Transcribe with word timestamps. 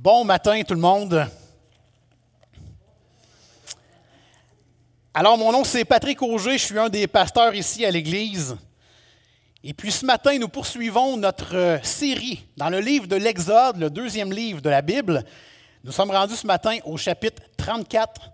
Bon 0.00 0.22
matin 0.24 0.62
tout 0.62 0.74
le 0.74 0.80
monde. 0.80 1.26
Alors 5.12 5.36
mon 5.36 5.50
nom 5.50 5.64
c'est 5.64 5.84
Patrick 5.84 6.22
Auger, 6.22 6.52
je 6.56 6.64
suis 6.66 6.78
un 6.78 6.88
des 6.88 7.08
pasteurs 7.08 7.52
ici 7.52 7.84
à 7.84 7.90
l'Église. 7.90 8.56
Et 9.64 9.74
puis 9.74 9.90
ce 9.90 10.06
matin, 10.06 10.38
nous 10.38 10.48
poursuivons 10.48 11.16
notre 11.16 11.56
euh, 11.56 11.78
série 11.82 12.46
dans 12.56 12.70
le 12.70 12.78
livre 12.78 13.08
de 13.08 13.16
l'Exode, 13.16 13.78
le 13.78 13.90
deuxième 13.90 14.32
livre 14.32 14.60
de 14.60 14.70
la 14.70 14.82
Bible. 14.82 15.24
Nous 15.82 15.90
sommes 15.90 16.12
rendus 16.12 16.36
ce 16.36 16.46
matin 16.46 16.78
au 16.84 16.96
chapitre 16.96 17.42
34 17.56 18.30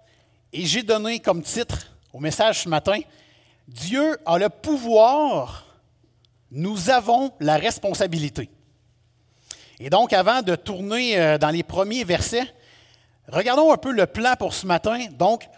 et 0.52 0.66
j'ai 0.66 0.82
donné 0.82 1.18
comme 1.18 1.42
titre 1.42 1.86
au 2.12 2.20
message 2.20 2.64
ce 2.64 2.68
matin, 2.68 3.00
Dieu 3.66 4.18
a 4.26 4.36
le 4.36 4.50
pouvoir, 4.50 5.64
nous 6.50 6.90
avons 6.90 7.32
la 7.40 7.56
responsabilité. 7.56 8.50
Et 9.80 9.90
donc, 9.90 10.12
avant 10.12 10.42
de 10.42 10.54
tourner 10.54 11.18
euh, 11.18 11.38
dans 11.38 11.50
les 11.50 11.62
premiers 11.62 12.04
versets, 12.04 12.52
regardons 13.28 13.72
un 13.72 13.76
peu 13.76 13.92
le 13.92 14.06
plan 14.06 14.34
pour 14.38 14.54
ce 14.54 14.66
matin. 14.66 15.06
Donc, 15.18 15.48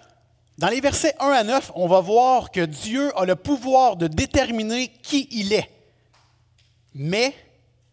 dans 0.58 0.68
les 0.68 0.80
versets 0.80 1.14
1 1.20 1.28
à 1.28 1.44
9, 1.44 1.72
on 1.74 1.86
va 1.86 2.00
voir 2.00 2.50
que 2.50 2.64
Dieu 2.64 3.12
a 3.18 3.26
le 3.26 3.36
pouvoir 3.36 3.96
de 3.96 4.06
déterminer 4.06 4.88
qui 4.88 5.28
il 5.30 5.52
est. 5.52 5.70
Mais 6.94 7.34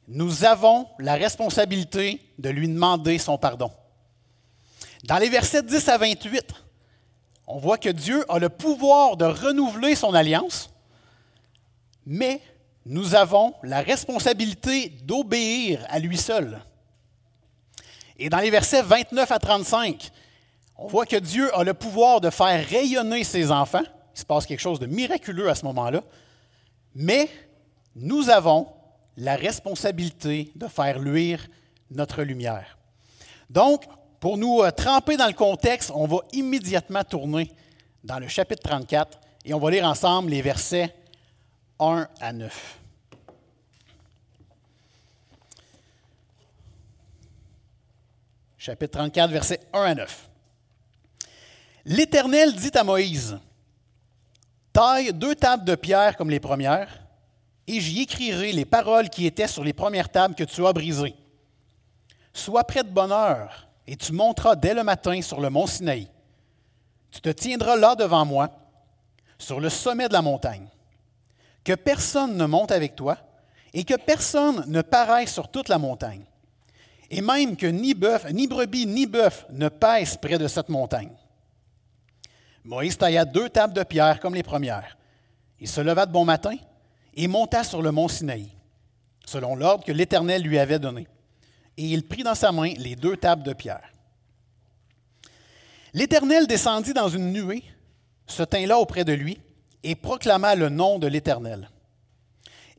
nous 0.07 0.45
avons 0.45 0.87
la 0.99 1.15
responsabilité 1.15 2.21
de 2.39 2.49
lui 2.49 2.67
demander 2.69 3.17
son 3.17 3.37
pardon. 3.37 3.71
Dans 5.03 5.17
les 5.17 5.29
versets 5.29 5.63
10 5.63 5.89
à 5.89 5.97
28, 5.97 6.53
on 7.47 7.59
voit 7.59 7.77
que 7.77 7.89
Dieu 7.89 8.23
a 8.31 8.39
le 8.39 8.47
pouvoir 8.47 9.17
de 9.17 9.25
renouveler 9.25 9.95
son 9.95 10.13
alliance, 10.13 10.69
mais 12.05 12.41
nous 12.85 13.15
avons 13.15 13.53
la 13.63 13.81
responsabilité 13.81 14.89
d'obéir 15.03 15.85
à 15.89 15.99
lui 15.99 16.17
seul. 16.17 16.59
Et 18.17 18.29
dans 18.29 18.39
les 18.39 18.49
versets 18.49 18.81
29 18.81 19.31
à 19.31 19.39
35, 19.39 20.11
on 20.77 20.87
voit 20.87 21.05
que 21.05 21.15
Dieu 21.15 21.55
a 21.55 21.63
le 21.63 21.73
pouvoir 21.73 22.21
de 22.21 22.29
faire 22.29 22.65
rayonner 22.67 23.23
ses 23.23 23.51
enfants. 23.51 23.83
Il 24.15 24.19
se 24.19 24.25
passe 24.25 24.45
quelque 24.45 24.59
chose 24.59 24.79
de 24.79 24.85
miraculeux 24.85 25.49
à 25.49 25.55
ce 25.55 25.65
moment-là. 25.65 26.03
Mais 26.95 27.29
nous 27.95 28.29
avons 28.29 28.67
la 29.17 29.35
responsabilité 29.35 30.51
de 30.55 30.67
faire 30.67 30.99
luire 30.99 31.47
notre 31.91 32.23
lumière. 32.23 32.77
Donc, 33.49 33.83
pour 34.19 34.37
nous 34.37 34.61
euh, 34.61 34.71
tremper 34.71 35.17
dans 35.17 35.27
le 35.27 35.33
contexte, 35.33 35.91
on 35.93 36.07
va 36.07 36.17
immédiatement 36.31 37.03
tourner 37.03 37.51
dans 38.03 38.19
le 38.19 38.27
chapitre 38.27 38.63
34 38.63 39.19
et 39.45 39.53
on 39.53 39.59
va 39.59 39.71
lire 39.71 39.85
ensemble 39.85 40.31
les 40.31 40.41
versets 40.41 40.93
1 41.79 42.07
à 42.19 42.33
9. 42.33 42.82
Chapitre 48.65 48.97
34, 48.97 49.29
versets 49.29 49.59
1 49.73 49.81
à 49.81 49.93
9. 49.93 50.29
L'Éternel 51.83 52.55
dit 52.55 52.71
à 52.75 52.85
Moïse, 52.85 53.37
Taille 54.71 55.11
deux 55.11 55.35
tables 55.35 55.65
de 55.65 55.75
pierre 55.75 56.15
comme 56.15 56.29
les 56.29 56.39
premières, 56.39 56.87
et 57.67 57.81
j'y 57.81 58.03
écrirai 58.03 58.53
les 58.53 58.63
paroles 58.63 59.09
qui 59.09 59.25
étaient 59.25 59.49
sur 59.49 59.65
les 59.65 59.73
premières 59.73 60.07
tables 60.07 60.33
que 60.33 60.45
tu 60.45 60.65
as 60.65 60.71
brisées. 60.71 61.13
Sois 62.31 62.63
prêt 62.63 62.85
de 62.85 62.89
bonne 62.89 63.11
heure, 63.11 63.67
et 63.85 63.97
tu 63.97 64.13
monteras 64.13 64.55
dès 64.55 64.73
le 64.73 64.85
matin 64.85 65.21
sur 65.21 65.41
le 65.41 65.49
mont 65.49 65.67
Sinaï. 65.67 66.07
Tu 67.11 67.19
te 67.19 67.31
tiendras 67.31 67.75
là 67.75 67.95
devant 67.95 68.23
moi, 68.23 68.49
sur 69.37 69.59
le 69.59 69.69
sommet 69.69 70.07
de 70.07 70.13
la 70.13 70.21
montagne 70.21 70.69
que 71.65 71.73
personne 71.73 72.37
ne 72.37 72.45
monte 72.45 72.71
avec 72.71 72.95
toi 72.95 73.17
et 73.73 73.83
que 73.83 73.95
personne 73.95 74.63
ne 74.67 74.81
paraisse 74.81 75.33
sur 75.33 75.51
toute 75.51 75.67
la 75.67 75.79
montagne, 75.79 76.23
et 77.09 77.21
même 77.21 77.55
que 77.55 77.67
ni 77.67 77.93
bœuf, 77.93 78.31
ni 78.31 78.47
brebis, 78.47 78.85
ni 78.85 79.05
bœuf 79.05 79.45
ne 79.49 79.69
pèsent 79.69 80.17
près 80.17 80.37
de 80.37 80.47
cette 80.47 80.69
montagne. 80.69 81.11
Moïse 82.63 82.97
tailla 82.97 83.25
deux 83.25 83.49
tables 83.49 83.73
de 83.73 83.83
pierre 83.83 84.19
comme 84.19 84.35
les 84.35 84.43
premières. 84.43 84.97
Il 85.59 85.67
se 85.67 85.81
leva 85.81 86.05
de 86.05 86.11
bon 86.11 86.25
matin 86.25 86.55
et 87.13 87.27
monta 87.27 87.63
sur 87.63 87.81
le 87.81 87.91
mont 87.91 88.07
Sinaï, 88.07 88.49
selon 89.25 89.55
l'ordre 89.55 89.85
que 89.85 89.91
l'Éternel 89.91 90.41
lui 90.41 90.57
avait 90.59 90.79
donné. 90.79 91.07
Et 91.77 91.85
il 91.85 92.07
prit 92.07 92.23
dans 92.23 92.35
sa 92.35 92.51
main 92.51 92.73
les 92.77 92.95
deux 92.95 93.17
tables 93.17 93.43
de 93.43 93.53
pierre. 93.53 93.91
L'Éternel 95.93 96.47
descendit 96.47 96.93
dans 96.93 97.09
une 97.09 97.31
nuée, 97.31 97.63
se 98.25 98.43
tint 98.43 98.65
là 98.65 98.79
auprès 98.79 99.03
de 99.03 99.13
lui, 99.13 99.39
et 99.83 99.95
proclama 99.95 100.55
le 100.55 100.69
nom 100.69 100.97
de 100.97 101.07
l'Éternel. 101.07 101.69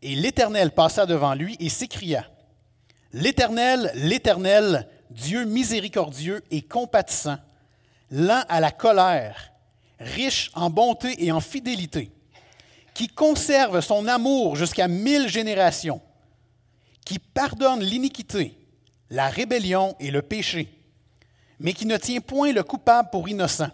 Et 0.02 0.14
l'Éternel 0.14 0.72
passa 0.72 1.06
devant 1.06 1.34
lui 1.34 1.56
et 1.60 1.68
s'écria, 1.68 2.26
L'Éternel, 3.14 3.92
l'Éternel, 3.94 4.88
Dieu 5.08 5.44
miséricordieux 5.44 6.42
et 6.50 6.62
compatissant, 6.62 7.38
lent 8.10 8.42
à 8.48 8.58
la 8.58 8.72
colère, 8.72 9.52
riche 10.00 10.50
en 10.54 10.68
bonté 10.68 11.24
et 11.24 11.30
en 11.30 11.38
fidélité, 11.38 12.10
qui 12.92 13.06
conserve 13.06 13.80
son 13.82 14.08
amour 14.08 14.56
jusqu'à 14.56 14.88
mille 14.88 15.28
générations, 15.28 16.00
qui 17.06 17.20
pardonne 17.20 17.84
l'iniquité, 17.84 18.58
la 19.10 19.28
rébellion 19.28 19.94
et 20.00 20.10
le 20.10 20.20
péché, 20.20 20.76
mais 21.60 21.72
qui 21.72 21.86
ne 21.86 21.96
tient 21.96 22.20
point 22.20 22.52
le 22.52 22.64
coupable 22.64 23.10
pour 23.12 23.28
innocent 23.28 23.70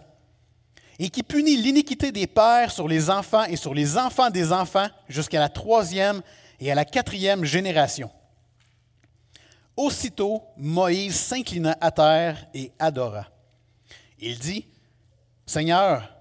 et 0.99 1.09
qui 1.09 1.23
punit 1.23 1.57
l'iniquité 1.57 2.11
des 2.11 2.27
pères 2.27 2.71
sur 2.71 2.87
les 2.87 3.09
enfants 3.09 3.45
et 3.45 3.55
sur 3.55 3.73
les 3.73 3.97
enfants 3.97 4.29
des 4.29 4.51
enfants 4.51 4.87
jusqu'à 5.09 5.39
la 5.39 5.49
troisième 5.49 6.21
et 6.59 6.71
à 6.71 6.75
la 6.75 6.85
quatrième 6.85 7.43
génération. 7.43 8.11
Aussitôt, 9.75 10.43
Moïse 10.57 11.15
s'inclina 11.15 11.77
à 11.79 11.91
terre 11.91 12.45
et 12.53 12.71
adora. 12.77 13.27
Il 14.19 14.37
dit, 14.37 14.67
Seigneur, 15.45 16.13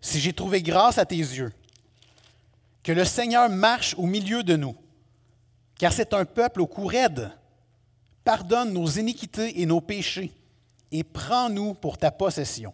si 0.00 0.20
j'ai 0.20 0.32
trouvé 0.32 0.62
grâce 0.62 0.98
à 0.98 1.06
tes 1.06 1.16
yeux, 1.16 1.52
que 2.82 2.92
le 2.92 3.04
Seigneur 3.04 3.48
marche 3.48 3.94
au 3.96 4.06
milieu 4.06 4.42
de 4.42 4.56
nous, 4.56 4.76
car 5.78 5.92
c'est 5.92 6.12
un 6.12 6.24
peuple 6.24 6.60
au 6.60 6.66
cou 6.66 6.86
raide. 6.86 7.30
Pardonne 8.24 8.72
nos 8.72 8.86
iniquités 8.86 9.60
et 9.60 9.66
nos 9.66 9.80
péchés, 9.80 10.32
et 10.90 11.04
prends-nous 11.04 11.74
pour 11.74 11.98
ta 11.98 12.10
possession. 12.10 12.72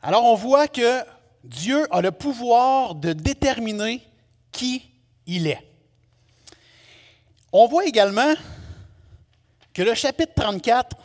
Alors 0.00 0.24
on 0.24 0.34
voit 0.34 0.66
que 0.66 1.04
Dieu 1.44 1.86
a 1.94 2.00
le 2.00 2.10
pouvoir 2.10 2.96
de 2.96 3.12
déterminer 3.12 4.02
qui 4.50 4.90
il 5.26 5.46
est. 5.46 5.71
On 7.52 7.66
voit 7.66 7.84
également 7.84 8.34
que 9.74 9.82
le 9.82 9.94
chapitre 9.94 10.32
34 10.34 10.96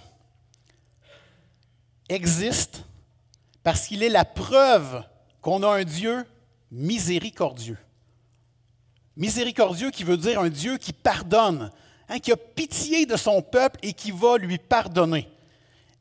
existe 2.07 2.85
parce 3.63 3.85
qu'il 3.85 4.01
est 4.01 4.09
la 4.09 4.23
preuve 4.23 5.03
qu'on 5.41 5.61
a 5.63 5.67
un 5.67 5.83
Dieu 5.83 6.25
miséricordieux. 6.71 7.77
Miséricordieux 9.17 9.91
qui 9.91 10.05
veut 10.05 10.15
dire 10.15 10.39
un 10.39 10.47
Dieu 10.47 10.77
qui 10.77 10.93
pardonne, 10.93 11.69
hein, 12.07 12.19
qui 12.19 12.31
a 12.31 12.37
pitié 12.37 13.05
de 13.05 13.17
son 13.17 13.41
peuple 13.41 13.79
et 13.83 13.91
qui 13.91 14.11
va 14.11 14.37
lui 14.37 14.57
pardonner. 14.57 15.27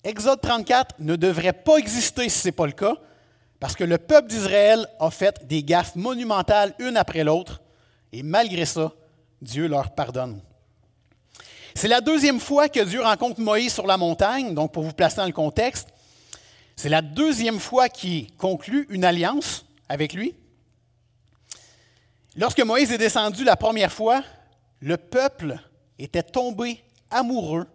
Exode 0.05 0.41
34 0.41 0.97
ne 1.01 1.17
devrait 1.17 1.53
pas 1.53 1.79
exister 1.79 2.29
si 2.29 2.39
ce 2.39 2.49
n'est 2.49 2.53
pas 2.53 2.67
le 2.67 2.73
cas, 2.73 2.95
parce 3.59 3.75
que 3.75 3.83
le 3.83 3.99
peuple 3.99 4.29
d'Israël 4.29 4.87
a 5.01 5.11
fait 5.11 5.45
des 5.49 5.65
gaffes 5.65 5.97
monumentales 5.97 6.75
une 6.79 6.97
après 6.97 7.25
l'autre, 7.25 7.63
et 8.13 8.23
malgré 8.23 8.65
ça, 8.65 8.93
Dieu 9.43 9.69
leur 9.69 9.95
pardonne. 9.95 10.41
C'est 11.75 11.89
la 11.89 12.01
deuxième 12.01 12.41
fois 12.41 12.69
que 12.69 12.81
Dieu 12.81 13.03
rencontre 13.03 13.41
Moïse 13.41 13.75
sur 13.75 13.87
la 13.87 13.97
montagne, 13.97 14.55
donc 14.55 14.73
pour 14.73 14.83
vous 14.83 14.93
placer 14.93 15.17
dans 15.17 15.27
le 15.27 15.33
contexte, 15.33 15.89
c'est 16.75 16.89
la 16.89 17.03
deuxième 17.03 17.59
fois 17.59 17.89
qu'il 17.89 18.35
conclut 18.37 18.87
une 18.91 19.05
alliance 19.05 19.67
avec 19.89 20.13
lui. 20.13 20.35
Lorsque 22.37 22.61
Moïse 22.61 22.93
est 22.93 22.99
descendu 22.99 23.45
la 23.45 23.57
première 23.57 23.93
fois, 23.93 24.23
le 24.81 24.97
peuple 24.97 25.57
était 25.99 26.23
tombé 26.23 26.83
amoureux 27.11 27.67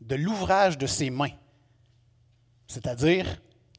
de 0.00 0.16
l'ouvrage 0.16 0.78
de 0.78 0.86
ses 0.86 1.10
mains 1.10 1.30
c'est-à-dire 2.70 3.26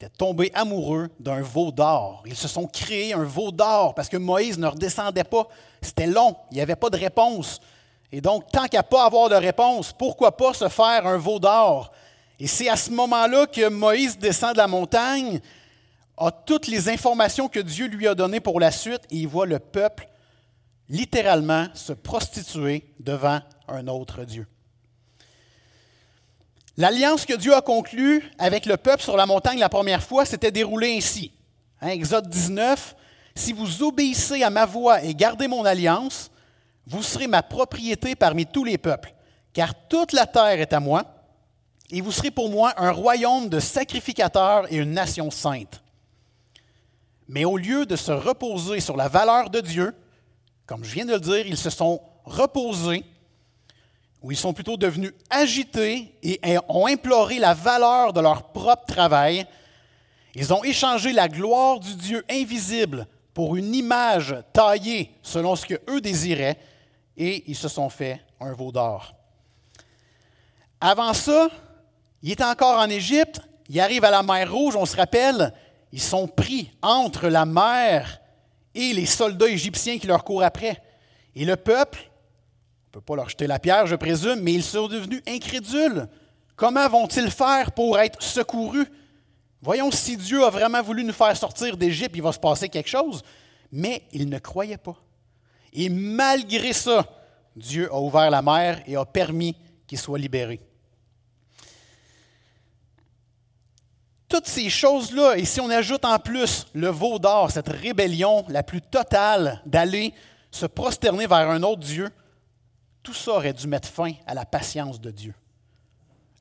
étaient 0.02 0.16
tombés 0.16 0.50
amoureux 0.54 1.08
d'un 1.20 1.42
veau 1.42 1.70
d'or. 1.70 2.22
Ils 2.26 2.34
se 2.34 2.48
sont 2.48 2.66
créés 2.66 3.14
un 3.14 3.22
veau 3.22 3.52
d'or 3.52 3.94
parce 3.94 4.08
que 4.08 4.16
Moïse 4.16 4.58
ne 4.58 4.66
redescendait 4.66 5.24
pas. 5.24 5.46
C'était 5.80 6.06
long, 6.06 6.36
il 6.50 6.56
n'y 6.56 6.60
avait 6.60 6.76
pas 6.76 6.90
de 6.90 6.96
réponse. 6.96 7.60
Et 8.10 8.20
donc, 8.20 8.50
tant 8.50 8.66
qu'à 8.66 8.82
pas 8.82 9.06
avoir 9.06 9.28
de 9.28 9.36
réponse, 9.36 9.92
pourquoi 9.92 10.36
pas 10.36 10.54
se 10.54 10.68
faire 10.68 11.06
un 11.06 11.18
veau 11.18 11.38
d'or? 11.38 11.92
Et 12.40 12.46
c'est 12.48 12.68
à 12.68 12.76
ce 12.76 12.90
moment-là 12.90 13.46
que 13.46 13.68
Moïse 13.68 14.18
descend 14.18 14.54
de 14.54 14.58
la 14.58 14.66
montagne, 14.66 15.40
a 16.16 16.30
toutes 16.30 16.66
les 16.66 16.88
informations 16.88 17.48
que 17.48 17.60
Dieu 17.60 17.86
lui 17.86 18.08
a 18.08 18.14
données 18.14 18.40
pour 18.40 18.58
la 18.58 18.70
suite, 18.70 19.02
et 19.10 19.16
il 19.16 19.28
voit 19.28 19.46
le 19.46 19.60
peuple 19.60 20.08
littéralement 20.88 21.68
se 21.74 21.92
prostituer 21.92 22.92
devant 22.98 23.40
un 23.68 23.86
autre 23.86 24.24
Dieu. 24.24 24.46
L'alliance 26.76 27.26
que 27.26 27.34
Dieu 27.34 27.54
a 27.54 27.60
conclue 27.60 28.30
avec 28.38 28.64
le 28.66 28.76
peuple 28.76 29.02
sur 29.02 29.16
la 29.16 29.26
montagne 29.26 29.58
la 29.58 29.68
première 29.68 30.02
fois 30.02 30.24
s'était 30.24 30.50
déroulée 30.50 30.96
ainsi. 30.96 31.32
Hein, 31.80 31.88
Exode 31.88 32.28
19, 32.28 32.96
Si 33.34 33.52
vous 33.52 33.82
obéissez 33.82 34.42
à 34.42 34.50
ma 34.50 34.64
voix 34.64 35.02
et 35.02 35.14
gardez 35.14 35.48
mon 35.48 35.64
alliance, 35.64 36.30
Vous 36.86 37.02
serez 37.02 37.28
ma 37.28 37.42
propriété 37.42 38.16
parmi 38.16 38.44
tous 38.44 38.64
les 38.64 38.76
peuples, 38.76 39.14
car 39.52 39.72
toute 39.88 40.12
la 40.12 40.26
terre 40.26 40.60
est 40.60 40.72
à 40.72 40.80
moi, 40.80 41.04
et 41.92 42.00
vous 42.00 42.10
serez 42.10 42.32
pour 42.32 42.50
moi 42.50 42.74
un 42.76 42.90
royaume 42.90 43.48
de 43.48 43.60
sacrificateurs 43.60 44.72
et 44.72 44.78
une 44.78 44.92
nation 44.92 45.30
sainte. 45.30 45.80
Mais 47.28 47.44
au 47.44 47.56
lieu 47.56 47.86
de 47.86 47.94
se 47.94 48.10
reposer 48.10 48.80
sur 48.80 48.96
la 48.96 49.08
valeur 49.08 49.48
de 49.48 49.60
Dieu, 49.60 49.94
comme 50.66 50.82
je 50.82 50.92
viens 50.92 51.04
de 51.04 51.12
le 51.12 51.20
dire, 51.20 51.46
ils 51.46 51.56
se 51.56 51.70
sont 51.70 52.00
reposés, 52.24 53.04
ou 54.22 54.30
ils 54.30 54.36
sont 54.36 54.52
plutôt 54.52 54.76
devenus 54.76 55.12
agités 55.30 56.14
et 56.22 56.38
ont 56.68 56.86
imploré 56.86 57.38
la 57.38 57.54
valeur 57.54 58.12
de 58.12 58.20
leur 58.20 58.52
propre 58.52 58.86
travail. 58.86 59.46
Ils 60.34 60.52
ont 60.52 60.62
échangé 60.64 61.12
la 61.12 61.28
gloire 61.28 61.80
du 61.80 61.94
Dieu 61.94 62.24
invisible 62.30 63.06
pour 63.34 63.56
une 63.56 63.74
image 63.74 64.36
taillée 64.52 65.10
selon 65.22 65.56
ce 65.56 65.66
qu'eux 65.66 66.00
désiraient, 66.00 66.58
et 67.16 67.44
ils 67.46 67.56
se 67.56 67.68
sont 67.68 67.88
fait 67.88 68.20
un 68.40 68.52
veau 68.52 68.72
d'or. 68.72 69.14
Avant 70.80 71.14
ça, 71.14 71.48
il 72.22 72.30
est 72.30 72.42
encore 72.42 72.78
en 72.78 72.88
Égypte, 72.88 73.40
il 73.68 73.80
arrive 73.80 74.04
à 74.04 74.10
la 74.10 74.22
mer 74.22 74.52
Rouge, 74.52 74.76
on 74.76 74.86
se 74.86 74.96
rappelle, 74.96 75.52
ils 75.92 76.00
sont 76.00 76.26
pris 76.26 76.70
entre 76.82 77.28
la 77.28 77.44
mer 77.44 78.20
et 78.74 78.92
les 78.92 79.06
soldats 79.06 79.48
égyptiens 79.48 79.98
qui 79.98 80.06
leur 80.06 80.24
courent 80.24 80.42
après. 80.42 80.82
Et 81.34 81.44
le 81.44 81.56
peuple, 81.56 82.10
ne 82.92 83.00
peut 83.00 83.04
pas 83.06 83.16
leur 83.16 83.30
jeter 83.30 83.46
la 83.46 83.58
pierre, 83.58 83.86
je 83.86 83.96
présume, 83.96 84.40
mais 84.40 84.52
ils 84.52 84.62
sont 84.62 84.86
devenus 84.86 85.22
incrédules. 85.26 86.06
Comment 86.56 86.86
vont-ils 86.90 87.30
faire 87.30 87.72
pour 87.72 87.98
être 87.98 88.22
secourus? 88.22 88.86
Voyons 89.62 89.90
si 89.90 90.18
Dieu 90.18 90.44
a 90.44 90.50
vraiment 90.50 90.82
voulu 90.82 91.02
nous 91.02 91.14
faire 91.14 91.34
sortir 91.34 91.78
d'Égypte, 91.78 92.12
il 92.14 92.22
va 92.22 92.32
se 92.32 92.38
passer 92.38 92.68
quelque 92.68 92.90
chose. 92.90 93.22
Mais 93.70 94.02
ils 94.12 94.28
ne 94.28 94.38
croyaient 94.38 94.76
pas. 94.76 94.96
Et 95.72 95.88
malgré 95.88 96.74
ça, 96.74 97.06
Dieu 97.56 97.88
a 97.90 97.98
ouvert 97.98 98.30
la 98.30 98.42
mer 98.42 98.82
et 98.86 98.94
a 98.94 99.06
permis 99.06 99.56
qu'ils 99.86 99.98
soient 99.98 100.18
libérés. 100.18 100.60
Toutes 104.28 104.48
ces 104.48 104.68
choses-là, 104.68 105.38
et 105.38 105.46
si 105.46 105.62
on 105.62 105.70
ajoute 105.70 106.04
en 106.04 106.18
plus 106.18 106.66
le 106.74 106.88
veau 106.88 107.18
d'or, 107.18 107.50
cette 107.50 107.68
rébellion 107.68 108.44
la 108.48 108.62
plus 108.62 108.82
totale 108.82 109.62
d'aller 109.64 110.12
se 110.50 110.66
prosterner 110.66 111.26
vers 111.26 111.48
un 111.48 111.62
autre 111.62 111.80
Dieu, 111.80 112.10
tout 113.02 113.14
ça 113.14 113.32
aurait 113.32 113.52
dû 113.52 113.66
mettre 113.66 113.88
fin 113.88 114.12
à 114.26 114.34
la 114.34 114.44
patience 114.44 115.00
de 115.00 115.10
Dieu. 115.10 115.34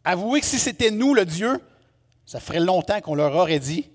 Avouez 0.03 0.41
que 0.41 0.45
si 0.45 0.59
c'était 0.59 0.91
nous 0.91 1.13
le 1.13 1.25
Dieu, 1.25 1.59
ça 2.25 2.39
ferait 2.39 2.59
longtemps 2.59 3.01
qu'on 3.01 3.15
leur 3.15 3.35
aurait 3.35 3.59
dit 3.59 3.89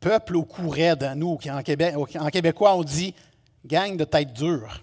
Peuple 0.00 0.36
au 0.36 0.44
cou 0.44 0.68
raide, 0.68 1.12
nous, 1.16 1.38
en, 1.48 1.58
en 1.58 2.30
québécois, 2.30 2.74
on 2.74 2.84
dit 2.84 3.14
gang 3.64 3.96
de 3.96 4.04
tête 4.04 4.32
dure. 4.32 4.82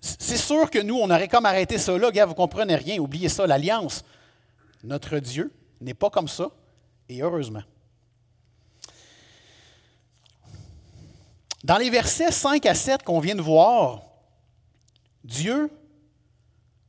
C'est 0.00 0.36
sûr 0.36 0.68
que 0.68 0.80
nous, 0.80 0.96
on 0.96 1.08
aurait 1.08 1.28
comme 1.28 1.46
arrêté 1.46 1.78
ça 1.78 1.96
là, 1.96 2.10
gars, 2.10 2.26
vous 2.26 2.34
comprenez 2.34 2.74
rien, 2.74 2.98
oubliez 2.98 3.28
ça, 3.28 3.46
l'alliance. 3.46 4.04
Notre 4.82 5.18
Dieu 5.18 5.52
n'est 5.80 5.94
pas 5.94 6.10
comme 6.10 6.28
ça, 6.28 6.50
et 7.08 7.22
heureusement. 7.22 7.62
Dans 11.64 11.78
les 11.78 11.88
versets 11.88 12.32
5 12.32 12.66
à 12.66 12.74
7 12.74 13.04
qu'on 13.04 13.20
vient 13.20 13.36
de 13.36 13.40
voir, 13.40 14.02
Dieu 15.24 15.70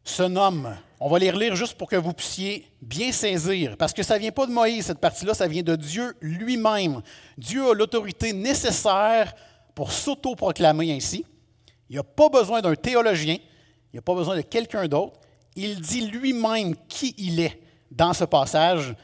se 0.04 0.24
nomme. 0.24 0.76
On 1.00 1.10
va 1.10 1.20
les 1.20 1.32
relire 1.32 1.56
juste 1.56 1.76
pour 1.76 1.90
que 1.90 1.96
vous 1.96 2.14
puissiez 2.14 2.68
bien 2.82 3.12
saisir, 3.12 3.78
parce 3.78 3.94
que 3.94 4.04
ça 4.04 4.16
ne 4.16 4.20
vient 4.20 4.32
pas 4.32 4.46
de 4.46 4.52
Moïse, 4.52 4.86
cette 4.86 5.00
partie-là, 5.00 5.34
ça 5.34 5.48
vient 5.48 5.64
de 5.64 5.76
Dieu 5.76 6.16
lui-même. 6.22 7.02
Dieu 7.38 7.70
a 7.70 7.74
l'autorité 7.74 8.34
nécessaire 8.34 9.34
pour 9.76 9.92
s'auto-proclamer 9.92 10.94
ainsi. 10.94 11.26
Il 11.90 11.94
n'y 11.94 12.00
a 12.00 12.04
pas 12.04 12.30
besoin 12.30 12.62
d'un 12.62 12.76
théologien, 12.76 13.36
il 13.36 13.96
n'y 13.96 14.00
a 14.00 14.02
pas 14.02 14.16
besoin 14.16 14.36
de 14.36 14.42
quelqu'un 14.42 14.88
d'autre. 14.88 15.20
Il 15.56 15.82
dit 15.82 16.08
lui-même 16.08 16.76
qui 16.88 17.14
il 17.18 17.40
est 17.40 17.62
dans 17.92 18.14
ce 18.14 18.24
passage. 18.24 18.96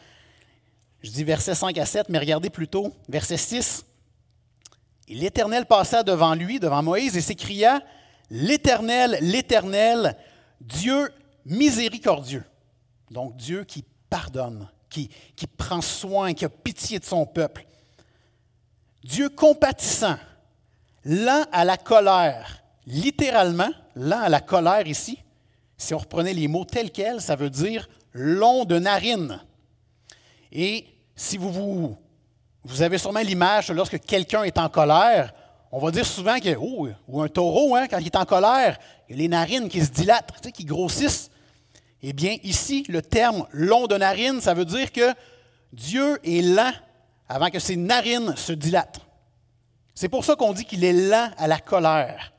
Je 1.02 1.12
dis 1.12 1.24
versets 1.24 1.56
5 1.56 1.78
à 1.78 1.86
7, 1.86 2.10
mais 2.10 2.18
regardez 2.18 2.50
plutôt 2.50 2.94
verset 3.08 3.38
6. 3.38 3.86
L'Éternel 5.08 5.66
passa 5.66 6.04
devant 6.04 6.34
lui, 6.34 6.60
devant 6.60 6.84
Moïse, 6.84 7.16
et 7.16 7.22
s'écria, 7.22 7.82
L'Éternel, 8.30 9.18
l'Éternel, 9.22 10.16
Dieu 10.62 11.10
miséricordieux. 11.46 12.44
Donc 13.10 13.36
Dieu 13.38 13.64
qui 13.64 13.84
pardonne, 14.10 14.68
qui, 14.90 15.10
prend 15.58 15.82
soin, 15.82 16.34
qui 16.34 16.46
a 16.46 16.50
pitié 16.50 17.00
de 17.00 17.06
son 17.06 17.26
peuple. 17.26 17.66
Dieu 19.04 19.30
compatissant, 19.30 20.18
lent 21.06 21.46
à 21.52 21.66
la 21.66 21.78
colère. 21.78 22.64
Littéralement, 22.86 23.70
lent 23.96 24.22
à 24.22 24.30
la 24.30 24.42
colère 24.42 24.88
ici, 24.88 25.20
si 25.78 25.94
on 25.94 26.00
reprenait 26.00 26.34
les 26.34 26.48
mots 26.48 26.66
tels 26.66 26.92
quels, 26.92 27.22
ça 27.22 27.36
veut 27.36 27.50
dire 27.50 27.88
long 28.14 28.66
de 28.66 28.80
narine. 28.80 29.40
Et 30.52 30.86
si 31.16 31.38
vous, 31.38 31.52
vous, 31.52 31.98
vous 32.64 32.82
avez 32.82 32.98
sûrement 32.98 33.22
l'image 33.22 33.72
lorsque 33.72 34.00
quelqu'un 34.00 34.44
est 34.44 34.58
en 34.58 34.70
colère, 34.70 35.34
on 35.72 35.80
va 35.80 35.92
dire 35.92 36.06
souvent 36.06 36.40
que, 36.40 36.56
oh, 36.56 36.90
ou 37.08 37.22
un 37.22 37.28
taureau, 37.28 37.76
hein, 37.76 37.88
quand 37.88 38.00
il 38.00 38.08
est 38.08 38.16
en 38.16 38.26
colère, 38.26 38.80
il 39.08 39.16
y 39.16 39.20
a 39.20 39.22
les 39.22 39.28
narines 39.28 39.70
qui 39.70 39.84
se 39.84 39.92
dilatent, 39.92 40.52
qui 40.52 40.66
grossissent. 40.66 41.30
Eh 42.02 42.14
bien, 42.14 42.38
ici, 42.44 42.86
le 42.90 43.02
terme 43.02 43.46
long 43.52 43.88
de 43.88 43.96
narine, 43.96 44.42
ça 44.42 44.54
veut 44.54 44.66
dire 44.66 44.92
que 44.92 45.14
Dieu 45.74 46.20
est 46.24 46.42
lent 46.42 46.74
avant 47.28 47.50
que 47.50 47.60
ses 47.60 47.76
narines 47.76 48.36
se 48.36 48.54
dilatent. 48.54 49.02
C'est 49.94 50.10
pour 50.10 50.26
ça 50.26 50.36
qu'on 50.36 50.54
dit 50.54 50.66
qu'il 50.66 50.84
est 50.84 50.94
lent 50.94 51.30
à 51.38 51.48
la 51.48 51.60
colère. 51.60 52.34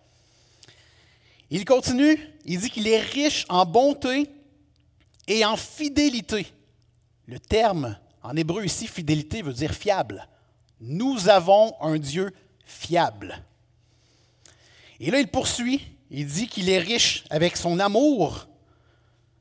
Il 1.50 1.64
continue, 1.64 2.18
il 2.46 2.58
dit 2.58 2.70
qu'il 2.70 2.88
est 2.88 3.00
riche 3.00 3.44
en 3.48 3.66
bonté 3.66 4.30
et 5.28 5.44
en 5.44 5.56
fidélité. 5.56 6.46
Le 7.26 7.38
terme 7.38 7.96
en 8.22 8.36
hébreu 8.36 8.64
ici, 8.64 8.86
fidélité, 8.86 9.42
veut 9.42 9.52
dire 9.52 9.72
fiable. 9.72 10.26
Nous 10.80 11.28
avons 11.28 11.74
un 11.80 11.98
Dieu 11.98 12.32
fiable. 12.70 13.42
Et 15.00 15.10
là, 15.10 15.20
il 15.20 15.28
poursuit, 15.28 15.80
il 16.10 16.26
dit 16.26 16.46
qu'il 16.46 16.68
est 16.68 16.78
riche 16.78 17.24
avec 17.30 17.56
son 17.56 17.78
amour, 17.78 18.48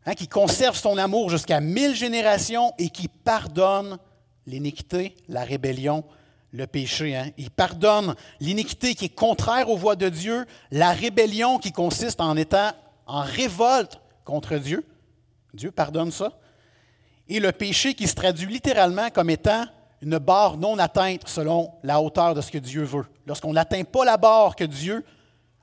hein, 0.06 0.14
qui 0.14 0.28
conserve 0.28 0.76
son 0.76 0.98
amour 0.98 1.30
jusqu'à 1.30 1.60
mille 1.60 1.96
générations 1.96 2.74
et 2.78 2.90
qui 2.90 3.08
pardonne 3.08 3.98
l'iniquité, 4.46 5.16
la 5.28 5.44
rébellion, 5.44 6.04
le 6.52 6.66
péché. 6.66 7.16
Hein. 7.16 7.30
Il 7.38 7.52
pardonne 7.52 8.16
l'iniquité 8.40 8.96
qui 8.96 9.06
est 9.06 9.10
contraire 9.10 9.70
aux 9.70 9.78
voies 9.78 9.96
de 9.96 10.10
Dieu, 10.10 10.46
la 10.72 10.92
rébellion 10.92 11.60
qui 11.60 11.72
consiste 11.72 12.22
en 12.22 12.36
étant 12.36 12.72
en 13.06 13.22
révolte 13.22 14.00
contre 14.24 14.58
Dieu, 14.58 14.86
Dieu 15.54 15.72
pardonne 15.72 16.12
ça. 16.12 16.40
Et 17.28 17.40
le 17.40 17.52
péché 17.52 17.94
qui 17.94 18.08
se 18.08 18.16
traduit 18.16 18.52
littéralement 18.52 19.10
comme 19.10 19.30
étant 19.30 19.66
une 20.02 20.18
barre 20.18 20.58
non 20.58 20.78
atteinte 20.80 21.28
selon 21.28 21.74
la 21.84 22.02
hauteur 22.02 22.34
de 22.34 22.42
ce 22.42 22.52
que 22.52 22.58
Dieu 22.58 22.84
veut. 22.84 23.06
Lorsqu'on 23.26 23.54
n'atteint 23.54 23.84
pas 23.84 24.06
la 24.06 24.18
barre 24.18 24.56
que 24.56 24.64
Dieu 24.64 25.04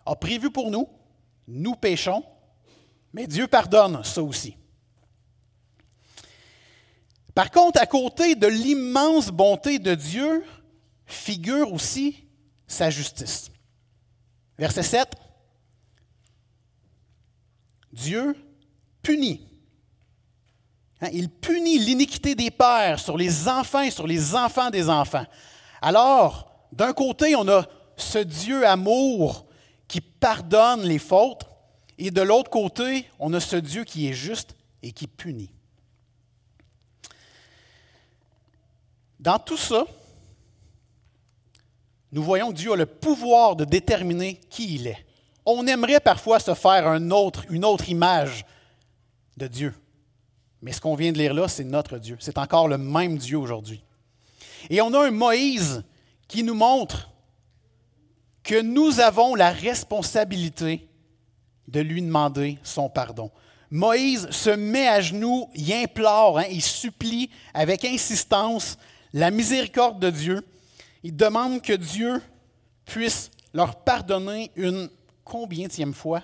a 0.05 0.15
prévue 0.15 0.51
pour 0.51 0.71
nous, 0.71 0.89
nous 1.49 1.75
péchons, 1.75 2.23
mais 3.13 3.27
Dieu 3.27 3.47
pardonne 3.47 4.03
ça 4.05 4.23
aussi. 4.23 4.57
Par 7.35 7.51
contre, 7.51 7.81
à 7.81 7.87
côté 7.87 8.35
de 8.35 8.47
l'immense 8.47 9.29
bonté 9.29 9.79
de 9.79 9.95
Dieu, 9.95 10.45
figure 11.05 11.73
aussi 11.73 12.25
sa 12.67 12.91
justice. 12.91 13.51
Verset 14.59 14.83
7. 14.83 15.13
Dieu 17.93 18.35
punit 19.03 19.47
Hein, 21.01 21.09
il 21.13 21.29
punit 21.29 21.79
l'iniquité 21.79 22.35
des 22.35 22.51
pères 22.51 22.99
sur 22.99 23.17
les 23.17 23.49
enfants 23.49 23.83
et 23.83 23.91
sur 23.91 24.07
les 24.07 24.35
enfants 24.35 24.71
des 24.71 24.89
enfants. 24.89 25.27
Alors, 25.83 26.51
d'un 26.73 26.93
côté, 26.93 27.37
on 27.37 27.47
a 27.49 27.67
ce 27.97 28.19
Dieu 28.19 28.67
amour 28.67 29.47
qui 29.89 30.01
pardonne 30.01 30.83
les 30.83 30.99
fautes, 30.99 31.45
et 31.99 32.11
de 32.11 32.21
l'autre 32.21 32.51
côté, 32.51 33.09
on 33.19 33.33
a 33.35 33.41
ce 33.41 33.57
Dieu 33.57 33.85
qui 33.85 34.09
est 34.09 34.13
juste 34.13 34.57
et 34.83 34.93
qui 34.93 35.07
punit. 35.07 35.51
Dans 39.19 39.39
tout 39.39 39.57
ça, 39.57 39.85
nous 42.13 42.23
voyons 42.23 42.51
que 42.51 42.57
Dieu 42.57 42.73
a 42.73 42.77
le 42.77 42.87
pouvoir 42.87 43.57
de 43.57 43.65
déterminer 43.65 44.37
qui 44.51 44.77
il 44.77 44.87
est. 44.87 45.07
On 45.45 45.67
aimerait 45.67 46.01
parfois 46.01 46.39
se 46.41 46.55
faire 46.55 46.87
une 46.95 47.13
autre 47.13 47.89
image 47.89 48.45
de 49.37 49.47
Dieu. 49.47 49.75
Mais 50.63 50.73
ce 50.73 50.81
qu'on 50.81 50.95
vient 50.95 51.13
de 51.13 51.19
lire 51.19 51.35
là, 51.35 51.49
c'est 51.49 51.65
notre 51.65 51.99
Dieu. 51.99 52.17
C'est 52.21 52.39
encore 52.39 52.69
le 52.69 52.79
même 52.79 53.19
Dieu 53.19 53.39
aujourd'hui. 53.39 53.83
Et 54.71 54.81
on 54.81 54.93
a 54.95 55.07
un 55.07 55.11
Moïse 55.11 55.85
qui 56.29 56.43
nous 56.43 56.55
montre 56.55 57.11
que 58.43 58.61
nous 58.61 59.01
avons 59.01 59.35
la 59.35 59.51
responsabilité 59.51 60.89
de 61.69 61.81
lui 61.81 62.01
demander 62.01 62.59
son 62.63 62.89
pardon. 62.89 63.31
Moïse 63.71 64.29
se 64.31 64.51
met 64.51 64.87
à 64.87 65.01
genoux, 65.01 65.49
il 65.55 65.73
implore, 65.73 66.39
hein, 66.39 66.45
il 66.51 66.63
supplie 66.63 67.31
avec 67.53 67.85
insistance 67.85 68.79
la 69.13 69.31
miséricorde 69.31 69.99
de 69.99 70.11
Dieu. 70.11 70.47
Il 71.03 71.17
demande 71.17 71.61
que 71.61 71.73
Dieu 71.73 72.23
puisse 72.85 73.31
leur 73.53 73.77
pardonner 73.83 74.51
une 74.55 74.89
combienième 75.25 75.95
fois? 75.95 76.23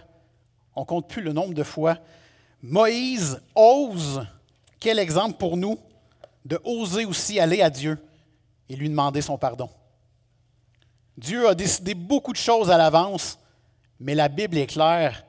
On 0.77 0.85
compte 0.85 1.09
plus 1.09 1.23
le 1.23 1.33
nombre 1.33 1.55
de 1.55 1.63
fois. 1.63 1.99
Moïse 2.63 3.41
ose, 3.57 4.25
quel 4.79 5.01
exemple 5.01 5.37
pour 5.37 5.57
nous, 5.57 5.79
de 6.45 6.61
oser 6.65 7.05
aussi 7.05 7.41
aller 7.41 7.61
à 7.61 7.71
Dieu 7.71 7.99
et 8.69 8.77
lui 8.77 8.89
demander 8.89 9.21
son 9.21 9.37
pardon? 9.37 9.69
Dieu 11.17 11.49
a 11.49 11.55
décidé 11.55 11.95
beaucoup 11.95 12.33
de 12.33 12.39
choses 12.39 12.71
à 12.71 12.79
l'avance, 12.79 13.39
mais 13.99 14.15
la 14.15 14.29
Bible 14.29 14.57
est 14.59 14.69
claire, 14.69 15.25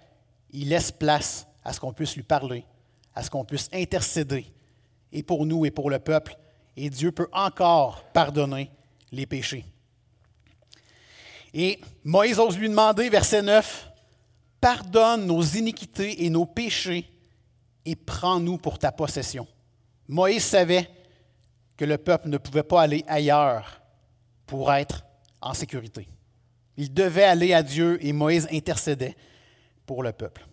il 0.52 0.70
laisse 0.70 0.92
place 0.92 1.48
à 1.63 1.74
ce 1.74 1.80
qu'on 1.80 1.92
puisse 1.92 2.16
lui 2.16 2.24
parler, 2.24 2.66
à 3.16 3.24
ce 3.24 3.30
qu'on 3.30 3.46
puisse 3.46 3.70
intercéder, 3.74 4.46
et 5.12 5.24
pour 5.24 5.46
nous 5.46 5.66
et 5.66 5.72
pour 5.72 5.90
le 5.90 6.00
peuple, 6.00 6.38
et 6.78 6.90
Dieu 6.90 7.12
peut 7.12 7.30
encore 7.32 8.04
pardonner 8.13 8.70
les 9.12 9.25
péchés. 9.25 9.66
Et 11.54 11.80
Moïse 12.04 12.40
ose 12.40 12.58
lui 12.58 12.70
demander, 12.70 13.10
verset 13.10 13.42
9, 13.42 13.90
Pardonne 14.62 15.25
nos 15.25 15.42
iniquités 15.42 16.24
et 16.24 16.30
nos 16.30 16.46
péchés 16.46 17.12
et 17.86 17.96
prends-nous 17.96 18.58
pour 18.58 18.80
ta 18.80 18.92
possession. 18.92 19.48
Moïse 20.08 20.44
savait 20.44 20.90
que 21.78 21.86
le 21.86 21.98
peuple 21.98 22.30
ne 22.30 22.38
pouvait 22.38 22.63
pas 22.63 22.82
aller 22.82 23.04
ailleurs 23.08 23.82
pour 24.46 24.72
être 24.74 25.04
en 25.42 25.54
sécurité. 25.54 26.08
Il 26.78 26.94
devait 26.94 27.24
aller 27.24 27.54
à 27.54 27.63
Dieu 27.63 27.98
et 28.02 28.13
Moïse 28.13 28.48
intercédait 28.52 29.16
pour 29.86 30.04
le 30.04 30.12
peuple. 30.12 30.46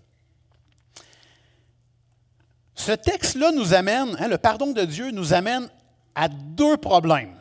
Ce 2.75 2.93
texte-là 2.93 3.53
nous 3.53 3.75
amène, 3.75 4.17
hein, 4.19 4.29
le 4.29 4.39
pardon 4.39 4.73
de 4.73 4.85
Dieu 4.85 5.11
nous 5.11 5.35
amène 5.35 5.69
à 6.15 6.29
deux 6.29 6.77
problèmes. 6.77 7.35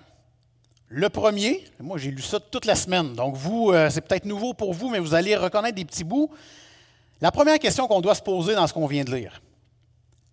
Le 0.90 1.08
premier, 1.10 1.64
moi 1.80 1.98
j'ai 1.98 2.12
lu 2.12 2.22
ça 2.22 2.40
toute 2.40 2.66
la 2.66 2.76
semaine, 2.76 3.14
donc 3.14 3.36
vous, 3.36 3.72
euh, 3.72 3.90
c'est 3.90 4.02
peut-être 4.02 4.26
nouveau 4.26 4.54
pour 4.54 4.74
vous, 4.74 4.90
mais 4.90 5.00
vous 5.00 5.14
allez 5.14 5.36
reconnaître 5.36 5.76
des 5.76 5.86
petits 5.86 6.04
bouts. 6.04 6.30
La 7.22 7.32
première 7.32 7.60
question 7.60 7.88
qu'on 7.88 8.02
doit 8.02 8.16
se 8.16 8.22
poser 8.22 8.56
dans 8.56 8.66
ce 8.66 8.74
qu'on 8.74 8.88
vient 8.88 9.04
de 9.04 9.14
lire, 9.14 9.42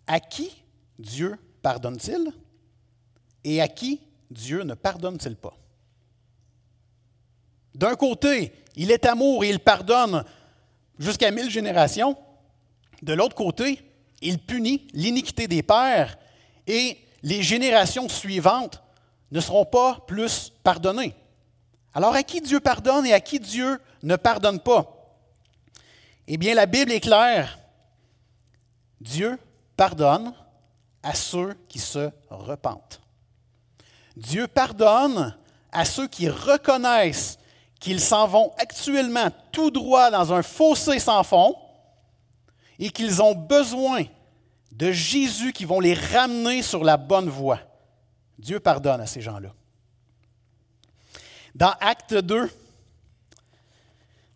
à 0.07 0.21
qui 0.21 0.51
Dieu 0.99 1.37
pardonne-t-il 1.63 2.33
et 3.45 3.61
à 3.61 3.69
qui 3.69 4.01
Dieu 4.31 4.63
ne 4.63 4.75
pardonne-t-il 4.75 5.37
pas? 5.37 5.57
D'un 7.75 7.95
côté, 7.95 8.53
il 8.75 8.91
est 8.91 9.07
amour 9.07 9.45
et 9.45 9.51
il 9.51 9.61
pardonne 9.61 10.25
jusqu'à 10.99 11.31
mille 11.31 11.51
générations. 11.51 12.17
De 13.03 13.13
l'autre 13.13 13.35
côté, 13.35 13.91
il 14.23 14.39
punit 14.39 14.87
l'iniquité 14.95 15.47
des 15.47 15.63
pères 15.63 16.17
et 16.67 16.99
les 17.23 17.43
générations 17.43 18.09
suivantes 18.09 18.83
ne 19.31 19.41
seront 19.41 19.67
pas 19.67 20.05
plus 20.07 20.53
pardonnées. 20.63 21.15
Alors 21.93 22.15
à 22.15 22.23
qui 22.23 22.41
Dieu 22.41 22.61
pardonne 22.61 23.07
et 23.07 23.13
à 23.13 23.21
qui 23.21 23.41
Dieu 23.41 23.79
ne 24.03 24.17
pardonne 24.17 24.61
pas? 24.61 24.93
Eh 26.27 26.37
bien, 26.37 26.55
la 26.55 26.67
Bible 26.67 26.93
est 26.93 27.01
claire. 27.01 27.59
Dieu 29.01 29.39
pardonne 29.77 30.33
à 31.03 31.15
ceux 31.15 31.55
qui 31.69 31.79
se 31.79 32.11
repentent. 32.31 33.01
Dieu 34.17 34.47
pardonne 34.47 35.37
à 35.73 35.85
ceux 35.85 36.09
qui 36.09 36.29
reconnaissent 36.29 37.39
qu'ils 37.79 38.01
s'en 38.01 38.27
vont 38.27 38.53
actuellement 38.59 39.29
tout 39.53 39.71
droit 39.71 40.11
dans 40.11 40.33
un 40.33 40.43
fossé 40.43 40.99
sans 40.99 41.23
fond 41.23 41.55
et 42.79 42.91
qu'ils 42.91 43.23
ont 43.23 43.35
besoin 43.35 44.05
de 44.73 44.93
Jésus 44.93 45.53
qui 45.53 45.65
vont 45.65 45.81
les 45.81 45.95
ramener 45.95 46.63
sur 46.63 46.85
la 46.85 46.97
bonne 46.97 47.29
voie. 47.29 47.61
Dieu 48.39 48.61
pardonne 48.61 49.01
à 49.01 49.07
ces 49.07 49.21
gens-là. 49.21 49.51
Dans 51.55 51.73
Acte 51.81 52.15
2, 52.15 52.51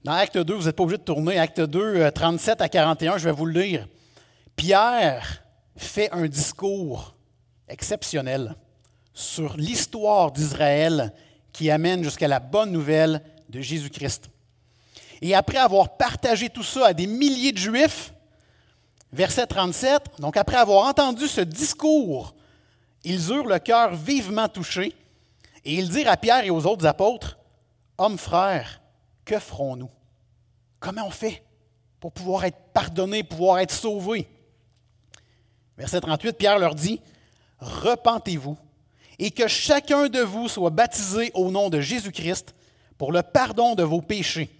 dans 0.05 0.13
Acte 0.13 0.39
2, 0.39 0.55
vous 0.55 0.65
n'êtes 0.65 0.77
pas 0.77 0.83
obligé 0.83 0.99
de 0.99 1.03
tourner, 1.03 1.39
Acte 1.39 1.61
2, 1.61 2.11
37 2.11 2.61
euh, 2.61 2.65
à 2.65 2.69
41, 2.69 3.19
je 3.19 3.25
vais 3.25 3.33
vous 3.33 3.45
le 3.45 3.61
lire. 3.61 3.87
Pierre 4.61 5.43
fait 5.75 6.13
un 6.13 6.29
discours 6.29 7.15
exceptionnel 7.67 8.57
sur 9.15 9.57
l'histoire 9.57 10.33
d'Israël 10.33 11.15
qui 11.51 11.71
amène 11.71 12.05
jusqu'à 12.05 12.29
la 12.29 12.41
bonne 12.41 12.71
nouvelle 12.71 13.23
de 13.49 13.63
Jésus-Christ. 13.63 14.29
Et 15.23 15.35
après 15.35 15.57
avoir 15.57 15.97
partagé 15.97 16.51
tout 16.51 16.63
ça 16.63 16.89
à 16.89 16.93
des 16.93 17.07
milliers 17.07 17.53
de 17.53 17.57
Juifs, 17.57 18.13
verset 19.15 19.47
37, 19.47 20.03
donc 20.19 20.37
après 20.37 20.59
avoir 20.59 20.85
entendu 20.85 21.27
ce 21.27 21.41
discours, 21.41 22.35
ils 23.03 23.31
eurent 23.31 23.47
le 23.47 23.61
cœur 23.61 23.95
vivement 23.95 24.47
touché 24.47 24.95
et 25.65 25.73
ils 25.73 25.89
dirent 25.89 26.11
à 26.11 26.19
Pierre 26.19 26.45
et 26.45 26.51
aux 26.51 26.67
autres 26.67 26.85
apôtres, 26.85 27.39
Hommes 27.97 28.19
frères, 28.19 28.83
que 29.25 29.39
ferons-nous? 29.39 29.91
Comment 30.81 31.07
on 31.07 31.11
fait 31.11 31.43
pour 31.99 32.13
pouvoir 32.13 32.45
être 32.45 32.59
pardonnés, 32.75 33.23
pouvoir 33.23 33.61
être 33.61 33.73
sauvés? 33.73 34.29
Verset 35.81 36.03
38, 36.03 36.37
Pierre 36.37 36.59
leur 36.59 36.75
dit, 36.75 37.01
Repentez-vous 37.59 38.59
et 39.19 39.31
que 39.31 39.49
chacun 39.49 40.11
de 40.11 40.21
vous 40.21 40.47
soit 40.47 40.69
baptisé 40.69 41.31
au 41.33 41.51
nom 41.51 41.71
de 41.71 41.81
Jésus-Christ 41.81 42.55
pour 42.99 43.13
le 43.13 43.23
pardon 43.23 43.75
de 43.75 43.83
vos 43.83 44.03
péchés, 44.03 44.51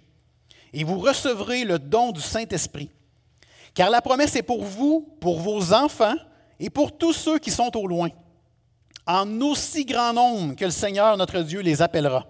et 0.73 0.83
vous 0.83 0.97
recevrez 0.97 1.63
le 1.63 1.77
don 1.77 2.11
du 2.11 2.21
Saint-Esprit. 2.21 2.89
Car 3.75 3.91
la 3.91 4.01
promesse 4.01 4.35
est 4.35 4.41
pour 4.41 4.63
vous, 4.63 5.15
pour 5.21 5.39
vos 5.39 5.73
enfants 5.73 6.15
et 6.59 6.71
pour 6.71 6.97
tous 6.97 7.13
ceux 7.13 7.37
qui 7.37 7.51
sont 7.51 7.77
au 7.77 7.85
loin, 7.85 8.09
en 9.05 9.41
aussi 9.41 9.85
grand 9.85 10.13
nombre 10.13 10.55
que 10.55 10.65
le 10.65 10.71
Seigneur 10.71 11.17
notre 11.17 11.41
Dieu 11.41 11.59
les 11.61 11.83
appellera. 11.83 12.25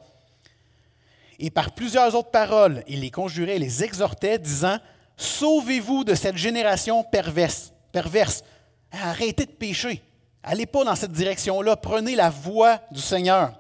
Et 1.40 1.50
par 1.50 1.72
plusieurs 1.72 2.14
autres 2.14 2.32
paroles, 2.32 2.84
il 2.90 3.00
les 3.00 3.12
conjurait, 3.12 3.58
les 3.58 3.86
exhortait, 3.86 4.38
disant, 4.38 4.80
Sauvez-vous 5.16 6.04
de 6.04 6.14
cette 6.14 6.36
génération 6.36 7.06
perverse. 7.06 7.72
perverse. 7.94 8.44
Arrêtez 8.92 9.46
de 9.46 9.52
pécher. 9.52 10.02
Allez 10.44 10.66
pas 10.66 10.84
dans 10.84 10.96
cette 10.96 11.12
direction-là, 11.12 11.76
prenez 11.76 12.16
la 12.16 12.30
voie 12.30 12.80
du 12.92 13.02
Seigneur. 13.02 13.54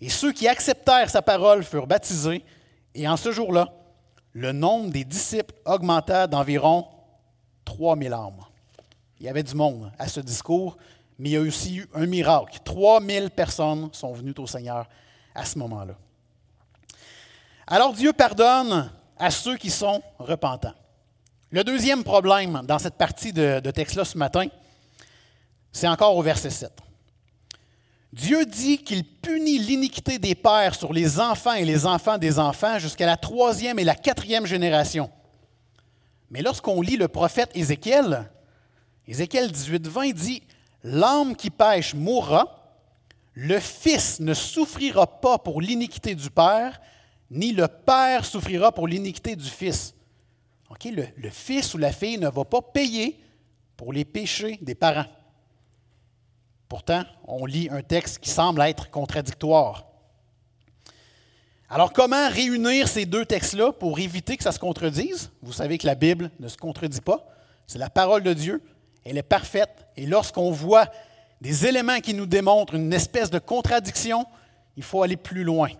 Et 0.00 0.08
ceux 0.08 0.32
qui 0.32 0.46
acceptèrent 0.46 1.10
sa 1.10 1.22
parole 1.22 1.64
furent 1.64 1.86
baptisés, 1.86 2.44
et 2.94 3.08
en 3.08 3.16
ce 3.16 3.32
jour-là, 3.32 3.68
le 4.32 4.52
nombre 4.52 4.90
des 4.90 5.04
disciples 5.04 5.54
augmenta 5.64 6.26
d'environ 6.26 6.86
3000 7.64 8.12
âmes. 8.12 8.44
Il 9.18 9.26
y 9.26 9.28
avait 9.28 9.42
du 9.42 9.54
monde 9.54 9.90
à 9.98 10.08
ce 10.08 10.20
discours, 10.20 10.76
mais 11.18 11.30
il 11.30 11.32
y 11.32 11.36
a 11.36 11.40
aussi 11.40 11.76
eu 11.76 11.88
un 11.94 12.06
miracle. 12.06 12.58
3000 12.64 13.30
personnes 13.30 13.90
sont 13.92 14.12
venues 14.12 14.34
au 14.38 14.46
Seigneur 14.46 14.86
à 15.34 15.44
ce 15.44 15.58
moment-là. 15.58 15.94
Alors 17.66 17.92
Dieu 17.92 18.12
pardonne 18.12 18.90
à 19.18 19.30
ceux 19.30 19.56
qui 19.56 19.70
sont 19.70 20.02
repentants. 20.18 20.74
Le 21.52 21.64
deuxième 21.64 22.04
problème 22.04 22.62
dans 22.64 22.78
cette 22.78 22.94
partie 22.94 23.32
de, 23.32 23.58
texte-là 23.58 24.04
ce 24.04 24.16
matin, 24.16 24.46
c'est 25.72 25.88
encore 25.88 26.16
au 26.16 26.22
verset 26.22 26.50
7. 26.50 26.70
Dieu 28.12 28.46
dit 28.46 28.78
qu'il 28.78 29.04
punit 29.04 29.58
l'iniquité 29.58 30.20
des 30.20 30.36
pères 30.36 30.76
sur 30.76 30.92
les 30.92 31.18
enfants 31.18 31.54
et 31.54 31.64
les 31.64 31.86
enfants 31.86 32.18
des 32.18 32.38
enfants 32.38 32.78
jusqu'à 32.78 33.06
la 33.06 33.16
troisième 33.16 33.80
et 33.80 33.84
la 33.84 33.96
quatrième 33.96 34.46
génération. 34.46 35.10
Mais 36.30 36.42
lorsqu'on 36.42 36.80
lit 36.82 36.96
le 36.96 37.08
prophète 37.08 37.50
Ézéchiel, 37.54 38.30
Ézéchiel 39.08 39.50
18, 39.50 39.88
20 39.88 40.12
dit 40.12 40.42
L'âme 40.84 41.34
qui 41.34 41.50
pêche 41.50 41.94
mourra, 41.94 42.78
le 43.34 43.58
fils 43.58 44.20
ne 44.20 44.34
souffrira 44.34 45.20
pas 45.20 45.38
pour 45.38 45.60
l'iniquité 45.60 46.14
du 46.14 46.30
père, 46.30 46.80
ni 47.28 47.52
le 47.52 47.66
père 47.66 48.24
souffrira 48.24 48.70
pour 48.70 48.86
l'iniquité 48.86 49.34
du 49.34 49.48
fils. 49.48 49.94
Le, 50.84 51.04
le 51.16 51.30
fils 51.30 51.74
ou 51.74 51.78
la 51.78 51.92
fille 51.92 52.16
ne 52.18 52.28
va 52.28 52.44
pas 52.44 52.62
payer 52.62 53.20
pour 53.76 53.92
les 53.92 54.04
péchés 54.04 54.58
des 54.62 54.74
parents. 54.74 55.06
Pourtant, 56.68 57.02
on 57.26 57.44
lit 57.44 57.68
un 57.70 57.82
texte 57.82 58.18
qui 58.20 58.30
semble 58.30 58.62
être 58.62 58.90
contradictoire. 58.90 59.86
Alors, 61.68 61.92
comment 61.92 62.28
réunir 62.28 62.88
ces 62.88 63.06
deux 63.06 63.26
textes-là 63.26 63.72
pour 63.72 63.98
éviter 63.98 64.36
que 64.36 64.42
ça 64.42 64.52
se 64.52 64.58
contredise? 64.58 65.30
Vous 65.42 65.52
savez 65.52 65.78
que 65.78 65.86
la 65.86 65.94
Bible 65.94 66.30
ne 66.40 66.48
se 66.48 66.56
contredit 66.56 67.00
pas. 67.00 67.28
C'est 67.66 67.78
la 67.78 67.90
parole 67.90 68.22
de 68.22 68.32
Dieu. 68.32 68.62
Elle 69.04 69.18
est 69.18 69.22
parfaite. 69.22 69.86
Et 69.96 70.06
lorsqu'on 70.06 70.50
voit 70.50 70.86
des 71.40 71.66
éléments 71.66 72.00
qui 72.00 72.14
nous 72.14 72.26
démontrent 72.26 72.74
une 72.74 72.92
espèce 72.92 73.30
de 73.30 73.38
contradiction, 73.38 74.24
il 74.76 74.82
faut 74.82 75.02
aller 75.02 75.16
plus 75.16 75.44
loin. 75.44 75.70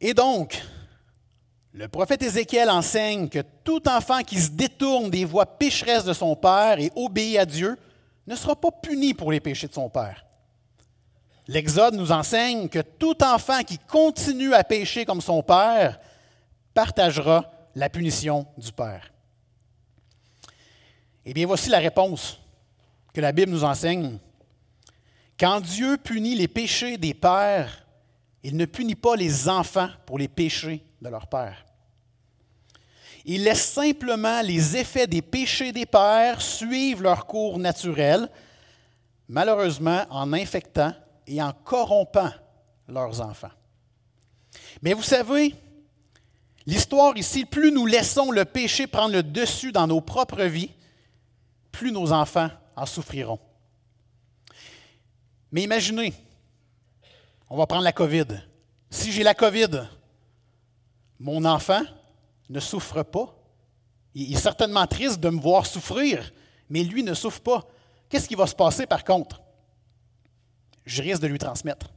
Et 0.00 0.14
donc, 0.14 0.62
le 1.76 1.88
prophète 1.88 2.22
Ézéchiel 2.22 2.70
enseigne 2.70 3.28
que 3.28 3.42
tout 3.62 3.86
enfant 3.86 4.22
qui 4.22 4.40
se 4.40 4.50
détourne 4.50 5.10
des 5.10 5.26
voies 5.26 5.44
pécheresses 5.44 6.06
de 6.06 6.14
son 6.14 6.34
père 6.34 6.78
et 6.78 6.90
obéit 6.96 7.36
à 7.36 7.44
Dieu 7.44 7.76
ne 8.26 8.34
sera 8.34 8.56
pas 8.56 8.70
puni 8.70 9.12
pour 9.12 9.30
les 9.30 9.40
péchés 9.40 9.68
de 9.68 9.74
son 9.74 9.90
père. 9.90 10.24
L'Exode 11.46 11.94
nous 11.94 12.12
enseigne 12.12 12.70
que 12.70 12.78
tout 12.80 13.22
enfant 13.22 13.62
qui 13.62 13.78
continue 13.78 14.54
à 14.54 14.64
pécher 14.64 15.04
comme 15.04 15.20
son 15.20 15.42
père 15.42 16.00
partagera 16.72 17.52
la 17.74 17.90
punition 17.90 18.46
du 18.56 18.72
père. 18.72 19.12
Eh 21.26 21.34
bien, 21.34 21.46
voici 21.46 21.68
la 21.68 21.78
réponse 21.78 22.40
que 23.12 23.20
la 23.20 23.32
Bible 23.32 23.52
nous 23.52 23.64
enseigne. 23.64 24.18
Quand 25.38 25.60
Dieu 25.60 25.98
punit 25.98 26.36
les 26.36 26.48
péchés 26.48 26.96
des 26.96 27.12
pères, 27.12 27.86
Il 28.46 28.56
ne 28.56 28.64
punit 28.64 28.94
pas 28.94 29.16
les 29.16 29.48
enfants 29.48 29.88
pour 30.06 30.20
les 30.20 30.28
péchés 30.28 30.80
de 31.02 31.08
leur 31.08 31.26
père. 31.26 31.65
Il 33.28 33.42
laisse 33.42 33.72
simplement 33.72 34.40
les 34.40 34.76
effets 34.76 35.08
des 35.08 35.20
péchés 35.20 35.72
des 35.72 35.84
pères 35.84 36.40
suivre 36.40 37.02
leur 37.02 37.26
cours 37.26 37.58
naturel, 37.58 38.30
malheureusement 39.28 40.06
en 40.10 40.32
infectant 40.32 40.94
et 41.26 41.42
en 41.42 41.52
corrompant 41.52 42.30
leurs 42.86 43.20
enfants. 43.20 43.50
Mais 44.80 44.92
vous 44.92 45.02
savez, 45.02 45.56
l'histoire 46.66 47.16
ici, 47.16 47.44
plus 47.44 47.72
nous 47.72 47.84
laissons 47.84 48.30
le 48.30 48.44
péché 48.44 48.86
prendre 48.86 49.14
le 49.14 49.24
dessus 49.24 49.72
dans 49.72 49.88
nos 49.88 50.00
propres 50.00 50.44
vies, 50.44 50.70
plus 51.72 51.90
nos 51.90 52.12
enfants 52.12 52.50
en 52.76 52.86
souffriront. 52.86 53.40
Mais 55.50 55.62
imaginez, 55.62 56.14
on 57.50 57.56
va 57.56 57.66
prendre 57.66 57.82
la 57.82 57.92
COVID. 57.92 58.26
Si 58.88 59.10
j'ai 59.10 59.24
la 59.24 59.34
COVID, 59.34 59.88
mon 61.18 61.44
enfant 61.44 61.82
ne 62.48 62.60
souffre 62.60 63.02
pas. 63.02 63.34
Il 64.14 64.32
est 64.32 64.38
certainement 64.38 64.86
triste 64.86 65.20
de 65.20 65.28
me 65.28 65.40
voir 65.40 65.66
souffrir, 65.66 66.32
mais 66.68 66.82
lui 66.82 67.02
ne 67.02 67.14
souffre 67.14 67.40
pas. 67.40 67.64
Qu'est-ce 68.08 68.28
qui 68.28 68.34
va 68.34 68.46
se 68.46 68.54
passer 68.54 68.86
par 68.86 69.04
contre? 69.04 69.42
Je 70.84 71.02
risque 71.02 71.22
de 71.22 71.26
lui 71.26 71.38
transmettre. 71.38 71.92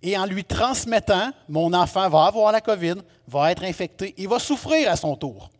Et 0.00 0.16
en 0.18 0.26
lui 0.26 0.44
transmettant, 0.44 1.32
mon 1.48 1.72
enfant 1.72 2.08
va 2.08 2.24
avoir 2.26 2.50
la 2.52 2.60
COVID, 2.60 2.96
va 3.28 3.52
être 3.52 3.64
infecté, 3.64 4.14
il 4.16 4.28
va 4.28 4.38
souffrir 4.38 4.90
à 4.90 4.96
son 4.96 5.16
tour. 5.16 5.50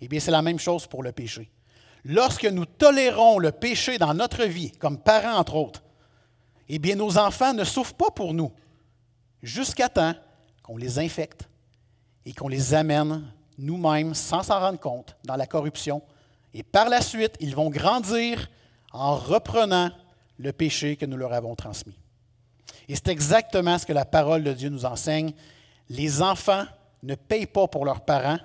Eh 0.00 0.08
bien, 0.08 0.20
c'est 0.20 0.32
la 0.32 0.42
même 0.42 0.58
chose 0.58 0.86
pour 0.86 1.02
le 1.02 1.12
péché. 1.12 1.50
Lorsque 2.04 2.44
nous 2.44 2.66
tolérons 2.66 3.38
le 3.38 3.52
péché 3.52 3.98
dans 3.98 4.12
notre 4.14 4.44
vie, 4.44 4.72
comme 4.72 4.98
parents 4.98 5.38
entre 5.38 5.54
autres, 5.54 5.82
eh 6.68 6.78
bien, 6.78 6.96
nos 6.96 7.16
enfants 7.18 7.54
ne 7.54 7.64
souffrent 7.64 7.94
pas 7.94 8.10
pour 8.10 8.34
nous, 8.34 8.52
jusqu'à 9.42 9.88
temps 9.88 10.14
qu'on 10.62 10.76
les 10.76 10.98
infecte 10.98 11.48
et 12.26 12.32
qu'on 12.32 12.48
les 12.48 12.74
amène 12.74 13.24
nous-mêmes, 13.58 14.14
sans 14.14 14.42
s'en 14.42 14.60
rendre 14.60 14.80
compte, 14.80 15.16
dans 15.24 15.36
la 15.36 15.46
corruption. 15.46 16.02
Et 16.52 16.62
par 16.62 16.88
la 16.88 17.00
suite, 17.00 17.36
ils 17.40 17.54
vont 17.54 17.70
grandir 17.70 18.48
en 18.92 19.16
reprenant 19.16 19.90
le 20.38 20.52
péché 20.52 20.96
que 20.96 21.06
nous 21.06 21.16
leur 21.16 21.32
avons 21.32 21.54
transmis. 21.54 21.98
Et 22.88 22.94
c'est 22.94 23.08
exactement 23.08 23.78
ce 23.78 23.86
que 23.86 23.92
la 23.92 24.04
parole 24.04 24.42
de 24.42 24.52
Dieu 24.52 24.68
nous 24.68 24.84
enseigne. 24.84 25.32
Les 25.88 26.22
enfants 26.22 26.64
ne 27.02 27.14
payent 27.14 27.46
pas 27.46 27.68
pour 27.68 27.84
leurs 27.84 28.04
parents, 28.04 28.38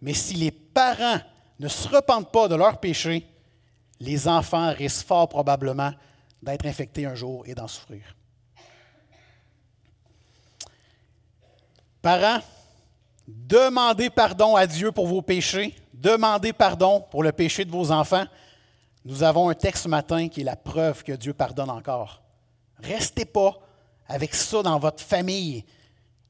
mais 0.00 0.14
si 0.14 0.34
les 0.34 0.50
parents 0.50 1.20
ne 1.58 1.68
se 1.68 1.88
repentent 1.88 2.32
pas 2.32 2.48
de 2.48 2.54
leurs 2.54 2.78
péchés, 2.78 3.26
les 4.00 4.26
enfants 4.28 4.72
risquent 4.72 5.06
fort 5.06 5.28
probablement 5.28 5.92
d'être 6.42 6.66
infectés 6.66 7.06
un 7.06 7.14
jour 7.14 7.44
et 7.46 7.54
d'en 7.54 7.68
souffrir. 7.68 8.16
Parents, 12.00 12.40
demandez 13.26 14.10
pardon 14.10 14.56
à 14.56 14.66
Dieu 14.66 14.92
pour 14.92 15.06
vos 15.06 15.22
péchés, 15.22 15.74
demandez 15.94 16.52
pardon 16.52 17.04
pour 17.10 17.22
le 17.22 17.32
péché 17.32 17.64
de 17.64 17.70
vos 17.70 17.90
enfants. 17.90 18.24
Nous 19.04 19.22
avons 19.22 19.48
un 19.48 19.54
texte 19.54 19.84
ce 19.84 19.88
matin 19.88 20.28
qui 20.28 20.42
est 20.42 20.44
la 20.44 20.56
preuve 20.56 21.02
que 21.02 21.12
Dieu 21.12 21.32
pardonne 21.32 21.70
encore. 21.70 22.22
Restez 22.78 23.24
pas 23.24 23.58
avec 24.08 24.34
ça 24.34 24.62
dans 24.62 24.78
votre 24.78 25.02
famille. 25.02 25.64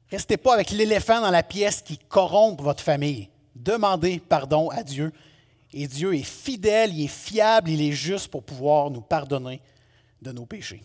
Restez 0.09 0.37
pas 0.37 0.53
avec 0.53 0.71
l'éléphant 0.71 1.21
dans 1.21 1.31
la 1.31 1.43
pièce 1.43 1.81
qui 1.81 1.97
corrompt 1.97 2.61
votre 2.61 2.83
famille. 2.83 3.29
Demandez 3.55 4.19
pardon 4.19 4.69
à 4.69 4.83
Dieu. 4.83 5.11
Et 5.71 5.87
Dieu 5.87 6.13
est 6.13 6.23
fidèle, 6.23 6.93
il 6.93 7.05
est 7.05 7.07
fiable, 7.07 7.71
il 7.71 7.81
est 7.81 7.93
juste 7.93 8.27
pour 8.27 8.43
pouvoir 8.43 8.91
nous 8.91 9.01
pardonner 9.01 9.59
de 10.21 10.31
nos 10.31 10.45
péchés. 10.45 10.83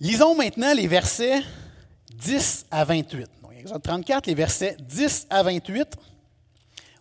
Lisons 0.00 0.34
maintenant 0.34 0.74
les 0.74 0.88
versets 0.88 1.42
10 2.14 2.66
à 2.70 2.84
28. 2.84 3.28
Donc, 3.42 3.52
Exode 3.58 3.82
34, 3.82 4.26
les 4.26 4.34
versets 4.34 4.76
10 4.80 5.26
à 5.30 5.42
28. 5.42 5.96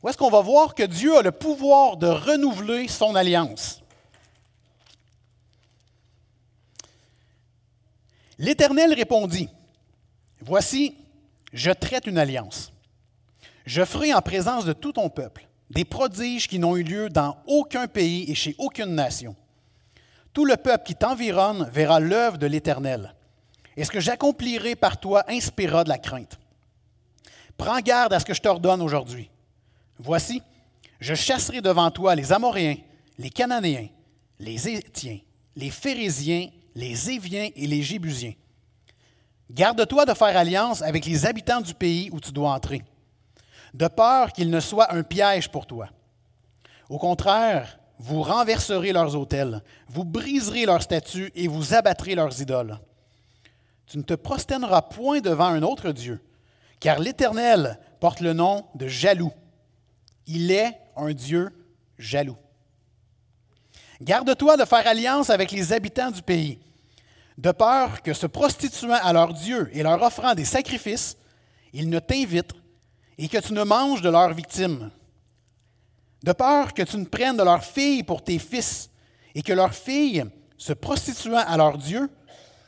Où 0.01 0.09
est-ce 0.09 0.17
qu'on 0.17 0.29
va 0.29 0.41
voir 0.41 0.73
que 0.73 0.83
Dieu 0.83 1.17
a 1.17 1.21
le 1.21 1.31
pouvoir 1.31 1.97
de 1.97 2.07
renouveler 2.07 2.87
son 2.87 3.15
alliance? 3.15 3.81
L'Éternel 8.37 8.93
répondit, 8.93 9.49
Voici, 10.39 10.95
je 11.53 11.71
traite 11.71 12.07
une 12.07 12.17
alliance. 12.17 12.71
Je 13.65 13.85
ferai 13.85 14.13
en 14.13 14.21
présence 14.21 14.65
de 14.65 14.73
tout 14.73 14.93
ton 14.93 15.09
peuple 15.09 15.47
des 15.71 15.85
prodiges 15.85 16.47
qui 16.47 16.59
n'ont 16.59 16.75
eu 16.75 16.83
lieu 16.83 17.09
dans 17.09 17.37
aucun 17.47 17.87
pays 17.87 18.29
et 18.29 18.35
chez 18.35 18.55
aucune 18.57 18.93
nation. 18.93 19.35
Tout 20.33 20.45
le 20.45 20.57
peuple 20.57 20.85
qui 20.85 20.95
t'environne 20.95 21.69
verra 21.71 21.99
l'œuvre 21.99 22.37
de 22.37 22.47
l'Éternel. 22.47 23.15
Et 23.81 23.83
ce 23.83 23.89
que 23.89 23.99
j'accomplirai 23.99 24.75
par 24.75 24.99
toi 24.99 25.23
inspirera 25.27 25.83
de 25.83 25.89
la 25.89 25.97
crainte. 25.97 26.37
Prends 27.57 27.79
garde 27.79 28.13
à 28.13 28.19
ce 28.19 28.25
que 28.25 28.35
je 28.35 28.39
t'ordonne 28.39 28.79
aujourd'hui. 28.79 29.31
Voici, 29.97 30.43
je 30.99 31.15
chasserai 31.15 31.61
devant 31.61 31.89
toi 31.89 32.13
les 32.13 32.31
Amoréens, 32.31 32.75
les 33.17 33.31
Cananéens, 33.31 33.87
les 34.37 34.69
Étiens, 34.69 35.17
les 35.55 35.71
Phérésiens, 35.71 36.49
les 36.75 37.09
Éviens 37.09 37.49
et 37.55 37.65
les 37.65 37.81
Jébusiens. 37.81 38.35
Garde-toi 39.49 40.05
de 40.05 40.13
faire 40.13 40.37
alliance 40.37 40.83
avec 40.83 41.03
les 41.07 41.25
habitants 41.25 41.61
du 41.61 41.73
pays 41.73 42.11
où 42.11 42.19
tu 42.19 42.31
dois 42.31 42.51
entrer 42.51 42.83
de 43.73 43.87
peur 43.87 44.31
qu'il 44.31 44.51
ne 44.51 44.59
soit 44.59 44.93
un 44.93 45.01
piège 45.01 45.49
pour 45.49 45.65
toi. 45.65 45.87
Au 46.87 46.99
contraire, 46.99 47.79
vous 47.97 48.21
renverserez 48.21 48.93
leurs 48.93 49.15
autels, 49.15 49.63
vous 49.87 50.05
briserez 50.05 50.67
leurs 50.67 50.83
statues 50.83 51.31
et 51.33 51.47
vous 51.47 51.73
abattrez 51.73 52.13
leurs 52.13 52.39
idoles. 52.39 52.77
Tu 53.91 53.97
ne 53.97 54.03
te 54.03 54.13
prosterneras 54.13 54.83
point 54.83 55.19
devant 55.19 55.47
un 55.47 55.63
autre 55.63 55.91
Dieu, 55.91 56.21
car 56.79 56.97
l'Éternel 56.97 57.77
porte 57.99 58.21
le 58.21 58.31
nom 58.31 58.65
de 58.73 58.87
jaloux. 58.87 59.33
Il 60.27 60.49
est 60.49 60.79
un 60.95 61.11
Dieu 61.11 61.49
jaloux. 61.97 62.37
Garde-toi 63.99 64.55
de 64.55 64.63
faire 64.63 64.87
alliance 64.87 65.29
avec 65.29 65.51
les 65.51 65.73
habitants 65.73 66.09
du 66.09 66.21
pays, 66.21 66.57
de 67.37 67.51
peur 67.51 68.01
que 68.01 68.13
se 68.13 68.27
prostituant 68.27 68.97
à 69.03 69.11
leur 69.11 69.33
Dieu 69.33 69.69
et 69.73 69.83
leur 69.83 70.01
offrant 70.01 70.35
des 70.35 70.45
sacrifices, 70.45 71.17
ils 71.73 71.89
ne 71.89 71.99
t'invitent 71.99 72.55
et 73.17 73.27
que 73.27 73.39
tu 73.39 73.51
ne 73.51 73.63
manges 73.63 74.01
de 74.01 74.09
leurs 74.09 74.33
victimes. 74.33 74.89
De 76.23 76.31
peur 76.31 76.73
que 76.73 76.83
tu 76.83 76.95
ne 76.95 77.03
prennes 77.03 77.35
de 77.35 77.43
leurs 77.43 77.65
filles 77.65 78.03
pour 78.03 78.23
tes 78.23 78.39
fils 78.39 78.89
et 79.35 79.41
que 79.41 79.51
leurs 79.51 79.75
filles, 79.75 80.23
se 80.57 80.71
prostituant 80.71 81.43
à 81.45 81.57
leur 81.57 81.77
Dieu, 81.77 82.09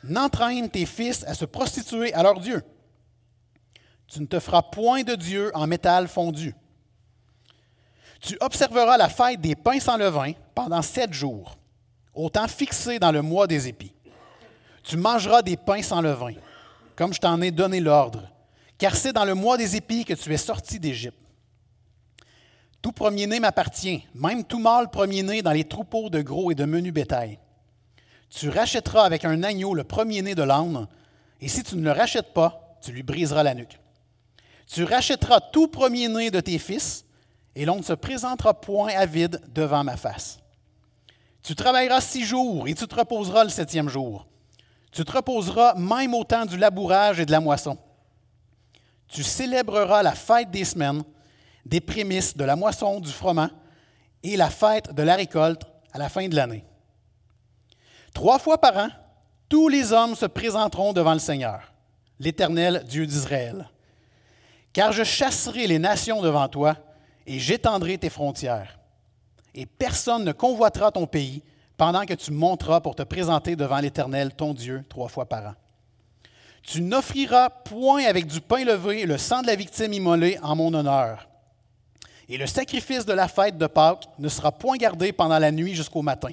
n'entraînent 0.08 0.70
tes 0.70 0.86
fils 0.86 1.24
à 1.24 1.34
se 1.34 1.44
prostituer 1.44 2.12
à 2.14 2.22
leur 2.22 2.40
Dieu. 2.40 2.62
Tu 4.06 4.20
ne 4.20 4.26
te 4.26 4.38
feras 4.38 4.62
point 4.62 5.02
de 5.02 5.14
Dieu 5.14 5.50
en 5.54 5.66
métal 5.66 6.08
fondu. 6.08 6.54
Tu 8.20 8.36
observeras 8.40 8.96
la 8.96 9.08
fête 9.08 9.40
des 9.40 9.54
pains 9.54 9.80
sans 9.80 9.96
levain 9.96 10.32
pendant 10.54 10.82
sept 10.82 11.12
jours, 11.12 11.56
au 12.14 12.30
temps 12.30 12.48
fixé 12.48 12.98
dans 12.98 13.12
le 13.12 13.22
mois 13.22 13.46
des 13.46 13.68
épis. 13.68 13.94
Tu 14.82 14.96
mangeras 14.96 15.42
des 15.42 15.56
pains 15.56 15.82
sans 15.82 16.00
levain, 16.00 16.34
comme 16.96 17.12
je 17.12 17.20
t'en 17.20 17.40
ai 17.40 17.50
donné 17.50 17.80
l'ordre, 17.80 18.30
car 18.78 18.94
c'est 18.96 19.12
dans 19.12 19.24
le 19.24 19.34
mois 19.34 19.56
des 19.56 19.76
épis 19.76 20.04
que 20.04 20.14
tu 20.14 20.32
es 20.32 20.38
sorti 20.38 20.78
d'Égypte. 20.78 21.18
Tout 22.82 22.92
premier-né 22.92 23.40
m'appartient, 23.40 24.06
même 24.14 24.44
tout 24.44 24.58
mâle 24.58 24.90
premier-né 24.90 25.40
dans 25.40 25.52
les 25.52 25.64
troupeaux 25.64 26.10
de 26.10 26.20
gros 26.20 26.50
et 26.50 26.54
de 26.54 26.66
menus 26.66 26.92
bétail. 26.92 27.38
Tu 28.36 28.48
rachèteras 28.48 29.04
avec 29.04 29.24
un 29.24 29.42
agneau 29.42 29.74
le 29.74 29.84
premier-né 29.84 30.34
de 30.34 30.42
l'âne, 30.42 30.88
et 31.40 31.48
si 31.48 31.62
tu 31.62 31.76
ne 31.76 31.82
le 31.82 31.92
rachètes 31.92 32.32
pas, 32.32 32.76
tu 32.82 32.92
lui 32.92 33.02
briseras 33.02 33.42
la 33.42 33.54
nuque. 33.54 33.78
Tu 34.66 34.82
rachèteras 34.84 35.40
tout 35.40 35.68
premier-né 35.68 36.30
de 36.30 36.40
tes 36.40 36.58
fils, 36.58 37.04
et 37.54 37.64
l'on 37.64 37.76
ne 37.76 37.82
se 37.82 37.92
présentera 37.92 38.60
point 38.60 38.88
à 38.88 39.06
vide 39.06 39.40
devant 39.48 39.84
ma 39.84 39.96
face. 39.96 40.38
Tu 41.42 41.54
travailleras 41.54 42.00
six 42.00 42.24
jours, 42.24 42.66
et 42.66 42.74
tu 42.74 42.86
te 42.86 42.94
reposeras 42.94 43.44
le 43.44 43.50
septième 43.50 43.88
jour. 43.88 44.26
Tu 44.90 45.04
te 45.04 45.12
reposeras 45.12 45.74
même 45.74 46.14
au 46.14 46.24
temps 46.24 46.46
du 46.46 46.56
labourage 46.56 47.20
et 47.20 47.26
de 47.26 47.32
la 47.32 47.40
moisson 47.40 47.78
tu 49.14 49.22
célébreras 49.22 50.02
la 50.02 50.12
fête 50.12 50.50
des 50.50 50.64
semaines, 50.64 51.04
des 51.64 51.80
prémices, 51.80 52.36
de 52.36 52.44
la 52.44 52.56
moisson, 52.56 52.98
du 52.98 53.10
froment 53.10 53.48
et 54.24 54.36
la 54.36 54.50
fête 54.50 54.92
de 54.92 55.02
la 55.02 55.14
récolte 55.14 55.62
à 55.92 55.98
la 55.98 56.08
fin 56.08 56.26
de 56.28 56.34
l'année. 56.34 56.64
Trois 58.14 58.38
fois 58.38 58.58
par 58.58 58.76
an, 58.78 58.88
tous 59.48 59.68
les 59.68 59.92
hommes 59.92 60.14
se 60.14 60.26
présenteront 60.26 60.92
devant 60.92 61.12
le 61.12 61.18
Seigneur, 61.18 61.72
l'Éternel 62.18 62.84
Dieu 62.88 63.06
d'Israël. 63.06 63.68
Car 64.72 64.92
je 64.92 65.04
chasserai 65.04 65.66
les 65.66 65.78
nations 65.78 66.22
devant 66.22 66.48
toi 66.48 66.76
et 67.26 67.38
j'étendrai 67.38 67.98
tes 67.98 68.08
frontières. 68.08 68.78
Et 69.54 69.66
personne 69.66 70.24
ne 70.24 70.32
convoitera 70.32 70.90
ton 70.90 71.06
pays 71.06 71.42
pendant 71.76 72.06
que 72.06 72.14
tu 72.14 72.30
monteras 72.30 72.80
pour 72.80 72.94
te 72.94 73.02
présenter 73.02 73.56
devant 73.56 73.78
l'Éternel, 73.78 74.34
ton 74.34 74.54
Dieu, 74.54 74.84
trois 74.88 75.08
fois 75.08 75.26
par 75.26 75.46
an. 75.48 75.54
Tu 76.62 76.80
n'offriras 76.80 77.50
point 77.50 78.04
avec 78.04 78.26
du 78.26 78.40
pain 78.40 78.64
levé 78.64 79.04
le 79.04 79.18
sang 79.18 79.42
de 79.42 79.48
la 79.48 79.54
victime 79.54 79.92
immolée 79.92 80.38
en 80.42 80.56
mon 80.56 80.72
honneur. 80.72 81.28
Et 82.28 82.38
le 82.38 82.46
sacrifice 82.46 83.04
de 83.04 83.12
la 83.12 83.28
fête 83.28 83.58
de 83.58 83.66
Pâques 83.66 84.08
ne 84.18 84.28
sera 84.28 84.50
point 84.50 84.76
gardé 84.76 85.12
pendant 85.12 85.38
la 85.38 85.52
nuit 85.52 85.74
jusqu'au 85.74 86.00
matin. 86.00 86.30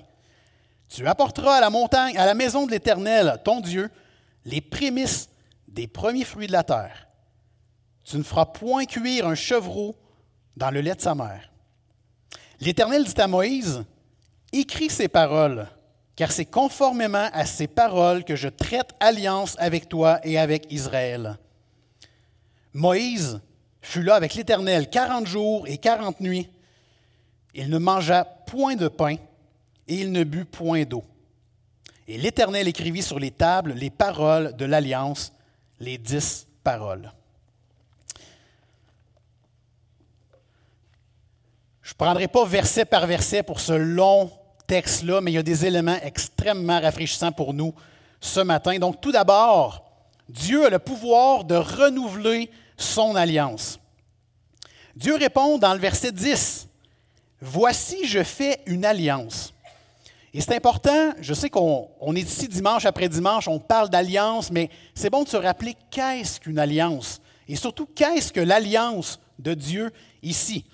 Tu 0.93 1.07
apporteras 1.07 1.55
à 1.55 1.61
la 1.61 1.69
montagne, 1.69 2.17
à 2.17 2.25
la 2.25 2.33
maison 2.33 2.65
de 2.65 2.71
l'Éternel, 2.71 3.39
ton 3.45 3.61
Dieu, 3.61 3.89
les 4.43 4.59
prémices 4.59 5.29
des 5.69 5.87
premiers 5.87 6.25
fruits 6.25 6.47
de 6.47 6.51
la 6.51 6.63
terre. 6.63 7.07
Tu 8.03 8.17
ne 8.17 8.23
feras 8.23 8.45
point 8.45 8.83
cuire 8.83 9.25
un 9.25 9.35
chevreau 9.35 9.95
dans 10.57 10.69
le 10.69 10.81
lait 10.81 10.95
de 10.95 11.01
sa 11.01 11.15
mère. 11.15 11.49
L'Éternel 12.59 13.05
dit 13.05 13.21
à 13.21 13.27
Moïse, 13.27 13.85
Écris 14.51 14.89
ces 14.89 15.07
paroles, 15.07 15.65
car 16.17 16.29
c'est 16.29 16.45
conformément 16.45 17.29
à 17.31 17.45
ces 17.45 17.67
paroles 17.67 18.25
que 18.25 18.35
je 18.35 18.49
traite 18.49 18.91
alliance 18.99 19.55
avec 19.59 19.87
toi 19.87 20.19
et 20.25 20.37
avec 20.37 20.69
Israël. 20.73 21.39
Moïse 22.73 23.39
fut 23.81 24.03
là 24.03 24.15
avec 24.15 24.33
l'Éternel 24.33 24.89
quarante 24.89 25.25
jours 25.25 25.65
et 25.67 25.77
quarante 25.77 26.19
nuits. 26.19 26.49
Il 27.53 27.69
ne 27.69 27.77
mangea 27.77 28.25
point 28.25 28.75
de 28.75 28.89
pain 28.89 29.15
et 29.91 29.95
il 29.95 30.13
ne 30.13 30.23
but 30.23 30.45
point 30.45 30.85
d'eau. 30.85 31.03
Et 32.07 32.17
l'Éternel 32.17 32.65
écrivit 32.69 33.01
sur 33.01 33.19
les 33.19 33.31
tables 33.31 33.73
les 33.73 33.89
paroles 33.89 34.55
de 34.55 34.63
l'alliance, 34.63 35.33
les 35.81 35.97
dix 35.97 36.47
paroles. 36.63 37.11
Je 41.81 41.91
ne 41.91 41.97
prendrai 41.97 42.29
pas 42.29 42.45
verset 42.45 42.85
par 42.85 43.05
verset 43.05 43.43
pour 43.43 43.59
ce 43.59 43.73
long 43.73 44.31
texte-là, 44.65 45.19
mais 45.19 45.31
il 45.31 45.35
y 45.35 45.39
a 45.39 45.43
des 45.43 45.65
éléments 45.65 45.99
extrêmement 46.01 46.79
rafraîchissants 46.79 47.33
pour 47.33 47.53
nous 47.53 47.75
ce 48.21 48.39
matin. 48.39 48.79
Donc 48.79 49.01
tout 49.01 49.11
d'abord, 49.11 49.91
Dieu 50.29 50.67
a 50.67 50.69
le 50.69 50.79
pouvoir 50.79 51.43
de 51.43 51.55
renouveler 51.55 52.49
son 52.77 53.13
alliance. 53.17 53.77
Dieu 54.95 55.15
répond 55.15 55.57
dans 55.57 55.73
le 55.73 55.81
verset 55.81 56.13
10, 56.13 56.69
Voici, 57.41 58.05
je 58.05 58.23
fais 58.23 58.61
une 58.67 58.85
alliance. 58.85 59.53
Et 60.33 60.39
c'est 60.39 60.55
important, 60.55 61.13
je 61.19 61.33
sais 61.33 61.49
qu'on 61.49 62.15
est 62.15 62.21
ici 62.21 62.47
dimanche 62.47 62.85
après 62.85 63.09
dimanche, 63.09 63.47
on 63.47 63.59
parle 63.59 63.89
d'alliance, 63.89 64.49
mais 64.49 64.69
c'est 64.95 65.09
bon 65.09 65.23
de 65.23 65.29
se 65.29 65.37
rappeler 65.37 65.75
qu'est-ce 65.89 66.39
qu'une 66.39 66.57
alliance? 66.57 67.21
Et 67.47 67.57
surtout 67.57 67.85
qu'est-ce 67.85 68.31
que 68.31 68.39
l'alliance 68.39 69.19
de 69.39 69.53
Dieu 69.53 69.91
ici? 70.21 70.65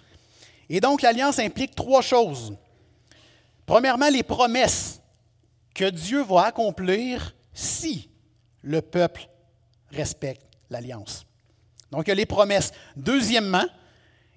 Et 0.70 0.80
donc 0.80 1.02
l'alliance 1.02 1.40
implique 1.40 1.74
trois 1.74 2.02
choses. 2.02 2.56
Premièrement, 3.66 4.10
les 4.10 4.24
promesses 4.24 5.02
que 5.74 5.90
Dieu 5.90 6.22
va 6.22 6.46
accomplir 6.46 7.36
si 7.52 8.10
le 8.62 8.82
peuple 8.82 9.28
respecte 9.92 10.46
l'alliance. 10.70 11.26
Donc 11.92 12.06
il 12.06 12.10
y 12.10 12.12
a 12.12 12.16
les 12.16 12.26
promesses. 12.26 12.72
Deuxièmement, 12.96 13.66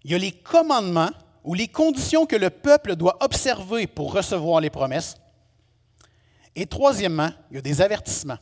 il 0.05 0.13
y 0.13 0.15
a 0.15 0.19
les 0.19 0.33
commandements 0.33 1.11
ou 1.45 1.55
les 1.55 1.69
conditions 1.69 2.27
que 2.27 2.37
le 2.37 2.51
peuple 2.51 2.97
doit 2.97 3.19
observer 3.21 3.87
pour 3.87 4.13
recevoir 4.13 4.61
les 4.61 4.71
promesses. 4.71 5.17
Et 6.55 6.67
troisièmement, 6.67 7.31
il 7.51 7.57
y 7.57 7.59
a 7.59 7.63
des 7.63 7.81
avertissements 7.81 8.39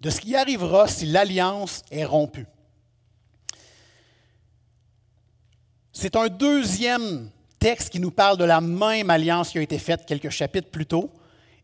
de 0.00 0.10
ce 0.10 0.20
qui 0.20 0.36
arrivera 0.36 0.88
si 0.88 1.06
l'alliance 1.06 1.82
est 1.90 2.04
rompue. 2.04 2.46
C'est 5.92 6.16
un 6.16 6.28
deuxième 6.28 7.30
texte 7.58 7.90
qui 7.90 8.00
nous 8.00 8.10
parle 8.10 8.36
de 8.36 8.44
la 8.44 8.60
même 8.60 9.10
alliance 9.10 9.50
qui 9.50 9.58
a 9.58 9.62
été 9.62 9.78
faite 9.78 10.04
quelques 10.06 10.30
chapitres 10.30 10.70
plus 10.70 10.86
tôt. 10.86 11.10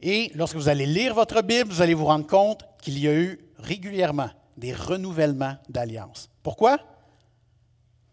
Et 0.01 0.33
lorsque 0.35 0.57
vous 0.57 0.69
allez 0.69 0.87
lire 0.87 1.15
votre 1.15 1.43
Bible, 1.43 1.71
vous 1.71 1.83
allez 1.83 1.95
vous 1.95 2.07
rendre 2.07 2.27
compte 2.27 2.65
qu'il 2.81 2.99
y 2.99 3.07
a 3.07 3.15
eu 3.15 3.39
régulièrement 3.59 4.31
des 4.57 4.73
renouvellements 4.73 5.57
d'alliance. 5.69 6.29
Pourquoi? 6.43 6.79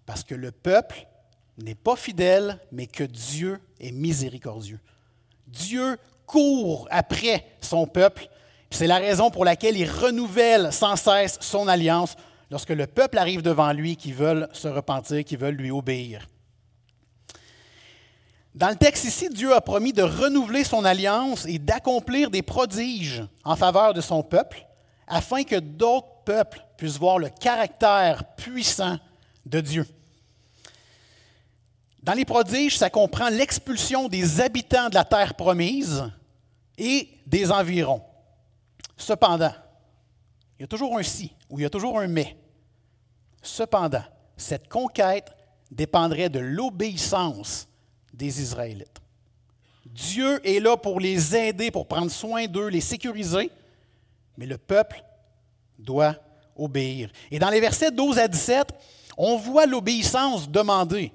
Parce 0.06 0.24
que 0.24 0.36
le 0.36 0.52
peuple 0.52 1.08
n'est 1.60 1.76
pas 1.76 1.96
fidèle, 1.96 2.60
mais 2.72 2.88
que 2.88 3.04
Dieu 3.04 3.60
est 3.80 3.92
miséricordieux. 3.92 4.80
Dieu 5.48 5.98
court 6.26 6.88
après 6.92 7.46
son 7.62 7.88
peuple. 7.88 8.30
C'est 8.70 8.88
la 8.88 8.98
raison 8.98 9.32
pour 9.32 9.46
laquelle 9.46 9.78
il 9.78 9.90
renouvelle 9.90 10.72
sans 10.72 10.96
cesse 10.96 11.38
son 11.42 11.68
alliance 11.68 12.16
lorsque 12.52 12.70
le 12.70 12.88
peuple 12.88 13.18
arrive 13.18 13.42
devant 13.42 13.74
lui 13.74 13.96
qui 13.96 14.12
veulent 14.12 14.48
se 14.54 14.68
repentir, 14.68 15.24
qui 15.24 15.36
veulent 15.36 15.56
lui 15.56 15.72
obéir. 15.72 16.28
Dans 18.56 18.70
le 18.70 18.76
texte 18.76 19.06
ici, 19.06 19.30
Dieu 19.30 19.54
a 19.54 19.62
promis 19.62 19.94
de 19.94 20.02
renouveler 20.02 20.64
son 20.64 20.84
alliance 20.86 21.46
et 21.46 21.60
d'accomplir 21.60 22.30
des 22.30 22.42
prodiges 22.42 23.24
en 23.44 23.56
faveur 23.56 23.94
de 23.94 24.02
son 24.02 24.24
peuple, 24.24 24.66
afin 25.08 25.44
que 25.44 25.56
d'autres 25.56 26.24
peuples 26.26 26.66
puissent 26.78 26.98
voir 26.98 27.20
le 27.20 27.30
caractère 27.30 28.24
puissant 28.36 28.98
de 29.46 29.62
Dieu. 29.62 29.86
Dans 32.02 32.14
les 32.14 32.26
prodiges, 32.26 32.78
ça 32.78 32.90
comprend 32.90 33.30
l'expulsion 33.30 34.08
des 34.08 34.42
habitants 34.42 34.90
de 34.90 34.96
la 34.96 35.04
terre 35.04 35.36
promise 35.36 36.10
et 36.78 37.10
des 37.26 37.52
environs. 37.52 38.02
Cependant, 38.96 39.54
il 40.58 40.64
y 40.64 40.66
a 40.66 40.68
toujours 40.68 40.98
un 40.98 41.04
si 41.04 41.34
ou 41.50 41.60
il 41.60 41.64
y 41.64 41.66
a 41.66 41.70
toujours 41.70 42.00
un 42.00 42.08
mais. 42.08 42.38
Cependant, 43.42 44.04
cette 44.38 44.70
conquête 44.70 45.32
dépendrait 45.72 46.30
de 46.30 46.40
l'obéissance 46.40 47.68
des 48.14 48.42
Israélites. 48.42 49.00
Dieu 49.86 50.46
est 50.48 50.60
là 50.60 50.78
pour 50.78 51.00
les 51.00 51.36
aider, 51.36 51.72
pour 51.72 51.88
prendre 51.88 52.12
soin 52.12 52.46
d'eux, 52.48 52.68
les 52.68 52.82
sécuriser, 52.82 53.52
mais 54.38 54.46
le 54.46 54.58
peuple 54.58 55.04
doit 55.78 56.16
obéir. 56.56 57.12
Et 57.32 57.40
dans 57.40 57.50
les 57.50 57.60
versets 57.60 57.92
12 57.92 58.20
à 58.20 58.28
17, 58.28 58.74
on 59.18 59.38
voit 59.38 59.66
l'obéissance 59.66 60.50
demandée. 60.50 61.12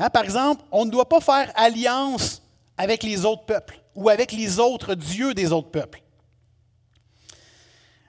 Hein, 0.00 0.08
par 0.08 0.24
exemple, 0.24 0.64
on 0.72 0.86
ne 0.86 0.90
doit 0.90 1.08
pas 1.08 1.20
faire 1.20 1.52
alliance 1.54 2.40
avec 2.78 3.02
les 3.02 3.26
autres 3.26 3.44
peuples 3.44 3.78
ou 3.94 4.08
avec 4.08 4.32
les 4.32 4.58
autres 4.58 4.94
dieux 4.94 5.34
des 5.34 5.52
autres 5.52 5.70
peuples. 5.70 6.02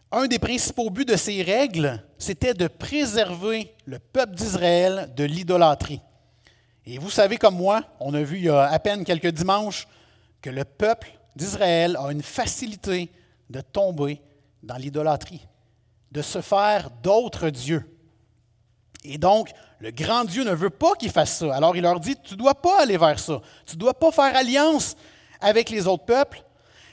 Un 0.09 0.27
des 0.27 0.39
principaux 0.39 0.89
buts 0.89 1.03
de 1.03 1.17
ces 1.17 1.41
règles, 1.41 2.01
c'était 2.17 2.53
de 2.53 2.67
préserver 2.67 3.75
le 3.85 3.99
peuple 3.99 4.35
d'Israël 4.35 5.11
de 5.17 5.25
l'idolâtrie. 5.25 5.99
Et 6.85 6.97
vous 6.97 7.09
savez 7.09 7.37
comme 7.37 7.57
moi, 7.57 7.83
on 7.99 8.13
a 8.13 8.23
vu 8.23 8.37
il 8.37 8.45
y 8.45 8.49
a 8.49 8.69
à 8.69 8.79
peine 8.79 9.03
quelques 9.03 9.27
dimanches 9.33 9.85
que 10.41 10.49
le 10.49 10.63
peuple 10.63 11.11
d'Israël 11.35 11.97
a 11.97 12.09
une 12.09 12.23
facilité 12.23 13.11
de 13.49 13.59
tomber 13.59 14.21
dans 14.63 14.77
l'idolâtrie, 14.77 15.45
de 16.09 16.21
se 16.21 16.39
faire 16.39 16.89
d'autres 17.03 17.49
dieux. 17.49 17.90
Et 19.03 19.17
donc, 19.17 19.51
le 19.79 19.91
grand 19.91 20.25
Dieu 20.25 20.43
ne 20.43 20.53
veut 20.53 20.69
pas 20.69 20.93
qu'ils 20.93 21.11
fassent 21.11 21.37
ça. 21.37 21.55
Alors 21.55 21.75
il 21.75 21.81
leur 21.81 21.99
dit, 21.99 22.15
tu 22.23 22.33
ne 22.33 22.39
dois 22.39 22.55
pas 22.55 22.83
aller 22.83 22.97
vers 22.97 23.19
ça. 23.19 23.41
Tu 23.65 23.75
ne 23.75 23.79
dois 23.79 23.93
pas 23.93 24.11
faire 24.11 24.35
alliance 24.35 24.95
avec 25.39 25.69
les 25.69 25.87
autres 25.87 26.05
peuples, 26.05 26.43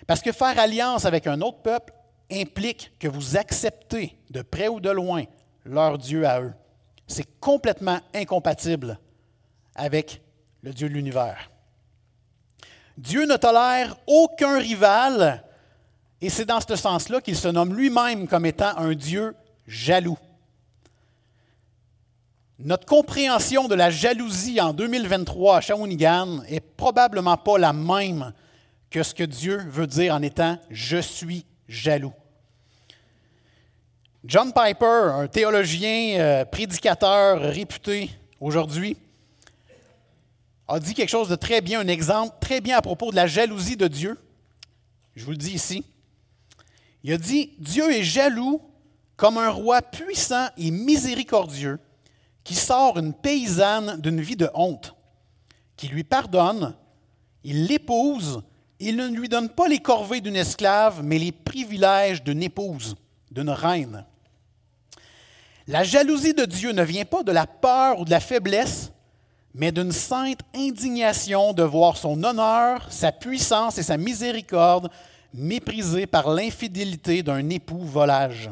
parce 0.07 0.23
que 0.23 0.33
faire 0.33 0.59
alliance 0.59 1.05
avec 1.05 1.27
un 1.27 1.41
autre 1.43 1.59
peuple, 1.59 1.93
implique 2.31 2.93
que 2.99 3.09
vous 3.09 3.37
acceptez 3.37 4.19
de 4.31 4.43
près 4.43 4.69
ou 4.69 4.81
de 4.81 4.91
loin 4.91 5.25
leur 5.65 5.99
Dieu 5.99 6.27
à 6.27 6.41
eux. 6.41 6.55
C'est 7.07 7.41
complètement 7.41 8.01
incompatible 8.15 8.99
avec 9.75 10.23
le 10.63 10.73
Dieu 10.73 10.89
de 10.89 10.95
l'univers. 10.95 11.51
Dieu 12.97 13.27
ne 13.27 13.37
tolère 13.37 13.97
aucun 14.07 14.59
rival 14.59 15.45
et 16.21 16.31
c'est 16.31 16.45
dans 16.45 16.61
ce 16.61 16.75
sens-là 16.75 17.21
qu'il 17.21 17.37
se 17.37 17.49
nomme 17.49 17.75
lui-même 17.75 18.27
comme 18.27 18.45
étant 18.45 18.77
un 18.77 18.93
Dieu 18.95 19.37
jaloux. 19.67 20.19
Notre 22.61 22.87
compréhension 22.87 23.69
de 23.69 23.77
la 23.77 23.89
jalousie 23.89 24.61
en 24.61 24.73
2023 24.73 25.59
à 25.59 25.61
Shawinigan 25.61 26.43
est 26.49 26.59
probablement 26.59 27.37
pas 27.37 27.57
la 27.57 27.73
même 27.73 28.33
que 28.91 29.05
ce 29.05 29.15
que 29.15 29.23
Dieu 29.23 29.59
veut 29.69 29.87
dire 29.87 30.13
en 30.13 30.23
étant 30.23 30.59
je 30.69 30.97
suis 30.97 31.47
jaloux. 31.69 32.13
John 34.25 34.53
Piper, 34.53 35.13
un 35.15 35.29
théologien, 35.29 36.19
euh, 36.19 36.45
prédicateur 36.45 37.41
réputé 37.41 38.11
aujourd'hui, 38.41 38.97
a 40.67 40.81
dit 40.81 40.95
quelque 40.95 41.11
chose 41.11 41.29
de 41.29 41.37
très 41.37 41.61
bien, 41.61 41.79
un 41.79 41.87
exemple 41.87 42.35
très 42.41 42.61
bien 42.61 42.77
à 42.77 42.83
propos 42.83 43.13
de 43.13 43.17
la 43.17 43.29
jalousie 43.29 43.77
de 43.77 43.87
Dieu. 43.87 44.19
Je 45.15 45.25
vous 45.25 45.31
le 45.31 45.37
dis 45.37 45.53
ici. 45.53 45.85
Il 47.05 47.13
a 47.13 47.19
dit, 47.19 47.55
Dieu 47.61 47.93
est 47.93 48.03
jaloux 48.03 48.61
comme 49.17 49.39
un 49.39 49.51
roi 49.51 49.81
puissant 49.81 50.49
et 50.57 50.73
miséricordieux 50.73 51.79
qui 52.49 52.55
sort 52.55 52.99
une 52.99 53.13
paysanne 53.13 54.01
d'une 54.01 54.23
vie 54.23 54.35
de 54.35 54.49
honte, 54.55 54.95
qui 55.77 55.87
lui 55.89 56.03
pardonne, 56.03 56.75
il 57.45 57.67
l'épouse 57.67 58.43
il 58.81 58.97
ne 58.97 59.09
lui 59.09 59.29
donne 59.29 59.51
pas 59.51 59.69
les 59.69 59.81
corvées 59.81 60.21
d'une 60.23 60.37
esclave, 60.37 61.03
mais 61.03 61.19
les 61.19 61.33
privilèges 61.33 62.23
d'une 62.23 62.43
épouse, 62.43 62.95
d'une 63.31 63.51
reine. 63.51 64.07
La 65.67 65.83
jalousie 65.83 66.33
de 66.33 66.45
Dieu 66.47 66.73
ne 66.73 66.83
vient 66.83 67.05
pas 67.05 67.23
de 67.23 67.33
la 67.33 67.47
peur 67.47 68.01
ou 68.01 68.05
de 68.07 68.11
la 68.11 68.21
faiblesse, 68.21 68.91
mais 69.53 69.73
d'une 69.73 69.93
sainte 69.93 70.41
indignation 70.55 71.53
de 71.53 71.65
voir 71.65 71.99
son 71.99 72.23
honneur, 72.23 72.87
sa 72.91 73.13
puissance 73.13 73.77
et 73.77 73.83
sa 73.83 73.99
miséricorde 73.99 74.91
méprisés 75.35 76.07
par 76.07 76.31
l'infidélité 76.31 77.23
d'un 77.23 77.51
époux 77.51 77.85
volage. 77.85 78.49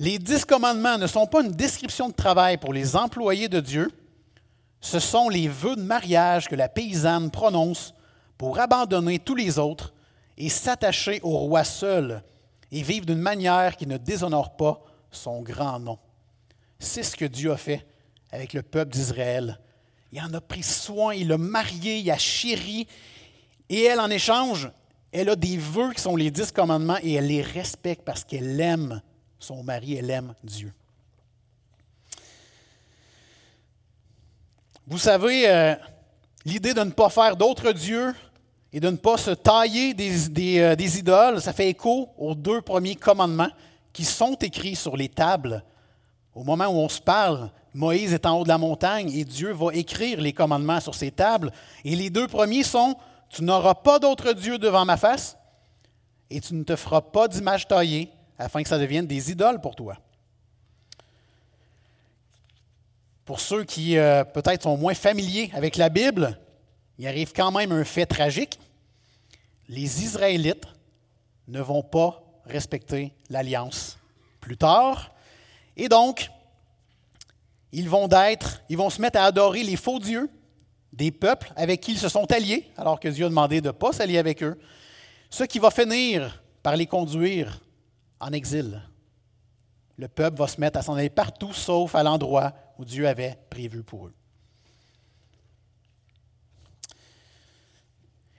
Les 0.00 0.18
dix 0.18 0.46
commandements 0.46 0.96
ne 0.96 1.06
sont 1.06 1.26
pas 1.26 1.42
une 1.42 1.52
description 1.52 2.08
de 2.08 2.14
travail 2.14 2.56
pour 2.56 2.72
les 2.72 2.96
employés 2.96 3.50
de 3.50 3.60
Dieu, 3.60 3.90
ce 4.80 4.98
sont 4.98 5.28
les 5.28 5.46
vœux 5.46 5.76
de 5.76 5.82
mariage 5.82 6.48
que 6.48 6.54
la 6.54 6.70
paysanne 6.70 7.30
prononce 7.30 7.92
pour 8.38 8.58
abandonner 8.58 9.18
tous 9.18 9.34
les 9.34 9.58
autres 9.58 9.92
et 10.38 10.48
s'attacher 10.48 11.20
au 11.22 11.36
roi 11.36 11.64
seul 11.64 12.22
et 12.72 12.80
vivre 12.80 13.04
d'une 13.04 13.20
manière 13.20 13.76
qui 13.76 13.86
ne 13.86 13.98
déshonore 13.98 14.56
pas 14.56 14.82
son 15.10 15.42
grand 15.42 15.78
nom. 15.78 15.98
C'est 16.78 17.02
ce 17.02 17.14
que 17.14 17.26
Dieu 17.26 17.52
a 17.52 17.58
fait 17.58 17.86
avec 18.32 18.54
le 18.54 18.62
peuple 18.62 18.92
d'Israël. 18.92 19.60
Il 20.12 20.22
en 20.22 20.32
a 20.32 20.40
pris 20.40 20.62
soin, 20.62 21.12
il 21.12 21.28
l'a 21.28 21.36
marié, 21.36 21.98
il 21.98 22.10
a 22.10 22.16
chéri, 22.16 22.86
et 23.68 23.84
elle, 23.84 24.00
en 24.00 24.08
échange, 24.08 24.70
elle 25.12 25.28
a 25.28 25.36
des 25.36 25.58
vœux 25.58 25.92
qui 25.92 26.00
sont 26.00 26.16
les 26.16 26.30
dix 26.30 26.52
commandements 26.52 26.98
et 27.02 27.12
elle 27.12 27.26
les 27.26 27.42
respecte 27.42 28.02
parce 28.02 28.24
qu'elle 28.24 28.58
aime 28.58 29.02
son 29.40 29.62
mari, 29.64 29.94
elle 29.94 30.10
aime 30.10 30.34
Dieu. 30.44 30.72
Vous 34.86 34.98
savez, 34.98 35.48
euh, 35.48 35.74
l'idée 36.44 36.74
de 36.74 36.82
ne 36.82 36.90
pas 36.90 37.08
faire 37.08 37.36
d'autres 37.36 37.72
dieux 37.72 38.14
et 38.72 38.80
de 38.80 38.90
ne 38.90 38.96
pas 38.96 39.16
se 39.16 39.30
tailler 39.30 39.94
des, 39.94 40.58
euh, 40.60 40.76
des, 40.76 40.98
idoles, 40.98 41.40
ça 41.40 41.52
fait 41.52 41.68
écho 41.68 42.10
aux 42.18 42.34
deux 42.34 42.60
premiers 42.60 42.96
commandements 42.96 43.50
qui 43.92 44.04
sont 44.04 44.34
écrits 44.34 44.76
sur 44.76 44.96
les 44.96 45.08
tables. 45.08 45.64
Au 46.34 46.44
moment 46.44 46.66
où 46.66 46.78
on 46.78 46.88
se 46.88 47.00
parle, 47.00 47.50
Moïse 47.72 48.12
est 48.12 48.26
en 48.26 48.38
haut 48.38 48.44
de 48.44 48.48
la 48.48 48.58
montagne 48.58 49.10
et 49.12 49.24
Dieu 49.24 49.52
va 49.52 49.72
écrire 49.72 50.20
les 50.20 50.32
commandements 50.32 50.80
sur 50.80 50.94
ces 50.94 51.10
tables. 51.10 51.50
Et 51.84 51.96
les 51.96 52.10
deux 52.10 52.28
premiers 52.28 52.64
sont 52.64 52.96
Tu 53.30 53.42
n'auras 53.42 53.74
pas 53.74 53.98
d'autre 53.98 54.32
Dieu 54.32 54.58
devant 54.58 54.84
ma 54.84 54.96
face 54.96 55.36
et 56.28 56.40
tu 56.40 56.54
ne 56.54 56.62
te 56.62 56.76
feras 56.76 57.00
pas 57.00 57.26
d'image 57.26 57.66
taillée 57.66 58.10
afin 58.40 58.62
que 58.62 58.68
ça 58.68 58.78
devienne 58.78 59.06
des 59.06 59.30
idoles 59.30 59.60
pour 59.60 59.76
toi. 59.76 59.98
Pour 63.24 63.38
ceux 63.38 63.64
qui 63.64 63.96
euh, 63.96 64.24
peut-être 64.24 64.62
sont 64.62 64.76
moins 64.76 64.94
familiers 64.94 65.50
avec 65.54 65.76
la 65.76 65.88
Bible, 65.88 66.38
il 66.98 67.06
arrive 67.06 67.32
quand 67.32 67.52
même 67.52 67.70
un 67.70 67.84
fait 67.84 68.06
tragique. 68.06 68.58
Les 69.68 70.02
Israélites 70.02 70.66
ne 71.48 71.60
vont 71.60 71.82
pas 71.82 72.22
respecter 72.46 73.12
l'alliance 73.28 73.98
plus 74.40 74.56
tard. 74.56 75.12
Et 75.76 75.88
donc, 75.88 76.30
ils 77.72 77.88
vont, 77.88 78.08
être, 78.10 78.62
ils 78.68 78.76
vont 78.76 78.90
se 78.90 79.00
mettre 79.00 79.20
à 79.20 79.26
adorer 79.26 79.62
les 79.62 79.76
faux 79.76 80.00
dieux 80.00 80.28
des 80.92 81.12
peuples 81.12 81.52
avec 81.54 81.82
qui 81.82 81.92
ils 81.92 81.98
se 81.98 82.08
sont 82.08 82.30
alliés, 82.32 82.68
alors 82.76 82.98
que 82.98 83.08
Dieu 83.08 83.26
a 83.26 83.28
demandé 83.28 83.60
de 83.60 83.68
ne 83.68 83.72
pas 83.72 83.92
s'allier 83.92 84.18
avec 84.18 84.42
eux, 84.42 84.58
ce 85.28 85.44
qui 85.44 85.60
va 85.60 85.70
finir 85.70 86.42
par 86.62 86.74
les 86.74 86.86
conduire 86.86 87.60
en 88.20 88.32
exil. 88.32 88.82
Le 89.96 90.08
peuple 90.08 90.38
va 90.38 90.46
se 90.46 90.60
mettre 90.60 90.78
à 90.78 90.82
s'en 90.82 90.94
aller 90.94 91.10
partout 91.10 91.52
sauf 91.52 91.94
à 91.94 92.02
l'endroit 92.02 92.52
où 92.78 92.84
Dieu 92.84 93.06
avait 93.08 93.38
prévu 93.50 93.82
pour 93.82 94.06
eux. 94.06 94.14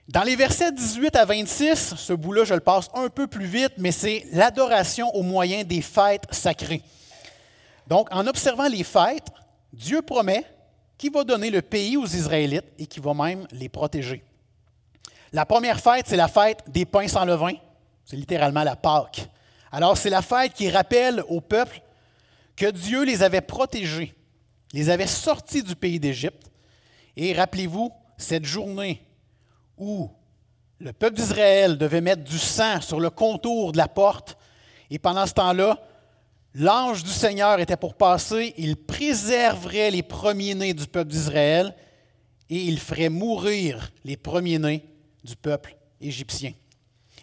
Dans 0.07 0.23
les 0.23 0.35
versets 0.35 0.71
18 0.71 1.15
à 1.15 1.25
26, 1.25 1.95
ce 1.95 2.13
bout-là, 2.13 2.43
je 2.43 2.53
le 2.53 2.59
passe 2.59 2.89
un 2.93 3.07
peu 3.07 3.27
plus 3.27 3.45
vite, 3.45 3.73
mais 3.77 3.91
c'est 3.91 4.25
l'adoration 4.33 5.09
au 5.15 5.21
moyen 5.21 5.63
des 5.63 5.81
fêtes 5.81 6.25
sacrées. 6.31 6.83
Donc, 7.87 8.09
en 8.11 8.27
observant 8.27 8.67
les 8.67 8.83
fêtes, 8.83 9.27
Dieu 9.71 10.01
promet 10.01 10.45
qu'il 10.97 11.13
va 11.13 11.23
donner 11.23 11.49
le 11.49 11.61
pays 11.61 11.95
aux 11.95 12.05
Israélites 12.05 12.65
et 12.77 12.87
qu'il 12.87 13.01
va 13.01 13.13
même 13.13 13.47
les 13.51 13.69
protéger. 13.69 14.23
La 15.31 15.45
première 15.45 15.79
fête, 15.79 16.07
c'est 16.07 16.17
la 16.17 16.27
fête 16.27 16.63
des 16.67 16.85
pains 16.85 17.07
sans 17.07 17.23
levain. 17.23 17.53
C'est 18.03 18.17
littéralement 18.17 18.63
la 18.63 18.75
Pâque. 18.75 19.29
Alors, 19.71 19.97
c'est 19.97 20.09
la 20.09 20.21
fête 20.21 20.53
qui 20.53 20.69
rappelle 20.69 21.23
au 21.27 21.41
peuple 21.41 21.81
que 22.55 22.69
Dieu 22.69 23.03
les 23.03 23.23
avait 23.23 23.41
protégés 23.41 24.13
les 24.73 24.89
avait 24.89 25.07
sortis 25.07 25.63
du 25.63 25.75
pays 25.75 25.99
d'Égypte. 25.99 26.51
Et 27.15 27.33
rappelez-vous, 27.33 27.91
cette 28.17 28.45
journée 28.45 29.05
où 29.77 30.09
le 30.79 30.93
peuple 30.93 31.17
d'Israël 31.17 31.77
devait 31.77 32.01
mettre 32.01 32.23
du 32.23 32.39
sang 32.39 32.81
sur 32.81 32.99
le 32.99 33.09
contour 33.09 33.71
de 33.71 33.77
la 33.77 33.87
porte, 33.87 34.37
et 34.89 34.99
pendant 34.99 35.25
ce 35.25 35.33
temps-là, 35.33 35.79
l'ange 36.53 37.03
du 37.03 37.09
Seigneur 37.09 37.59
était 37.59 37.77
pour 37.77 37.95
passer, 37.95 38.53
il 38.57 38.75
préserverait 38.75 39.91
les 39.91 40.03
premiers-nés 40.03 40.73
du 40.73 40.87
peuple 40.87 41.11
d'Israël 41.11 41.75
et 42.49 42.57
il 42.57 42.79
ferait 42.79 43.09
mourir 43.09 43.91
les 44.03 44.17
premiers-nés 44.17 44.83
du 45.23 45.35
peuple 45.35 45.77
égyptien. 46.01 46.51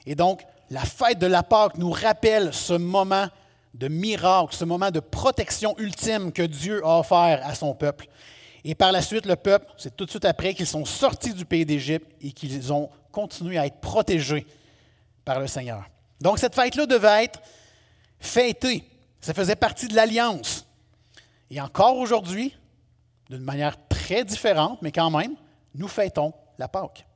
Et 0.07 0.15
donc, 0.15 0.43
la 0.71 0.83
fête 0.83 1.19
de 1.19 1.27
la 1.27 1.43
Pâque 1.43 1.79
nous 1.79 1.91
rappelle 1.91 2.53
ce 2.53 2.75
moment 2.75 3.29
de 3.75 3.89
miracle, 3.89 4.55
ce 4.55 4.65
moment 4.65 4.91
de 4.91 5.01
protection 5.01 5.75
ultime 5.79 6.33
que 6.33 6.43
Dieu 6.43 6.85
a 6.85 7.01
offert 7.01 7.41
à 7.45 7.55
son 7.55 7.75
peuple. 7.75 8.07
Et 8.65 8.75
par 8.75 8.93
la 8.93 9.03
suite, 9.03 9.25
le 9.25 9.37
peuple, 9.37 9.67
c'est 9.77 9.97
tout 9.97 10.05
de 10.05 10.11
suite 10.11 10.25
après 10.25 10.53
qu'ils 10.53 10.67
sont 10.67 10.85
sortis 10.85 11.33
du 11.33 11.45
pays 11.45 11.65
d'Égypte 11.65 12.11
et 12.21 12.33
qu'ils 12.33 12.73
ont 12.73 12.91
continué 13.13 13.57
à 13.57 13.67
être 13.67 13.81
protégés 13.81 14.47
par 15.25 15.41
le 15.41 15.47
Seigneur. 15.47 15.85
Donc 16.21 16.39
cette 16.39 16.55
fête-là 16.55 16.87
devait 16.87 17.25
être 17.25 17.41
fêtée. 18.19 18.85
Ça 19.21 19.33
faisait 19.33 19.57
partie 19.57 19.89
de 19.89 19.95
l'alliance. 19.95 20.67
Et 21.51 21.61
encore 21.61 21.97
aujourd'hui, 21.97 22.55
d'une 23.31 23.43
manière 23.43 23.77
très 23.89 24.25
différente, 24.25 24.83
mais 24.83 24.93
quand 24.93 25.11
même, 25.11 25.35
nous 25.75 25.89
fêtons 25.89 26.33
la 26.59 26.69
Pâque. 26.69 27.08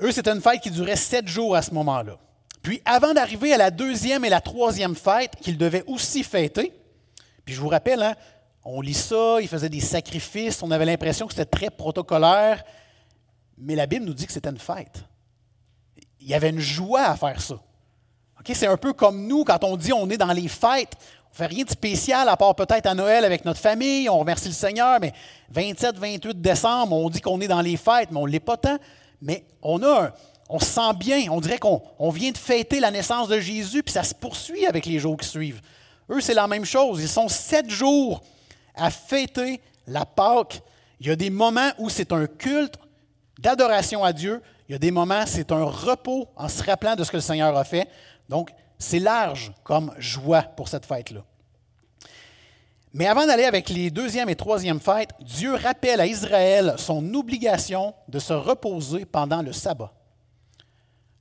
Eux, 0.00 0.12
c'était 0.12 0.30
une 0.30 0.40
fête 0.40 0.60
qui 0.60 0.70
durait 0.70 0.96
sept 0.96 1.28
jours 1.28 1.54
à 1.56 1.62
ce 1.62 1.72
moment-là. 1.74 2.18
Puis 2.62 2.80
avant 2.84 3.12
d'arriver 3.12 3.52
à 3.52 3.58
la 3.58 3.70
deuxième 3.70 4.24
et 4.24 4.28
la 4.28 4.40
troisième 4.40 4.94
fête 4.94 5.36
qu'ils 5.40 5.58
devaient 5.58 5.84
aussi 5.86 6.22
fêter, 6.22 6.72
puis 7.44 7.54
je 7.54 7.60
vous 7.60 7.68
rappelle, 7.68 8.02
hein, 8.02 8.14
on 8.64 8.80
lit 8.80 8.94
ça, 8.94 9.38
ils 9.40 9.48
faisaient 9.48 9.68
des 9.68 9.80
sacrifices, 9.80 10.62
on 10.62 10.70
avait 10.70 10.84
l'impression 10.84 11.26
que 11.26 11.32
c'était 11.32 11.44
très 11.44 11.70
protocolaire, 11.70 12.62
mais 13.58 13.74
la 13.74 13.86
Bible 13.86 14.04
nous 14.04 14.14
dit 14.14 14.26
que 14.26 14.32
c'était 14.32 14.50
une 14.50 14.58
fête. 14.58 15.04
Il 16.20 16.28
y 16.28 16.34
avait 16.34 16.50
une 16.50 16.60
joie 16.60 17.02
à 17.02 17.16
faire 17.16 17.40
ça. 17.40 17.56
C'est 18.44 18.66
un 18.66 18.76
peu 18.76 18.92
comme 18.92 19.26
nous, 19.26 19.44
quand 19.44 19.62
on 19.64 19.76
dit 19.76 19.92
on 19.92 20.08
est 20.10 20.16
dans 20.16 20.32
les 20.32 20.48
fêtes, 20.48 20.96
on 21.26 21.30
ne 21.30 21.36
fait 21.36 21.46
rien 21.46 21.64
de 21.64 21.70
spécial 21.70 22.28
à 22.28 22.36
part 22.36 22.54
peut-être 22.54 22.86
à 22.86 22.94
Noël 22.94 23.24
avec 23.24 23.44
notre 23.44 23.60
famille, 23.60 24.08
on 24.08 24.18
remercie 24.18 24.48
le 24.48 24.54
Seigneur, 24.54 24.98
mais 25.00 25.12
27, 25.50 25.96
28 25.96 26.40
décembre, 26.40 26.94
on 26.94 27.08
dit 27.08 27.20
qu'on 27.20 27.40
est 27.40 27.48
dans 27.48 27.60
les 27.60 27.76
fêtes, 27.76 28.10
mais 28.10 28.18
on 28.18 28.26
ne 28.26 28.32
l'est 28.32 28.40
pas 28.40 28.56
tant. 28.56 28.78
Mais 29.22 29.46
on 29.62 29.82
a 29.82 30.04
un, 30.04 30.12
on 30.48 30.58
se 30.58 30.66
sent 30.66 30.92
bien. 30.98 31.24
On 31.30 31.40
dirait 31.40 31.58
qu'on 31.58 32.10
vient 32.10 32.30
de 32.30 32.38
fêter 32.38 32.80
la 32.80 32.90
naissance 32.90 33.28
de 33.28 33.40
Jésus, 33.40 33.82
puis 33.82 33.92
ça 33.92 34.02
se 34.02 34.14
poursuit 34.14 34.66
avec 34.66 34.84
les 34.84 34.98
jours 34.98 35.16
qui 35.16 35.26
suivent. 35.26 35.62
Eux, 36.10 36.20
c'est 36.20 36.34
la 36.34 36.46
même 36.46 36.64
chose. 36.64 37.00
Ils 37.00 37.08
sont 37.08 37.28
sept 37.28 37.70
jours 37.70 38.22
à 38.74 38.90
fêter 38.90 39.60
la 39.86 40.04
Pâque. 40.04 40.60
Il 41.00 41.06
y 41.06 41.10
a 41.10 41.16
des 41.16 41.30
moments 41.30 41.70
où 41.78 41.88
c'est 41.88 42.12
un 42.12 42.26
culte 42.26 42.74
d'adoration 43.38 44.04
à 44.04 44.12
Dieu. 44.12 44.42
Il 44.68 44.72
y 44.72 44.74
a 44.74 44.78
des 44.78 44.90
moments 44.90 45.22
où 45.22 45.26
c'est 45.26 45.52
un 45.52 45.64
repos 45.64 46.28
en 46.36 46.48
se 46.48 46.62
rappelant 46.62 46.96
de 46.96 47.04
ce 47.04 47.10
que 47.10 47.16
le 47.16 47.22
Seigneur 47.22 47.56
a 47.56 47.64
fait. 47.64 47.88
Donc, 48.28 48.50
c'est 48.78 48.98
large 48.98 49.52
comme 49.62 49.94
joie 49.98 50.42
pour 50.42 50.68
cette 50.68 50.84
fête-là. 50.84 51.24
Mais 52.94 53.06
avant 53.06 53.26
d'aller 53.26 53.44
avec 53.44 53.70
les 53.70 53.90
deuxième 53.90 54.28
et 54.28 54.36
troisième 54.36 54.80
fêtes, 54.80 55.10
Dieu 55.20 55.54
rappelle 55.54 56.00
à 56.00 56.06
Israël 56.06 56.74
son 56.76 57.14
obligation 57.14 57.94
de 58.08 58.18
se 58.18 58.34
reposer 58.34 59.06
pendant 59.06 59.40
le 59.40 59.52
sabbat. 59.52 59.92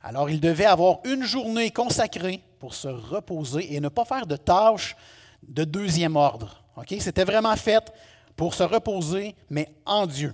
Alors, 0.04 0.30
il 0.30 0.42
devait 0.42 0.66
avoir 0.66 1.00
une 1.06 1.24
journée 1.24 1.72
consacrée 1.72 2.44
pour 2.60 2.74
se 2.74 2.88
reposer 2.88 3.74
et 3.74 3.80
ne 3.80 3.88
pas 3.88 4.04
faire 4.04 4.26
de 4.26 4.36
tâches 4.36 4.96
de 5.44 5.64
deuxième 5.64 6.16
ordre. 6.16 6.64
C'était 7.00 7.24
vraiment 7.24 7.56
fait 7.56 7.92
pour 8.36 8.54
se 8.54 8.64
reposer, 8.64 9.36
mais 9.50 9.70
en 9.86 10.08
Dieu. 10.08 10.34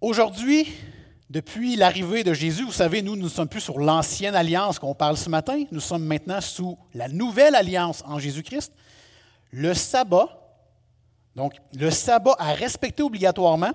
Aujourd'hui, 0.00 0.72
depuis 1.28 1.76
l'arrivée 1.76 2.22
de 2.22 2.32
Jésus, 2.32 2.64
vous 2.64 2.72
savez, 2.72 3.02
nous 3.02 3.16
ne 3.16 3.28
sommes 3.28 3.48
plus 3.48 3.60
sur 3.60 3.78
l'ancienne 3.78 4.36
alliance 4.36 4.78
qu'on 4.78 4.94
parle 4.94 5.16
ce 5.16 5.28
matin, 5.28 5.64
nous 5.72 5.80
sommes 5.80 6.04
maintenant 6.04 6.40
sous 6.40 6.78
la 6.94 7.08
nouvelle 7.08 7.56
alliance 7.56 8.02
en 8.06 8.18
Jésus-Christ. 8.18 8.72
Le 9.50 9.74
sabbat, 9.74 10.28
donc 11.34 11.54
le 11.74 11.90
sabbat 11.90 12.36
à 12.38 12.52
respecter 12.52 13.02
obligatoirement, 13.02 13.72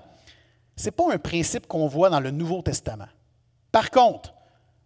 ce 0.76 0.86
n'est 0.86 0.90
pas 0.92 1.12
un 1.12 1.18
principe 1.18 1.66
qu'on 1.66 1.86
voit 1.88 2.08
dans 2.08 2.20
le 2.20 2.30
Nouveau 2.30 2.62
Testament. 2.62 3.08
Par 3.70 3.90
contre, 3.90 4.32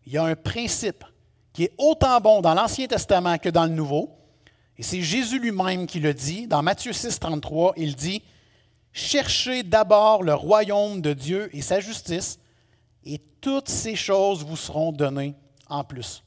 il 0.04 0.12
y 0.12 0.18
a 0.18 0.24
un 0.24 0.34
principe 0.34 1.04
qui 1.52 1.64
est 1.64 1.72
autant 1.78 2.20
bon 2.20 2.40
dans 2.40 2.54
l'Ancien 2.54 2.86
Testament 2.86 3.38
que 3.38 3.48
dans 3.48 3.64
le 3.64 3.70
Nouveau, 3.70 4.16
et 4.78 4.82
c'est 4.82 5.02
Jésus 5.02 5.38
lui-même 5.38 5.86
qui 5.86 6.00
le 6.00 6.12
dit. 6.12 6.46
Dans 6.46 6.62
Matthieu 6.62 6.92
6, 6.92 7.18
33, 7.18 7.74
il 7.76 7.94
dit 7.96 8.22
Cherchez 8.92 9.62
d'abord 9.62 10.22
le 10.22 10.34
royaume 10.34 11.00
de 11.00 11.12
Dieu 11.12 11.48
et 11.54 11.62
sa 11.62 11.80
justice, 11.80 12.38
et 13.06 13.20
toutes 13.40 13.68
ces 13.68 13.96
choses 13.96 14.44
vous 14.44 14.56
seront 14.56 14.92
données 14.92 15.34
en 15.68 15.84
plus. 15.84 16.22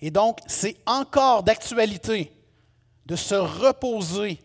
Et 0.00 0.10
donc, 0.10 0.40
c'est 0.46 0.76
encore 0.86 1.42
d'actualité 1.44 2.32
de 3.06 3.14
se 3.14 3.34
reposer 3.34 4.40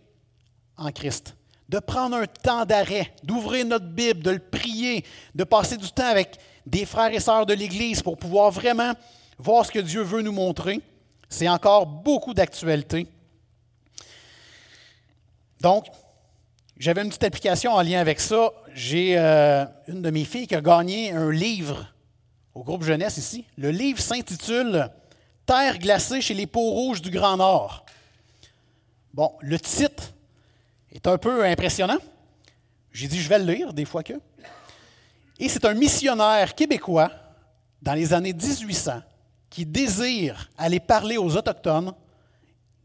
en 0.78 0.92
Christ 0.92 1.38
de 1.70 1.80
prendre 1.80 2.16
un 2.16 2.26
temps 2.26 2.66
d'arrêt, 2.66 3.14
d'ouvrir 3.24 3.66
notre 3.66 3.88
Bible, 3.88 4.24
de 4.24 4.32
le 4.32 4.40
prier, 4.40 5.04
de 5.36 5.44
passer 5.44 5.78
du 5.78 5.90
temps 5.92 6.08
avec 6.08 6.38
des 6.66 6.86
frères 6.86 7.14
et 7.14 7.20
sœurs 7.20 7.46
de 7.46 7.54
l'Église 7.54 8.02
pour 8.02 8.18
pouvoir 8.18 8.52
vraiment 8.52 8.94
voir 9.38 9.66
ce 9.66 9.72
que 9.72 9.80
Dieu 9.80 10.02
veut 10.02 10.22
nous 10.22 10.32
montrer. 10.32 10.82
C'est 11.30 11.50
encore 11.50 11.86
beaucoup 11.86 12.34
d'actualité. 12.34 13.08
Donc, 15.60 15.88
J'avais 16.80 17.02
une 17.02 17.08
petite 17.08 17.24
application 17.24 17.74
en 17.74 17.82
lien 17.82 18.00
avec 18.00 18.20
ça. 18.20 18.52
J'ai 18.74 19.18
euh, 19.18 19.66
une 19.88 20.04
de 20.04 20.12
mes 20.12 20.26
filles 20.26 20.46
qui 20.46 20.54
a 20.54 20.62
gagné 20.62 21.12
un 21.12 21.32
livre 21.32 21.92
au 22.54 22.64
groupe 22.64 22.84
jeunesse 22.84 23.18
ici. 23.18 23.46
Le 23.58 23.72
livre 23.72 24.00
s'intitule 24.00 24.88
Terre 25.48 25.80
glacée 25.80 26.22
chez 26.22 26.36
les 26.36 26.46
peaux 26.46 26.70
rouges 26.70 27.02
du 27.02 27.10
Grand 27.10 27.38
Nord. 27.38 27.84
Bon, 29.12 29.34
le 29.42 29.60
titre 29.60 30.14
est 30.92 31.08
un 31.08 31.18
peu 31.18 31.44
impressionnant. 31.46 31.98
J'ai 32.92 33.08
dit, 33.08 33.20
je 33.20 33.30
vais 33.30 33.40
le 33.40 33.52
lire 33.52 33.74
des 33.74 33.86
fois 33.86 34.04
que. 34.04 34.14
Et 35.40 35.50
c'est 35.50 35.66
un 35.66 35.74
missionnaire 35.74 36.54
québécois 36.54 37.12
dans 37.82 37.94
les 37.94 38.14
années 38.14 38.34
1800 38.34 39.02
qui 39.50 39.66
désire 39.66 40.52
aller 40.58 40.80
parler 40.80 41.18
aux 41.18 41.36
Autochtones 41.36 41.94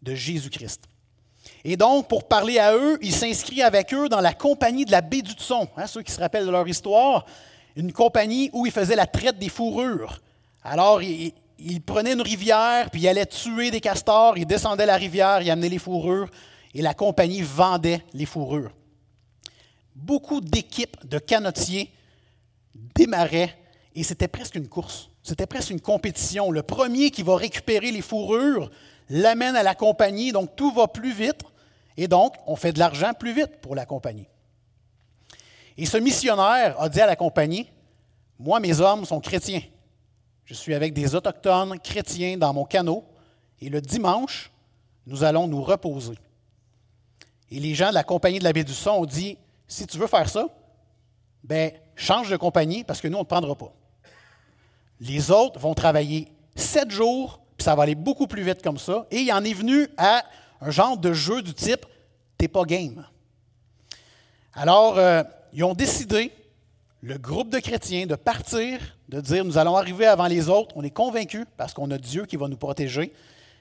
de 0.00 0.14
Jésus-Christ. 0.14 0.84
Et 1.64 1.76
donc, 1.76 2.08
pour 2.08 2.26
parler 2.26 2.58
à 2.58 2.74
eux, 2.74 2.98
il 3.02 3.14
s'inscrit 3.14 3.62
avec 3.62 3.94
eux 3.94 4.08
dans 4.08 4.20
la 4.20 4.32
compagnie 4.32 4.84
de 4.84 4.90
la 4.90 5.00
baie 5.00 5.22
du 5.22 5.32
Tson, 5.32 5.68
hein, 5.76 5.86
ceux 5.86 6.02
qui 6.02 6.10
se 6.10 6.20
rappellent 6.20 6.46
de 6.46 6.50
leur 6.50 6.66
histoire, 6.66 7.24
une 7.76 7.92
compagnie 7.92 8.50
où 8.52 8.66
il 8.66 8.72
faisait 8.72 8.96
la 8.96 9.06
traite 9.06 9.38
des 9.38 9.48
fourrures. 9.48 10.20
Alors, 10.64 11.02
il, 11.02 11.32
il 11.64 11.80
prenait 11.80 12.14
une 12.14 12.22
rivière, 12.22 12.90
puis 12.90 13.02
il 13.02 13.08
allait 13.08 13.26
tuer 13.26 13.70
des 13.70 13.80
castors, 13.80 14.36
il 14.36 14.46
descendait 14.46 14.86
la 14.86 14.96
rivière, 14.96 15.40
il 15.42 15.50
amenait 15.50 15.68
les 15.68 15.78
fourrures, 15.78 16.28
et 16.74 16.82
la 16.82 16.94
compagnie 16.94 17.42
vendait 17.42 18.04
les 18.12 18.26
fourrures. 18.26 18.72
Beaucoup 19.94 20.40
d'équipes 20.40 21.06
de 21.06 21.18
canotiers 21.18 21.92
démarraient, 22.74 23.56
et 23.94 24.02
c'était 24.02 24.28
presque 24.28 24.56
une 24.56 24.68
course, 24.68 25.10
c'était 25.22 25.46
presque 25.46 25.70
une 25.70 25.80
compétition. 25.80 26.50
Le 26.50 26.62
premier 26.62 27.10
qui 27.10 27.22
va 27.22 27.36
récupérer 27.36 27.92
les 27.92 28.02
fourrures 28.02 28.70
l'amène 29.08 29.56
à 29.56 29.62
la 29.62 29.74
compagnie, 29.74 30.32
donc 30.32 30.56
tout 30.56 30.72
va 30.72 30.88
plus 30.88 31.12
vite. 31.12 31.42
Et 31.96 32.08
donc, 32.08 32.34
on 32.46 32.56
fait 32.56 32.72
de 32.72 32.78
l'argent 32.78 33.12
plus 33.12 33.34
vite 33.34 33.60
pour 33.60 33.74
la 33.74 33.86
compagnie. 33.86 34.28
Et 35.76 35.86
ce 35.86 35.96
missionnaire 35.96 36.80
a 36.80 36.88
dit 36.88 37.00
à 37.00 37.06
la 37.06 37.16
compagnie, 37.16 37.70
moi, 38.38 38.60
mes 38.60 38.80
hommes 38.80 39.04
sont 39.04 39.20
chrétiens. 39.20 39.62
Je 40.44 40.54
suis 40.54 40.74
avec 40.74 40.92
des 40.92 41.14
autochtones 41.14 41.78
chrétiens 41.80 42.36
dans 42.36 42.52
mon 42.52 42.64
canot, 42.64 43.04
et 43.60 43.68
le 43.68 43.80
dimanche, 43.80 44.50
nous 45.06 45.24
allons 45.24 45.46
nous 45.46 45.62
reposer. 45.62 46.14
Et 47.50 47.60
les 47.60 47.74
gens 47.74 47.90
de 47.90 47.94
la 47.94 48.04
compagnie 48.04 48.38
de 48.38 48.44
la 48.44 48.52
baie 48.52 48.64
du 48.64 48.72
Son 48.72 48.90
ont 48.90 49.06
dit, 49.06 49.38
si 49.68 49.86
tu 49.86 49.98
veux 49.98 50.06
faire 50.06 50.28
ça, 50.28 50.48
ben, 51.44 51.70
change 51.96 52.30
de 52.30 52.36
compagnie 52.36 52.84
parce 52.84 53.00
que 53.00 53.08
nous, 53.08 53.16
on 53.16 53.20
ne 53.20 53.24
te 53.24 53.28
prendra 53.28 53.54
pas. 53.54 53.72
Les 55.00 55.30
autres 55.30 55.58
vont 55.58 55.74
travailler 55.74 56.28
sept 56.54 56.90
jours, 56.90 57.40
puis 57.56 57.64
ça 57.64 57.74
va 57.74 57.84
aller 57.84 57.94
beaucoup 57.94 58.26
plus 58.26 58.42
vite 58.42 58.62
comme 58.62 58.78
ça. 58.78 59.06
Et 59.10 59.20
il 59.20 59.32
en 59.32 59.44
est 59.44 59.52
venu 59.52 59.88
à 59.96 60.22
un 60.62 60.70
genre 60.70 60.96
de 60.96 61.12
jeu 61.12 61.42
du 61.42 61.52
type 61.54 61.84
T'es 62.38 62.48
pas 62.48 62.64
game. 62.64 63.06
Alors, 64.54 64.98
euh, 64.98 65.22
ils 65.52 65.62
ont 65.62 65.74
décidé, 65.74 66.32
le 67.00 67.18
groupe 67.18 67.50
de 67.50 67.58
chrétiens, 67.58 68.06
de 68.06 68.16
partir, 68.16 68.80
de 69.08 69.20
dire 69.20 69.44
Nous 69.44 69.58
allons 69.58 69.76
arriver 69.76 70.06
avant 70.06 70.26
les 70.26 70.48
autres. 70.48 70.72
On 70.76 70.82
est 70.82 70.90
convaincus 70.90 71.44
parce 71.56 71.72
qu'on 71.72 71.90
a 71.90 71.98
Dieu 71.98 72.26
qui 72.26 72.36
va 72.36 72.48
nous 72.48 72.56
protéger. 72.56 73.12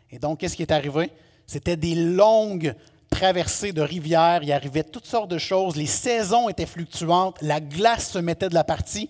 Et 0.09 0.19
donc, 0.19 0.39
qu'est-ce 0.39 0.55
qui 0.55 0.61
est 0.61 0.71
arrivé? 0.71 1.11
C'était 1.45 1.75
des 1.75 1.95
longues 1.95 2.73
traversées 3.09 3.71
de 3.71 3.81
rivières. 3.81 4.41
Il 4.43 4.51
arrivait 4.51 4.83
toutes 4.83 5.05
sortes 5.05 5.29
de 5.29 5.37
choses. 5.37 5.75
Les 5.75 5.85
saisons 5.85 6.49
étaient 6.49 6.65
fluctuantes. 6.65 7.37
La 7.41 7.59
glace 7.59 8.11
se 8.11 8.19
mettait 8.19 8.49
de 8.49 8.55
la 8.55 8.63
partie. 8.63 9.09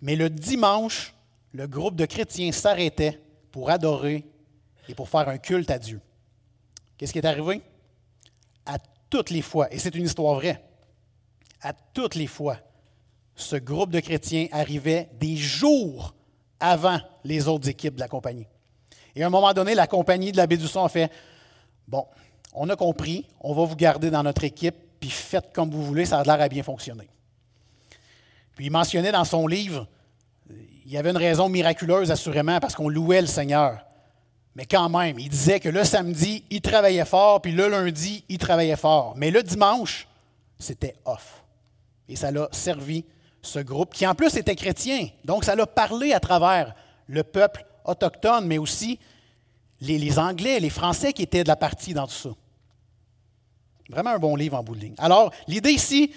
Mais 0.00 0.16
le 0.16 0.30
dimanche, 0.30 1.14
le 1.52 1.66
groupe 1.66 1.96
de 1.96 2.04
chrétiens 2.04 2.52
s'arrêtait 2.52 3.20
pour 3.50 3.70
adorer 3.70 4.24
et 4.88 4.94
pour 4.94 5.08
faire 5.08 5.28
un 5.28 5.38
culte 5.38 5.70
à 5.70 5.78
Dieu. 5.78 6.00
Qu'est-ce 6.96 7.12
qui 7.12 7.18
est 7.18 7.26
arrivé? 7.26 7.62
À 8.64 8.78
toutes 9.10 9.30
les 9.30 9.42
fois, 9.42 9.72
et 9.72 9.78
c'est 9.78 9.94
une 9.94 10.04
histoire 10.04 10.34
vraie, 10.34 10.62
à 11.62 11.72
toutes 11.72 12.14
les 12.14 12.26
fois, 12.26 12.58
ce 13.34 13.56
groupe 13.56 13.90
de 13.90 14.00
chrétiens 14.00 14.48
arrivait 14.50 15.08
des 15.20 15.36
jours 15.36 16.14
avant 16.58 16.98
les 17.24 17.48
autres 17.48 17.68
équipes 17.68 17.94
de 17.94 18.00
la 18.00 18.08
compagnie. 18.08 18.46
Et 19.14 19.22
à 19.22 19.26
un 19.26 19.30
moment 19.30 19.52
donné, 19.52 19.74
la 19.74 19.86
compagnie 19.86 20.32
de 20.32 20.36
la 20.36 20.46
baie 20.46 20.56
du 20.56 20.66
Son 20.66 20.84
a 20.84 20.88
fait 20.88 21.10
Bon, 21.88 22.06
on 22.52 22.68
a 22.70 22.76
compris, 22.76 23.26
on 23.40 23.54
va 23.54 23.64
vous 23.64 23.76
garder 23.76 24.10
dans 24.10 24.22
notre 24.22 24.44
équipe, 24.44 24.74
puis 24.98 25.10
faites 25.10 25.52
comme 25.52 25.70
vous 25.70 25.84
voulez, 25.84 26.06
ça 26.06 26.20
a 26.20 26.24
l'air 26.24 26.40
à 26.40 26.48
bien 26.48 26.62
fonctionner. 26.62 27.08
Puis 28.56 28.66
il 28.66 28.70
mentionnait 28.70 29.12
dans 29.12 29.24
son 29.24 29.46
livre, 29.46 29.86
il 30.48 30.90
y 30.90 30.96
avait 30.96 31.10
une 31.10 31.16
raison 31.16 31.48
miraculeuse 31.48 32.10
assurément, 32.10 32.58
parce 32.58 32.74
qu'on 32.74 32.88
louait 32.88 33.20
le 33.20 33.26
Seigneur. 33.26 33.84
Mais 34.56 34.64
quand 34.64 34.88
même, 34.88 35.18
il 35.18 35.28
disait 35.28 35.60
que 35.60 35.68
le 35.68 35.84
samedi, 35.84 36.42
il 36.48 36.62
travaillait 36.62 37.04
fort, 37.04 37.42
puis 37.42 37.52
le 37.52 37.68
lundi, 37.68 38.24
il 38.30 38.38
travaillait 38.38 38.76
fort. 38.76 39.12
Mais 39.14 39.30
le 39.30 39.42
dimanche, 39.42 40.08
c'était 40.58 40.96
off. 41.04 41.44
Et 42.08 42.16
ça 42.16 42.30
l'a 42.30 42.48
servi, 42.52 43.04
ce 43.42 43.58
groupe, 43.58 43.92
qui 43.92 44.06
en 44.06 44.14
plus 44.14 44.34
était 44.34 44.56
chrétien. 44.56 45.08
Donc, 45.26 45.44
ça 45.44 45.54
l'a 45.54 45.66
parlé 45.66 46.14
à 46.14 46.20
travers 46.20 46.74
le 47.06 47.22
peuple 47.22 47.66
autochtone, 47.84 48.46
mais 48.46 48.56
aussi 48.56 48.98
les, 49.82 50.18
Anglais, 50.18 50.58
les 50.58 50.70
Français 50.70 51.12
qui 51.12 51.22
étaient 51.22 51.42
de 51.42 51.48
la 51.48 51.56
partie 51.56 51.92
dans 51.92 52.06
tout 52.06 52.14
ça. 52.14 52.30
Vraiment 53.90 54.10
un 54.10 54.18
bon 54.18 54.36
livre 54.36 54.56
en 54.56 54.62
bout 54.62 54.74
de 54.74 54.80
ligne. 54.80 54.94
Alors, 54.96 55.32
l'idée 55.48 55.72
ici 55.72 56.14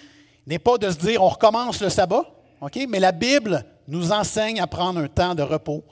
n'est 0.47 0.59
pas 0.59 0.77
de 0.77 0.89
se 0.89 0.97
dire 0.97 1.21
on 1.21 1.27
recommence 1.27 1.81
le 1.81 1.89
sabbat, 1.89 2.23
mais 2.87 2.99
la 3.01 3.11
Bible 3.11 3.65
nous 3.89 4.13
enseigne 4.13 4.61
à 4.61 4.67
prendre 4.67 5.01
un 5.01 5.09
temps 5.09 5.35
de 5.35 5.43
repos 5.43 5.83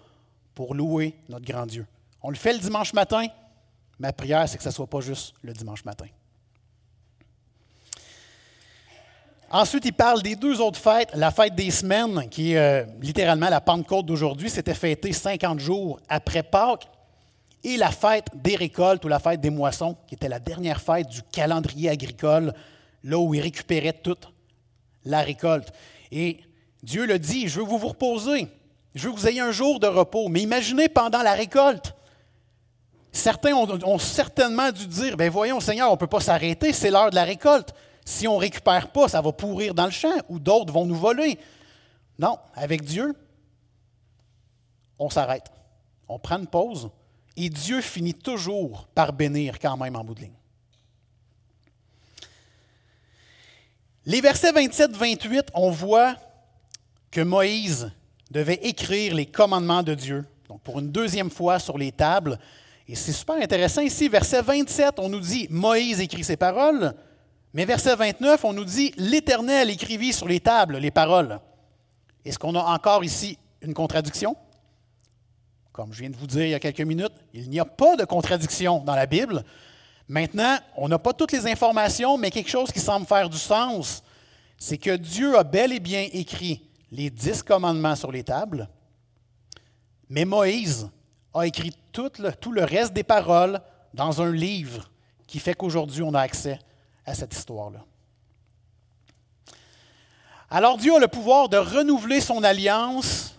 pour 0.56 0.74
louer 0.74 1.14
notre 1.28 1.46
grand 1.46 1.66
Dieu. 1.66 1.86
On 2.28 2.30
le 2.30 2.36
fait 2.36 2.52
le 2.52 2.60
dimanche 2.60 2.92
matin. 2.92 3.26
Ma 4.00 4.12
prière, 4.12 4.50
c'est 4.50 4.58
que 4.58 4.64
ce 4.64 4.68
ne 4.68 4.74
soit 4.74 4.90
pas 4.90 5.00
juste 5.00 5.34
le 5.44 5.54
dimanche 5.54 5.86
matin. 5.86 6.08
Ensuite, 9.50 9.86
il 9.86 9.94
parle 9.94 10.22
des 10.22 10.36
deux 10.36 10.60
autres 10.60 10.78
fêtes. 10.78 11.12
La 11.14 11.32
fête 11.32 11.56
des 11.56 11.72
semaines, 11.72 12.28
qui 12.28 12.52
est 12.52 12.58
euh, 12.58 12.86
littéralement 13.00 13.48
la 13.48 13.62
Pentecôte 13.62 14.08
d'aujourd'hui, 14.08 14.50
c'était 14.50 14.74
fêté 14.74 15.14
50 15.14 15.62
jours 15.62 16.02
après 16.10 16.44
Pâques. 16.44 16.90
Et 17.64 17.78
la 17.78 17.92
fête 17.92 18.28
des 18.36 18.58
récoltes 18.58 19.06
ou 19.06 19.08
la 19.08 19.20
fête 19.20 19.40
des 19.40 19.50
moissons, 19.50 19.96
qui 20.06 20.16
était 20.16 20.28
la 20.28 20.40
dernière 20.40 20.82
fête 20.82 21.08
du 21.08 21.22
calendrier 21.32 21.92
agricole, 21.92 22.54
là 23.06 23.18
où 23.18 23.34
il 23.36 23.40
récupérait 23.40 24.02
toute 24.04 24.34
la 25.06 25.22
récolte. 25.22 25.72
Et 26.12 26.42
Dieu 26.84 27.06
le 27.06 27.20
dit, 27.20 27.48
je 27.48 27.62
veux 27.62 27.66
vous 27.66 27.78
vous 27.78 27.88
reposer, 27.88 28.50
je 28.96 29.08
veux 29.08 29.14
que 29.14 29.18
vous 29.18 29.30
ayez 29.30 29.40
un 29.40 29.52
jour 29.52 29.80
de 29.80 29.88
repos. 29.88 30.28
Mais 30.28 30.42
imaginez 30.42 30.90
pendant 30.90 31.24
la 31.24 31.32
récolte, 31.32 31.94
Certains 33.18 33.54
ont, 33.54 33.98
certainement 33.98 34.72
dû 34.72 34.86
dire, 34.86 35.18
ben 35.18 35.30
voyons 35.30 35.60
Seigneur, 35.60 35.90
on 35.90 35.94
ne 35.94 35.98
peut 35.98 36.06
pas 36.06 36.20
s'arrêter, 36.20 36.72
c'est 36.72 36.92
l'heure 36.92 37.10
de 37.10 37.16
la 37.16 37.24
récolte. 37.24 37.74
Si 38.06 38.28
on 38.28 38.36
ne 38.36 38.40
récupère 38.40 38.92
pas, 38.92 39.10
ça 39.10 39.22
va 39.22 39.32
pourrir 39.32 39.74
dans 39.74 39.86
le 39.86 39.92
champ 39.92 40.16
ou 40.30 40.40
d'autres 40.40 40.72
vont 40.72 40.86
nous 40.86 40.96
voler. 40.96 41.40
Non, 42.20 42.38
avec 42.54 42.84
Dieu, 42.84 43.16
on 45.00 45.10
s'arrête. 45.10 45.52
On 46.08 46.20
prend 46.20 46.38
une 46.38 46.48
pause 46.48 46.92
et 47.36 47.50
Dieu 47.50 47.82
finit 47.82 48.14
toujours 48.14 48.88
par 48.94 49.12
bénir 49.14 49.58
quand 49.60 49.78
même 49.78 49.96
en 49.96 50.04
bout 50.04 50.14
de 50.14 50.22
ligne. 50.22 50.32
Les 54.06 54.22
versets 54.22 54.52
27-28, 54.52 55.48
on 55.56 55.72
voit 55.72 56.16
que 57.10 57.22
Moïse 57.22 57.92
devait 58.30 58.60
écrire 58.62 59.16
les 59.16 59.26
commandements 59.26 59.84
de 59.84 59.96
Dieu, 59.96 60.24
donc 60.48 60.62
pour 60.62 60.80
une 60.80 60.92
deuxième 60.92 61.32
fois 61.32 61.58
sur 61.58 61.80
les 61.80 61.92
tables, 61.92 62.38
et 62.88 62.96
c'est 62.96 63.12
super 63.12 63.36
intéressant 63.36 63.82
ici, 63.82 64.08
verset 64.08 64.42
27, 64.42 65.00
on 65.00 65.10
nous 65.10 65.20
dit 65.20 65.48
Moïse 65.50 66.00
écrit 66.00 66.24
ses 66.24 66.38
paroles, 66.38 66.94
mais 67.54 67.66
verset 67.66 67.96
29, 67.96 68.46
on 68.46 68.54
nous 68.54 68.64
dit 68.64 68.94
L'Éternel 68.98 69.70
écrivit 69.70 70.14
sur 70.14 70.28
les 70.28 70.40
tables 70.40 70.78
les 70.78 70.92
paroles. 70.92 71.40
Est-ce 72.24 72.40
qu'on 72.40 72.56
a 72.56 72.64
encore 72.64 73.04
ici 73.04 73.38
une 73.62 73.74
contradiction? 73.74 74.38
Comme 75.74 75.92
je 75.92 76.00
viens 76.00 76.10
de 76.10 76.16
vous 76.16 76.28
dire 76.28 76.46
il 76.46 76.52
y 76.52 76.56
a 76.56 76.60
quelques 76.60 76.82
minutes, 76.82 77.14
il 77.34 77.50
n'y 77.50 77.60
a 77.60 77.66
pas 77.66 77.98
de 77.98 78.06
contradiction 78.06 78.80
dans 78.80 78.96
la 78.96 79.06
Bible. 79.06 79.44
Maintenant, 80.08 80.58
on 80.78 80.88
n'a 80.88 80.98
pas 80.98 81.12
toutes 81.12 81.34
les 81.34 81.46
informations, 81.46 82.18
mais 82.18 82.32
quelque 82.32 82.50
chose 82.50 82.72
qui 82.72 82.80
semble 82.80 83.06
faire 83.06 83.30
du 83.30 83.38
sens, 83.38 84.02
c'est 84.58 84.78
que 84.78 84.96
Dieu 84.96 85.38
a 85.38 85.44
bel 85.44 85.74
et 85.74 85.82
bien 85.82 86.08
écrit 86.14 86.70
les 86.92 87.10
dix 87.10 87.44
commandements 87.44 87.98
sur 87.98 88.14
les 88.14 88.24
tables, 88.24 88.70
mais 90.10 90.24
Moïse 90.24 90.90
a 91.34 91.44
écrit 91.46 91.74
tout 91.92 92.12
le, 92.20 92.64
reste 92.64 92.94
des 92.94 93.04
paroles 93.04 93.62
dans 93.94 94.22
un 94.22 94.32
livre 94.32 94.90
qui 95.28 95.40
fait 95.40 95.54
qu'aujourd'hui 95.54 96.02
on 96.02 96.14
a 96.14 96.22
accès 96.22 96.60
à 97.06 97.14
cette 97.14 97.34
histoire-là. 97.34 97.84
Alors 100.50 100.78
Dieu 100.78 100.96
a 100.96 101.00
le 101.00 101.08
pouvoir 101.08 101.50
de 101.50 101.58
renouveler 101.58 102.22
son 102.22 102.44
alliance, 102.44 103.36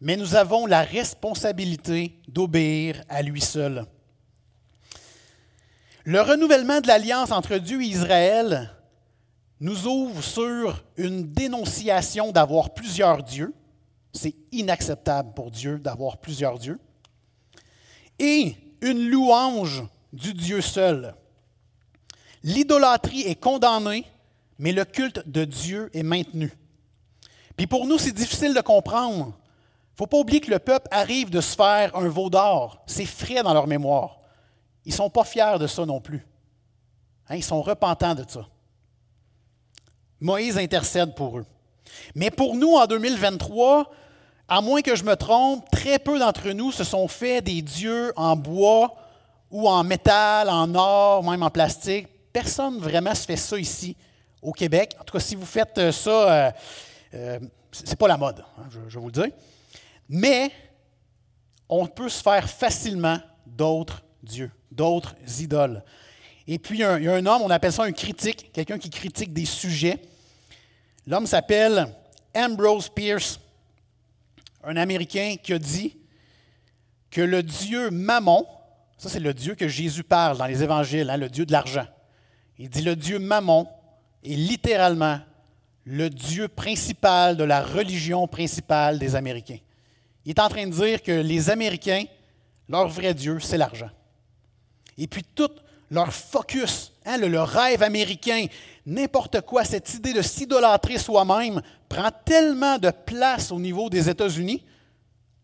mais 0.00 0.16
nous 0.16 0.34
avons 0.34 0.66
la 0.66 0.82
responsabilité 0.82 2.18
d'obéir 2.28 3.02
à 3.08 3.22
lui 3.22 3.40
seul. 3.40 3.86
Le 6.04 6.20
renouvellement 6.20 6.82
de 6.82 6.86
l'alliance 6.86 7.30
entre 7.30 7.56
Dieu 7.56 7.80
et 7.80 7.86
Israël 7.86 8.70
nous 9.60 9.86
ouvre 9.86 10.22
sur 10.22 10.84
une 10.98 11.32
dénonciation 11.32 12.30
d'avoir 12.30 12.74
plusieurs 12.74 13.22
dieux. 13.22 13.54
C'est 14.12 14.34
inacceptable 14.52 15.32
pour 15.32 15.50
Dieu 15.50 15.78
d'avoir 15.78 16.18
plusieurs 16.18 16.58
dieux 16.58 16.78
et 18.18 18.56
une 18.80 19.08
louange 19.08 19.84
du 20.12 20.34
Dieu 20.34 20.60
seul. 20.60 21.14
L'idolâtrie 22.42 23.22
est 23.22 23.40
condamnée 23.40 24.04
mais 24.58 24.72
le 24.72 24.84
culte 24.84 25.28
de 25.28 25.44
Dieu 25.44 25.90
est 25.94 26.02
maintenu. 26.02 26.52
Puis 27.56 27.66
pour 27.66 27.86
nous, 27.86 27.98
c'est 27.98 28.12
difficile 28.12 28.54
de 28.54 28.60
comprendre. 28.60 29.26
Il 29.26 29.94
ne 29.94 29.96
faut 29.98 30.06
pas 30.06 30.18
oublier 30.18 30.40
que 30.40 30.50
le 30.50 30.58
peuple 30.58 30.88
arrive 30.90 31.30
de 31.30 31.40
se 31.40 31.54
faire 31.54 31.94
un 31.96 32.08
veau 32.08 32.30
d'or. 32.30 32.82
C'est 32.86 33.06
frais 33.06 33.42
dans 33.42 33.54
leur 33.54 33.66
mémoire. 33.66 34.18
Ils 34.84 34.90
ne 34.90 34.96
sont 34.96 35.10
pas 35.10 35.24
fiers 35.24 35.58
de 35.58 35.66
ça 35.66 35.86
non 35.86 36.00
plus. 36.00 36.26
Hein, 37.28 37.36
ils 37.36 37.44
sont 37.44 37.62
repentants 37.62 38.14
de 38.14 38.24
ça. 38.28 38.46
Moïse 40.20 40.58
intercède 40.58 41.14
pour 41.14 41.38
eux. 41.38 41.46
Mais 42.14 42.30
pour 42.30 42.56
nous, 42.56 42.74
en 42.74 42.86
2023, 42.86 43.90
à 44.48 44.60
moins 44.60 44.82
que 44.82 44.94
je 44.94 45.04
me 45.04 45.16
trompe, 45.16 45.68
très 45.70 45.98
peu 45.98 46.18
d'entre 46.18 46.50
nous 46.50 46.72
se 46.72 46.84
sont 46.84 47.08
fait 47.08 47.40
des 47.40 47.62
dieux 47.62 48.12
en 48.16 48.36
bois 48.36 48.94
ou 49.50 49.68
en 49.68 49.84
métal, 49.84 50.50
en 50.50 50.74
or, 50.74 51.22
même 51.24 51.42
en 51.42 51.50
plastique. 51.50 52.08
Personne 52.32 52.78
vraiment 52.78 53.14
se 53.14 53.24
fait 53.24 53.36
ça 53.36 53.58
ici 53.58 53.96
au 54.42 54.52
Québec. 54.52 54.96
En 55.00 55.04
tout 55.04 55.16
cas, 55.16 55.24
si 55.24 55.34
vous 55.34 55.46
faites 55.46 55.78
euh, 55.78 55.92
ça, 55.92 56.10
euh, 56.10 56.50
euh, 57.14 57.38
ce 57.72 57.84
n'est 57.84 57.96
pas 57.96 58.08
la 58.08 58.16
mode, 58.16 58.44
hein, 58.58 58.64
je, 58.70 58.80
je 58.88 58.98
vous 58.98 59.06
le 59.06 59.12
dis. 59.12 59.32
Mais 60.08 60.50
on 61.68 61.86
peut 61.86 62.08
se 62.08 62.22
faire 62.22 62.48
facilement 62.48 63.18
d'autres 63.46 64.02
dieux, 64.22 64.50
d'autres 64.70 65.14
idoles. 65.38 65.82
Et 66.46 66.58
puis, 66.58 66.78
il 66.78 66.80
y, 66.80 66.84
a 66.84 67.14
un, 67.14 67.26
homme, 67.26 67.42
on 67.42 67.50
appelle 67.50 67.72
ça 67.72 67.84
un 67.84 67.92
critique, 67.92 68.52
quelqu'un 68.52 68.78
qui 68.78 68.90
critique 68.90 69.32
des 69.32 69.46
sujets. 69.46 69.98
L'homme 71.06 71.26
s'appelle 71.26 71.88
Ambrose 72.34 72.90
Pierce, 72.90 73.40
un 74.66 74.76
Américain 74.76 75.36
qui 75.42 75.52
a 75.52 75.58
dit 75.58 75.96
que 77.10 77.20
le 77.20 77.42
Dieu 77.42 77.90
Mammon, 77.90 78.46
ça 78.96 79.08
c'est 79.08 79.20
le 79.20 79.34
Dieu 79.34 79.54
que 79.54 79.68
Jésus 79.68 80.04
parle 80.04 80.38
dans 80.38 80.46
les 80.46 80.62
évangiles, 80.62 81.10
hein, 81.10 81.16
le 81.16 81.28
Dieu 81.28 81.46
de 81.46 81.52
l'argent. 81.52 81.86
Il 82.58 82.68
dit 82.68 82.82
le 82.82 82.96
Dieu 82.96 83.18
Mammon 83.18 83.68
est 84.24 84.34
littéralement 84.34 85.20
le 85.84 86.08
Dieu 86.08 86.48
principal 86.48 87.36
de 87.36 87.44
la 87.44 87.62
religion 87.62 88.26
principale 88.26 88.98
des 88.98 89.16
Américains. 89.16 89.58
Il 90.24 90.30
est 90.30 90.40
en 90.40 90.48
train 90.48 90.66
de 90.66 90.72
dire 90.72 91.02
que 91.02 91.12
les 91.12 91.50
Américains, 91.50 92.04
leur 92.68 92.88
vrai 92.88 93.12
Dieu, 93.12 93.38
c'est 93.40 93.58
l'argent. 93.58 93.90
Et 94.96 95.06
puis 95.06 95.22
tout 95.22 95.50
leur 95.94 96.12
focus, 96.12 96.92
hein, 97.06 97.16
le, 97.16 97.40
rêve 97.40 97.82
américain, 97.82 98.46
n'importe 98.84 99.40
quoi, 99.42 99.64
cette 99.64 99.94
idée 99.94 100.12
de 100.12 100.22
s'idolâtrer 100.22 100.98
soi-même 100.98 101.62
prend 101.88 102.10
tellement 102.24 102.78
de 102.78 102.90
place 102.90 103.50
au 103.50 103.58
niveau 103.58 103.88
des 103.88 104.08
États-Unis, 104.10 104.62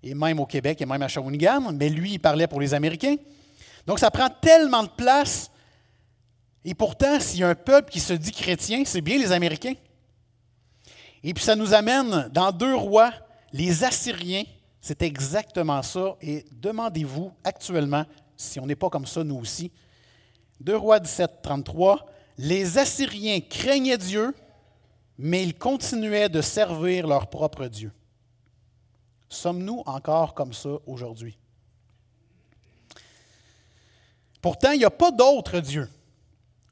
et 0.02 0.14
même 0.14 0.40
au 0.40 0.46
Québec 0.46 0.80
et 0.80 0.86
même 0.86 1.02
à 1.02 1.08
Shawinigan, 1.08 1.72
mais 1.72 1.88
lui, 1.88 2.12
il 2.14 2.18
parlait 2.18 2.46
pour 2.46 2.60
les 2.60 2.74
Américains. 2.74 3.16
Donc 3.86 3.98
ça 3.98 4.10
prend 4.10 4.28
tellement 4.28 4.82
de 4.82 4.88
place, 4.88 5.50
et 6.64 6.74
pourtant, 6.74 7.20
s'il 7.20 7.40
y 7.40 7.44
a 7.44 7.48
un 7.48 7.54
peuple 7.54 7.90
qui 7.90 8.00
se 8.00 8.12
dit 8.12 8.32
chrétien, 8.32 8.82
c'est 8.84 9.00
bien 9.00 9.18
les 9.18 9.32
Américains. 9.32 9.74
Et 11.22 11.32
puis 11.32 11.44
ça 11.44 11.56
nous 11.56 11.72
amène 11.74 12.28
dans 12.32 12.50
deux 12.50 12.74
rois, 12.74 13.12
les 13.52 13.84
Assyriens, 13.84 14.44
c'est 14.80 15.02
exactement 15.02 15.82
ça, 15.82 16.16
et 16.20 16.44
demandez-vous 16.52 17.30
actuellement 17.44 18.04
si 18.36 18.58
on 18.58 18.66
n'est 18.66 18.76
pas 18.76 18.88
comme 18.88 19.06
ça 19.06 19.22
nous 19.22 19.36
aussi, 19.36 19.70
2 20.60 20.76
Rois 20.76 21.00
17, 21.00 21.42
33, 21.42 22.06
les 22.38 22.78
Assyriens 22.78 23.40
craignaient 23.40 23.98
Dieu, 23.98 24.34
mais 25.18 25.42
ils 25.42 25.56
continuaient 25.56 26.28
de 26.28 26.40
servir 26.40 27.06
leur 27.06 27.28
propre 27.28 27.66
Dieu. 27.66 27.92
Sommes-nous 29.28 29.82
encore 29.86 30.34
comme 30.34 30.52
ça 30.52 30.70
aujourd'hui? 30.86 31.38
Pourtant, 34.42 34.72
il 34.72 34.78
n'y 34.78 34.84
a 34.84 34.90
pas 34.90 35.10
d'autre 35.10 35.60
Dieu. 35.60 35.88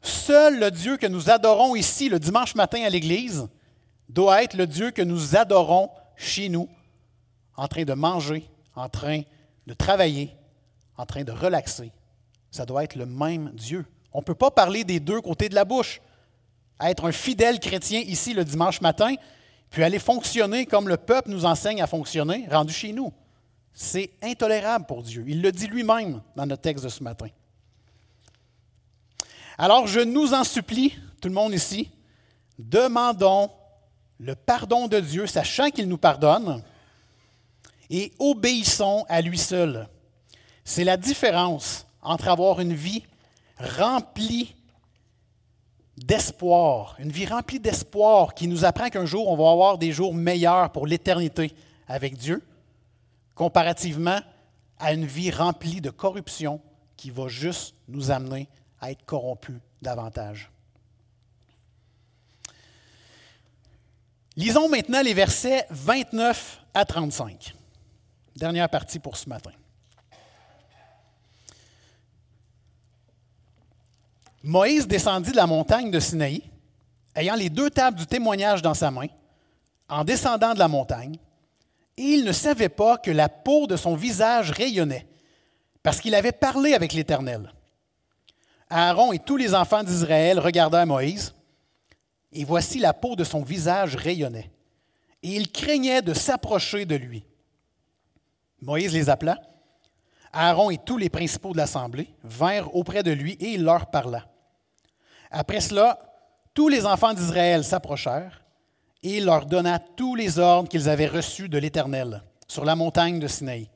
Seul 0.02 0.58
le 0.58 0.70
Dieu 0.70 0.96
que 0.96 1.06
nous 1.06 1.30
adorons 1.30 1.76
ici 1.76 2.08
le 2.08 2.18
dimanche 2.18 2.54
matin 2.54 2.82
à 2.82 2.90
l'Église 2.90 3.48
doit 4.08 4.42
être 4.42 4.54
le 4.54 4.66
Dieu 4.66 4.90
que 4.90 5.02
nous 5.02 5.36
adorons 5.36 5.90
chez 6.16 6.48
nous, 6.48 6.68
en 7.56 7.68
train 7.68 7.84
de 7.84 7.92
manger, 7.92 8.48
en 8.74 8.88
train 8.88 9.22
de 9.66 9.74
travailler, 9.74 10.34
en 10.96 11.04
train 11.04 11.24
de 11.24 11.32
relaxer, 11.32 11.92
ça 12.50 12.64
doit 12.66 12.84
être 12.84 12.96
le 12.96 13.06
même 13.06 13.50
Dieu. 13.54 13.84
On 14.12 14.18
ne 14.18 14.24
peut 14.24 14.34
pas 14.34 14.50
parler 14.50 14.84
des 14.84 15.00
deux 15.00 15.20
côtés 15.20 15.48
de 15.48 15.54
la 15.54 15.64
bouche. 15.64 16.00
Être 16.80 17.06
un 17.06 17.12
fidèle 17.12 17.60
chrétien 17.60 18.00
ici 18.00 18.34
le 18.34 18.44
dimanche 18.44 18.80
matin, 18.80 19.14
puis 19.70 19.82
aller 19.82 19.98
fonctionner 19.98 20.64
comme 20.64 20.88
le 20.88 20.96
peuple 20.96 21.30
nous 21.30 21.44
enseigne 21.44 21.82
à 21.82 21.86
fonctionner, 21.86 22.46
rendu 22.50 22.72
chez 22.72 22.92
nous. 22.92 23.12
C'est 23.74 24.10
intolérable 24.22 24.86
pour 24.86 25.02
Dieu. 25.02 25.24
Il 25.26 25.42
le 25.42 25.52
dit 25.52 25.66
lui-même 25.66 26.22
dans 26.36 26.46
notre 26.46 26.62
texte 26.62 26.84
de 26.84 26.88
ce 26.88 27.02
matin. 27.02 27.28
Alors 29.58 29.86
je 29.86 30.00
nous 30.00 30.34
en 30.34 30.44
supplie, 30.44 30.96
tout 31.20 31.28
le 31.28 31.34
monde 31.34 31.52
ici, 31.52 31.90
demandons 32.58 33.50
le 34.18 34.34
pardon 34.34 34.88
de 34.88 35.00
Dieu, 35.00 35.26
sachant 35.26 35.70
qu'il 35.70 35.88
nous 35.88 35.98
pardonne, 35.98 36.62
et 37.90 38.12
obéissons 38.18 39.04
à 39.08 39.20
lui 39.20 39.38
seul. 39.38 39.88
C'est 40.64 40.84
la 40.84 40.96
différence 40.96 41.86
entre 42.02 42.28
avoir 42.28 42.60
une 42.60 42.74
vie 42.74 43.04
remplie 43.58 44.54
d'espoir, 45.96 46.96
une 46.98 47.10
vie 47.10 47.26
remplie 47.26 47.60
d'espoir 47.60 48.34
qui 48.34 48.46
nous 48.46 48.64
apprend 48.64 48.88
qu'un 48.88 49.04
jour 49.04 49.28
on 49.28 49.36
va 49.36 49.50
avoir 49.50 49.78
des 49.78 49.92
jours 49.92 50.14
meilleurs 50.14 50.70
pour 50.70 50.86
l'éternité 50.86 51.52
avec 51.88 52.16
Dieu, 52.16 52.42
comparativement 53.34 54.20
à 54.78 54.92
une 54.92 55.06
vie 55.06 55.30
remplie 55.30 55.80
de 55.80 55.90
corruption 55.90 56.60
qui 56.96 57.10
va 57.10 57.28
juste 57.28 57.74
nous 57.88 58.10
amener 58.10 58.48
à 58.80 58.90
être 58.90 59.04
corrompus 59.04 59.58
davantage. 59.82 60.50
Lisons 64.36 64.68
maintenant 64.68 65.02
les 65.02 65.14
versets 65.14 65.66
29 65.70 66.64
à 66.74 66.84
35. 66.84 67.54
Dernière 68.36 68.68
partie 68.68 69.00
pour 69.00 69.16
ce 69.16 69.28
matin. 69.28 69.50
Moïse 74.48 74.88
descendit 74.88 75.32
de 75.32 75.36
la 75.36 75.46
montagne 75.46 75.90
de 75.90 76.00
Sinaï, 76.00 76.42
ayant 77.14 77.34
les 77.34 77.50
deux 77.50 77.68
tables 77.68 77.98
du 77.98 78.06
témoignage 78.06 78.62
dans 78.62 78.72
sa 78.72 78.90
main, 78.90 79.08
en 79.90 80.04
descendant 80.04 80.54
de 80.54 80.58
la 80.58 80.68
montagne, 80.68 81.18
et 81.98 82.02
il 82.02 82.24
ne 82.24 82.32
savait 82.32 82.70
pas 82.70 82.96
que 82.96 83.10
la 83.10 83.28
peau 83.28 83.66
de 83.66 83.76
son 83.76 83.94
visage 83.94 84.50
rayonnait, 84.50 85.06
parce 85.82 86.00
qu'il 86.00 86.14
avait 86.14 86.32
parlé 86.32 86.72
avec 86.72 86.94
l'Éternel. 86.94 87.52
Aaron 88.70 89.12
et 89.12 89.18
tous 89.18 89.36
les 89.36 89.54
enfants 89.54 89.84
d'Israël 89.84 90.38
regardèrent 90.38 90.86
Moïse, 90.86 91.34
et 92.32 92.44
voici 92.44 92.78
la 92.78 92.94
peau 92.94 93.16
de 93.16 93.24
son 93.24 93.42
visage 93.42 93.96
rayonnait, 93.96 94.50
et 95.22 95.36
il 95.36 95.52
craignait 95.52 96.00
de 96.00 96.14
s'approcher 96.14 96.86
de 96.86 96.96
lui. 96.96 97.22
Moïse 98.62 98.94
les 98.94 99.10
appela, 99.10 99.42
Aaron 100.32 100.70
et 100.70 100.78
tous 100.78 100.96
les 100.96 101.10
principaux 101.10 101.52
de 101.52 101.58
l'assemblée 101.58 102.14
vinrent 102.24 102.74
auprès 102.74 103.02
de 103.02 103.10
lui 103.10 103.32
et 103.32 103.50
il 103.50 103.62
leur 103.62 103.90
parla. 103.90 104.24
Après 105.30 105.60
cela, 105.60 105.98
tous 106.54 106.68
les 106.68 106.86
enfants 106.86 107.14
d'Israël 107.14 107.64
s'approchèrent 107.64 108.42
et 109.02 109.18
il 109.18 109.24
leur 109.24 109.46
donna 109.46 109.78
tous 109.78 110.14
les 110.14 110.38
ordres 110.38 110.68
qu'ils 110.68 110.88
avaient 110.88 111.06
reçus 111.06 111.48
de 111.48 111.58
l'Éternel 111.58 112.22
sur 112.46 112.64
la 112.64 112.74
montagne 112.74 113.20
de 113.20 113.28
Sinaï. 113.28 113.68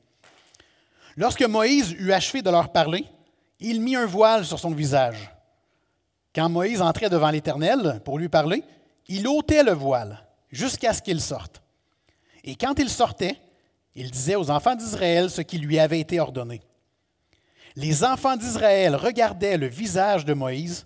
Lorsque 1.15 1.43
Moïse 1.43 1.91
eut 1.91 2.11
achevé 2.11 2.41
de 2.41 2.49
leur 2.49 2.71
parler, 2.71 3.05
il 3.59 3.81
mit 3.81 3.95
un 3.95 4.05
voile 4.05 4.45
sur 4.45 4.59
son 4.59 4.71
visage. 4.71 5.31
Quand 6.35 6.49
Moïse 6.49 6.81
entrait 6.81 7.09
devant 7.09 7.29
l'Éternel 7.29 8.01
pour 8.03 8.17
lui 8.17 8.29
parler, 8.29 8.63
il 9.07 9.27
ôtait 9.27 9.63
le 9.63 9.73
voile 9.73 10.25
jusqu'à 10.51 10.93
ce 10.93 11.01
qu'il 11.01 11.21
sorte. 11.21 11.61
Et 12.43 12.55
quand 12.55 12.77
il 12.79 12.89
sortait, 12.89 13.37
il 13.95 14.09
disait 14.09 14.35
aux 14.35 14.49
enfants 14.49 14.75
d'Israël 14.75 15.29
ce 15.29 15.41
qui 15.41 15.59
lui 15.59 15.79
avait 15.79 15.99
été 15.99 16.19
ordonné. 16.19 16.61
Les 17.75 18.03
enfants 18.03 18.35
d'Israël 18.35 18.95
regardaient 18.95 19.57
le 19.57 19.67
visage 19.67 20.25
de 20.25 20.33
Moïse 20.33 20.85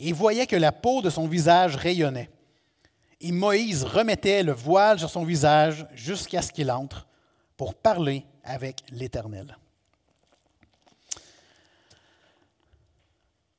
et 0.00 0.12
voyaient 0.12 0.46
que 0.46 0.56
la 0.56 0.72
peau 0.72 1.02
de 1.02 1.10
son 1.10 1.28
visage 1.28 1.76
rayonnait. 1.76 2.30
Et 3.20 3.32
Moïse 3.32 3.84
remettait 3.84 4.42
le 4.42 4.52
voile 4.52 4.98
sur 4.98 5.10
son 5.10 5.24
visage 5.24 5.86
jusqu'à 5.94 6.40
ce 6.40 6.50
qu'il 6.50 6.70
entre 6.70 7.06
pour 7.56 7.74
parler 7.74 8.24
avec 8.42 8.82
l'Éternel. 8.90 9.56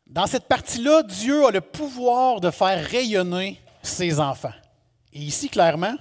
Dans 0.07 0.25
cette 0.25 0.47
partie-là, 0.47 1.03
Dieu 1.03 1.45
a 1.45 1.51
le 1.51 1.61
pouvoir 1.61 2.41
de 2.41 2.49
faire 2.49 2.83
rayonner 2.85 3.61
ses 3.83 4.19
enfants. 4.19 4.51
Et 5.13 5.19
ici, 5.19 5.47
clairement, 5.47 5.95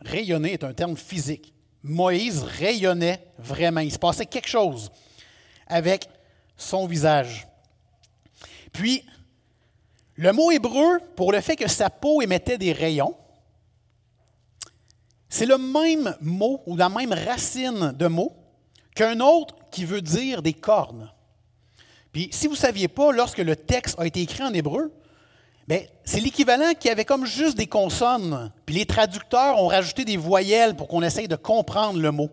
rayonner 0.00 0.52
est 0.52 0.64
un 0.64 0.74
terme 0.74 0.96
physique. 0.96 1.54
Moïse 1.82 2.42
rayonnait 2.42 3.24
vraiment. 3.38 3.80
Il 3.80 3.92
se 3.92 3.98
passait 3.98 4.26
quelque 4.26 4.48
chose 4.48 4.92
avec 5.66 6.08
son 6.56 6.86
visage. 6.86 7.48
Puis, 8.72 9.02
le 10.18 10.32
mot 10.32 10.50
hébreu, 10.50 10.98
pour 11.14 11.30
le 11.30 11.40
fait 11.40 11.54
que 11.54 11.68
sa 11.68 11.90
peau 11.90 12.20
émettait 12.20 12.58
des 12.58 12.72
rayons, 12.72 13.14
c'est 15.28 15.46
le 15.46 15.58
même 15.58 16.16
mot 16.20 16.60
ou 16.66 16.76
la 16.76 16.88
même 16.88 17.12
racine 17.12 17.92
de 17.96 18.06
mot 18.08 18.34
qu'un 18.96 19.20
autre 19.20 19.54
qui 19.70 19.84
veut 19.84 20.02
dire 20.02 20.42
des 20.42 20.54
cornes. 20.54 21.08
Puis, 22.10 22.30
si 22.32 22.48
vous 22.48 22.54
ne 22.54 22.58
saviez 22.58 22.88
pas, 22.88 23.12
lorsque 23.12 23.38
le 23.38 23.54
texte 23.54 23.94
a 23.98 24.06
été 24.06 24.20
écrit 24.20 24.42
en 24.42 24.52
hébreu, 24.52 24.92
Ben, 25.68 25.86
c'est 26.02 26.20
l'équivalent 26.20 26.72
qui 26.80 26.88
avait 26.88 27.04
comme 27.04 27.26
juste 27.26 27.56
des 27.56 27.66
consonnes, 27.66 28.50
puis 28.64 28.74
les 28.74 28.86
traducteurs 28.86 29.62
ont 29.62 29.68
rajouté 29.68 30.04
des 30.04 30.16
voyelles 30.16 30.74
pour 30.74 30.88
qu'on 30.88 31.02
essaye 31.02 31.28
de 31.28 31.36
comprendre 31.36 32.00
le 32.00 32.10
mot. 32.10 32.30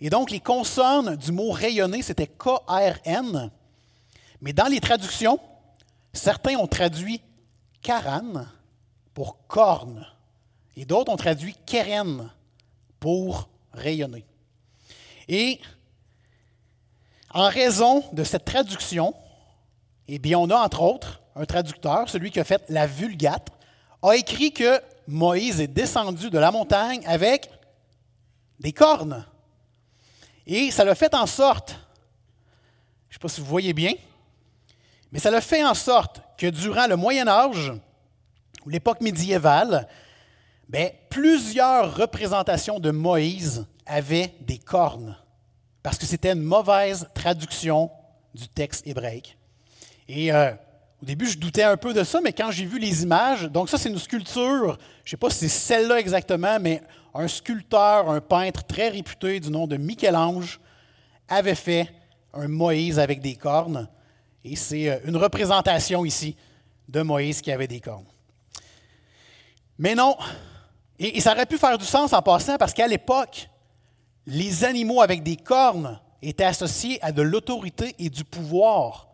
Et 0.00 0.10
donc, 0.10 0.30
les 0.30 0.40
consonnes 0.40 1.16
du 1.16 1.32
mot 1.32 1.52
rayonner, 1.52 2.02
c'était 2.02 2.26
K-R-N. 2.26 3.50
Mais 4.42 4.52
dans 4.52 4.66
les 4.66 4.80
traductions, 4.80 5.38
certains 6.14 6.56
ont 6.56 6.66
traduit 6.66 7.20
Karan 7.82 8.46
pour 9.12 9.46
corne, 9.46 10.06
et 10.76 10.84
d'autres 10.84 11.12
ont 11.12 11.16
traduit 11.16 11.54
Keren 11.66 12.30
pour 12.98 13.48
rayonner. 13.72 14.24
Et 15.28 15.60
en 17.30 17.48
raison 17.48 18.04
de 18.12 18.24
cette 18.24 18.44
traduction, 18.44 19.14
eh 20.08 20.18
bien, 20.18 20.38
on 20.38 20.50
a 20.50 20.56
entre 20.56 20.82
autres 20.82 21.22
un 21.36 21.44
traducteur, 21.44 22.08
celui 22.08 22.30
qui 22.30 22.40
a 22.40 22.44
fait 22.44 22.62
la 22.68 22.86
Vulgate, 22.86 23.50
a 24.02 24.16
écrit 24.16 24.52
que 24.52 24.80
Moïse 25.06 25.60
est 25.60 25.68
descendu 25.68 26.30
de 26.30 26.38
la 26.38 26.50
montagne 26.50 27.02
avec 27.06 27.50
des 28.60 28.72
cornes. 28.72 29.26
Et 30.46 30.70
ça 30.70 30.84
l'a 30.84 30.94
fait 30.94 31.14
en 31.14 31.26
sorte, 31.26 31.70
je 31.70 31.74
ne 31.74 33.12
sais 33.14 33.18
pas 33.18 33.28
si 33.28 33.40
vous 33.40 33.46
voyez 33.46 33.72
bien, 33.72 33.94
mais 35.14 35.20
ça 35.20 35.30
l'a 35.30 35.40
fait 35.40 35.64
en 35.64 35.74
sorte 35.74 36.20
que 36.36 36.48
durant 36.48 36.88
le 36.88 36.96
Moyen 36.96 37.28
Âge, 37.28 37.72
ou 38.66 38.68
l'époque 38.68 39.00
médiévale, 39.00 39.86
bien, 40.68 40.88
plusieurs 41.08 41.96
représentations 41.96 42.80
de 42.80 42.90
Moïse 42.90 43.64
avaient 43.86 44.34
des 44.40 44.58
cornes, 44.58 45.16
parce 45.84 45.98
que 45.98 46.04
c'était 46.04 46.32
une 46.32 46.42
mauvaise 46.42 47.08
traduction 47.14 47.92
du 48.34 48.48
texte 48.48 48.84
hébraïque. 48.88 49.38
Et 50.08 50.32
euh, 50.32 50.50
au 51.00 51.06
début, 51.06 51.26
je 51.26 51.38
doutais 51.38 51.62
un 51.62 51.76
peu 51.76 51.94
de 51.94 52.02
ça, 52.02 52.20
mais 52.20 52.32
quand 52.32 52.50
j'ai 52.50 52.64
vu 52.64 52.80
les 52.80 53.04
images, 53.04 53.44
donc 53.44 53.68
ça, 53.68 53.78
c'est 53.78 53.90
une 53.90 53.98
sculpture, 54.00 54.78
je 55.04 55.08
ne 55.08 55.10
sais 55.10 55.16
pas 55.16 55.30
si 55.30 55.48
c'est 55.48 55.76
celle-là 55.76 56.00
exactement, 56.00 56.58
mais 56.60 56.82
un 57.14 57.28
sculpteur, 57.28 58.10
un 58.10 58.20
peintre 58.20 58.64
très 58.64 58.88
réputé 58.88 59.38
du 59.38 59.52
nom 59.52 59.68
de 59.68 59.76
Michel-Ange 59.76 60.58
avait 61.28 61.54
fait 61.54 61.88
un 62.32 62.48
Moïse 62.48 62.98
avec 62.98 63.20
des 63.20 63.36
cornes. 63.36 63.88
Et 64.44 64.56
c'est 64.56 64.90
euh, 64.90 64.98
une 65.04 65.16
représentation 65.16 66.04
ici 66.04 66.36
de 66.88 67.02
Moïse 67.02 67.40
qui 67.40 67.50
avait 67.50 67.66
des 67.66 67.80
cornes. 67.80 68.06
Mais 69.78 69.94
non, 69.94 70.16
et, 70.98 71.20
ça 71.20 71.32
aurait 71.32 71.46
pu 71.46 71.58
faire 71.58 71.78
du 71.78 71.84
sens 71.84 72.12
en 72.12 72.22
passant 72.22 72.56
parce 72.56 72.72
qu'à 72.72 72.86
l'époque, 72.86 73.48
les 74.26 74.64
animaux 74.64 75.00
avec 75.00 75.22
des 75.22 75.36
cornes 75.36 75.98
étaient 76.22 76.44
associés 76.44 76.98
à 77.02 77.10
de 77.10 77.22
l'autorité 77.22 77.94
et 77.98 78.08
du 78.08 78.24
pouvoir 78.24 79.08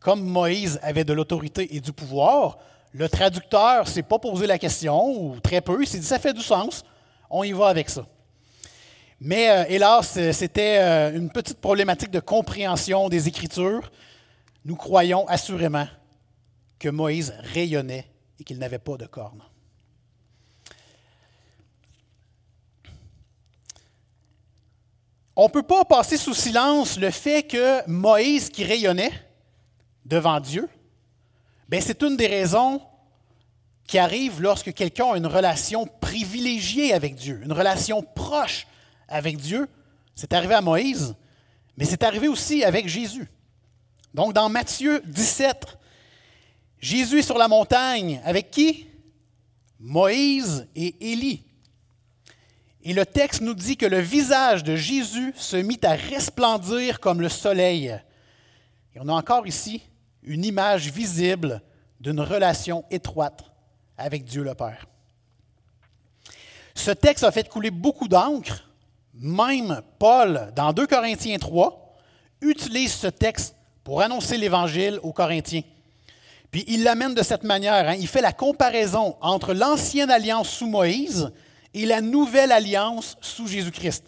comme 0.00 0.22
Moïse 0.22 0.80
avait 0.82 1.04
de 1.04 1.12
l'autorité 1.12 1.76
et 1.76 1.80
du 1.80 1.92
pouvoir, 1.92 2.58
le 2.92 3.08
traducteur 3.08 3.84
ne 3.84 3.88
s'est 3.88 4.02
pas 4.02 4.18
posé 4.18 4.46
la 4.46 4.58
question, 4.58 5.06
ou 5.06 5.38
très 5.40 5.60
peu, 5.60 5.82
il 5.82 5.86
s'est 5.86 5.98
dit 5.98 6.06
ça 6.06 6.18
fait 6.18 6.32
du 6.32 6.40
sens, 6.40 6.84
on 7.28 7.44
y 7.44 7.52
va 7.52 7.68
avec 7.68 7.90
ça. 7.90 8.06
Mais 9.20 9.50
euh, 9.50 9.64
hélas, 9.68 10.18
c'était 10.32 10.78
euh, 10.80 11.14
une 11.14 11.30
petite 11.30 11.60
problématique 11.60 12.10
de 12.10 12.20
compréhension 12.20 13.10
des 13.10 13.28
Écritures. 13.28 13.92
Nous 14.64 14.76
croyons 14.76 15.26
assurément 15.28 15.86
que 16.78 16.88
Moïse 16.88 17.34
rayonnait 17.38 18.10
et 18.38 18.44
qu'il 18.44 18.58
n'avait 18.58 18.78
pas 18.78 18.96
de 18.96 19.06
cornes. 19.06 19.42
On 25.36 25.44
ne 25.44 25.50
peut 25.50 25.62
pas 25.62 25.84
passer 25.84 26.16
sous 26.16 26.34
silence 26.34 26.98
le 26.98 27.10
fait 27.10 27.44
que 27.44 27.88
Moïse 27.88 28.50
qui 28.50 28.64
rayonnait, 28.64 29.12
devant 30.04 30.40
Dieu, 30.40 30.68
ben, 31.68 31.80
c'est 31.80 32.02
une 32.02 32.16
des 32.16 32.26
raisons 32.26 32.82
qui 33.86 33.98
arrive 33.98 34.42
lorsque 34.42 34.72
quelqu'un 34.74 35.12
a 35.12 35.16
une 35.16 35.26
relation 35.26 35.86
privilégiée 35.86 36.92
avec 36.92 37.14
Dieu, 37.14 37.40
une 37.42 37.52
relation 37.52 38.02
proche 38.02 38.66
avec 39.08 39.36
Dieu. 39.36 39.68
C'est 40.14 40.32
arrivé 40.32 40.54
à 40.54 40.60
Moïse, 40.60 41.14
mais 41.76 41.84
c'est 41.84 42.02
arrivé 42.02 42.28
aussi 42.28 42.64
avec 42.64 42.88
Jésus. 42.88 43.28
Donc 44.14 44.32
dans 44.32 44.48
Matthieu 44.48 45.02
17, 45.06 45.78
Jésus 46.80 47.20
est 47.20 47.22
sur 47.22 47.38
la 47.38 47.48
montagne 47.48 48.20
avec 48.24 48.50
qui? 48.50 48.86
Moïse 49.78 50.66
et 50.74 51.12
Élie. 51.12 51.42
Et 52.82 52.92
le 52.92 53.04
texte 53.04 53.42
nous 53.42 53.54
dit 53.54 53.76
que 53.76 53.86
le 53.86 54.00
visage 54.00 54.64
de 54.64 54.74
Jésus 54.74 55.32
se 55.36 55.56
mit 55.56 55.80
à 55.82 55.92
resplendir 55.92 57.00
comme 57.00 57.20
le 57.20 57.28
soleil. 57.28 57.88
Et 58.94 59.00
on 59.00 59.08
a 59.08 59.12
encore 59.12 59.46
ici 59.46 59.82
une 60.22 60.44
image 60.44 60.90
visible 60.90 61.62
d'une 62.00 62.20
relation 62.20 62.84
étroite 62.90 63.44
avec 63.96 64.24
Dieu 64.24 64.42
le 64.42 64.54
Père. 64.54 64.86
Ce 66.74 66.90
texte 66.90 67.24
a 67.24 67.30
fait 67.30 67.48
couler 67.48 67.70
beaucoup 67.70 68.08
d'encre. 68.08 68.66
Même 69.12 69.82
Paul, 69.98 70.50
dans 70.56 70.72
2 70.72 70.86
Corinthiens 70.86 71.38
3, 71.38 71.98
utilise 72.40 72.94
ce 72.94 73.08
texte 73.08 73.54
pour 73.90 74.02
annoncer 74.02 74.36
l'Évangile 74.36 75.00
aux 75.02 75.12
Corinthiens. 75.12 75.64
Puis 76.52 76.64
il 76.68 76.84
l'amène 76.84 77.12
de 77.12 77.24
cette 77.24 77.42
manière. 77.42 77.88
Hein. 77.88 77.96
Il 77.98 78.06
fait 78.06 78.20
la 78.20 78.32
comparaison 78.32 79.16
entre 79.20 79.52
l'ancienne 79.52 80.12
alliance 80.12 80.48
sous 80.48 80.68
Moïse 80.68 81.32
et 81.74 81.86
la 81.86 82.00
nouvelle 82.00 82.52
alliance 82.52 83.16
sous 83.20 83.48
Jésus-Christ. 83.48 84.04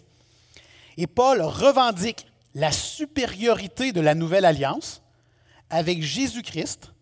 Et 0.95 1.05
Paul 1.05 1.41
revendique 1.41 2.25
la 2.55 2.71
supériorité 2.71 3.91
de 3.91 3.99
la 3.99 4.15
nouvelle 4.15 4.45
alliance 4.45 5.01
avec 5.69 6.01
Jésus-Christ, 6.01 6.93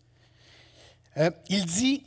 euh, 1.18 1.30
il 1.48 1.66
dit 1.66 2.02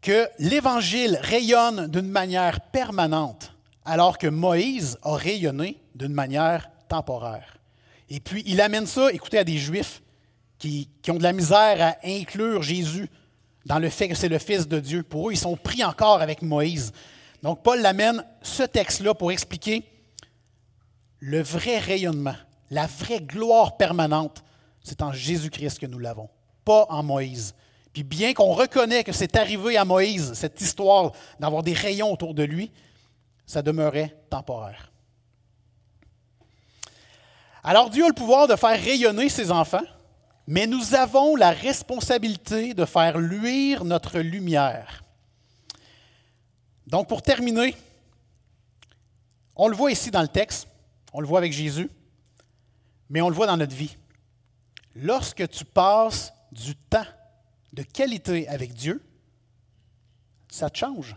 que 0.00 0.30
l'Évangile 0.38 1.18
rayonne 1.20 1.88
d'une 1.88 2.08
manière 2.08 2.62
permanente, 2.62 3.52
alors 3.84 4.16
que 4.16 4.28
Moïse 4.28 4.96
a 5.02 5.14
rayonné 5.14 5.76
d'une 5.94 6.14
manière 6.14 6.70
temporaire. 6.88 7.59
Et 8.10 8.20
puis, 8.20 8.42
il 8.46 8.60
amène 8.60 8.86
ça, 8.86 9.12
écoutez, 9.12 9.38
à 9.38 9.44
des 9.44 9.56
Juifs 9.56 10.02
qui, 10.58 10.88
ont 11.08 11.14
de 11.14 11.22
la 11.22 11.32
misère 11.32 11.80
à 11.80 11.96
inclure 12.04 12.62
Jésus 12.62 13.08
dans 13.64 13.78
le 13.78 13.88
fait 13.88 14.08
que 14.08 14.14
c'est 14.14 14.28
le 14.28 14.38
Fils 14.38 14.68
de 14.68 14.80
Dieu. 14.80 15.02
Pour 15.02 15.28
eux, 15.28 15.32
ils 15.32 15.38
sont 15.38 15.56
pris 15.56 15.82
encore 15.84 16.20
avec 16.20 16.42
Moïse. 16.42 16.92
Donc, 17.42 17.62
Paul 17.62 17.80
l'amène 17.80 18.24
ce 18.42 18.64
texte-là 18.64 19.14
pour 19.14 19.32
expliquer 19.32 19.84
le 21.20 21.40
vrai 21.40 21.78
rayonnement, 21.78 22.36
la 22.70 22.86
vraie 22.86 23.20
gloire 23.20 23.76
permanente 23.76 24.42
c'est 24.82 25.02
en 25.02 25.12
Jésus-Christ 25.12 25.78
que 25.78 25.86
nous 25.86 25.98
l'avons, 25.98 26.28
pas 26.64 26.86
en 26.88 27.02
Moïse. 27.02 27.54
Puis 27.92 28.02
bien 28.02 28.34
qu'on 28.34 28.52
reconnaît 28.52 29.04
que 29.04 29.12
c'est 29.12 29.36
arrivé 29.36 29.76
à 29.76 29.84
Moïse, 29.84 30.32
cette 30.34 30.60
histoire 30.60 31.12
d'avoir 31.38 31.62
des 31.62 31.72
rayons 31.72 32.12
autour 32.12 32.34
de 32.34 32.42
lui, 32.42 32.70
ça 33.46 33.62
demeurait 33.62 34.16
temporaire. 34.30 34.89
Alors 37.62 37.90
Dieu 37.90 38.04
a 38.04 38.08
le 38.08 38.14
pouvoir 38.14 38.48
de 38.48 38.56
faire 38.56 38.80
rayonner 38.80 39.28
ses 39.28 39.50
enfants, 39.50 39.84
mais 40.46 40.66
nous 40.66 40.94
avons 40.94 41.36
la 41.36 41.50
responsabilité 41.50 42.74
de 42.74 42.84
faire 42.84 43.18
luire 43.18 43.84
notre 43.84 44.18
lumière. 44.20 45.04
Donc 46.86 47.08
pour 47.08 47.22
terminer, 47.22 47.76
on 49.54 49.68
le 49.68 49.76
voit 49.76 49.92
ici 49.92 50.10
dans 50.10 50.22
le 50.22 50.28
texte, 50.28 50.66
on 51.12 51.20
le 51.20 51.26
voit 51.26 51.38
avec 51.38 51.52
Jésus, 51.52 51.90
mais 53.08 53.20
on 53.20 53.28
le 53.28 53.34
voit 53.34 53.46
dans 53.46 53.56
notre 53.56 53.74
vie. 53.74 53.96
Lorsque 54.94 55.48
tu 55.48 55.64
passes 55.64 56.32
du 56.50 56.74
temps 56.74 57.06
de 57.72 57.82
qualité 57.82 58.48
avec 58.48 58.74
Dieu, 58.74 59.02
ça 60.48 60.68
change. 60.72 61.16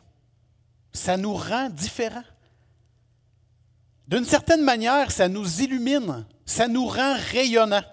Ça 0.91 1.17
nous 1.17 1.33
rend 1.33 1.69
différents. 1.69 2.23
D'une 4.07 4.25
certaine 4.25 4.63
manière, 4.63 5.11
ça 5.11 5.27
nous 5.27 5.61
illumine, 5.61 6.25
ça 6.45 6.67
nous 6.67 6.85
rend 6.85 7.15
rayonnants. 7.31 7.83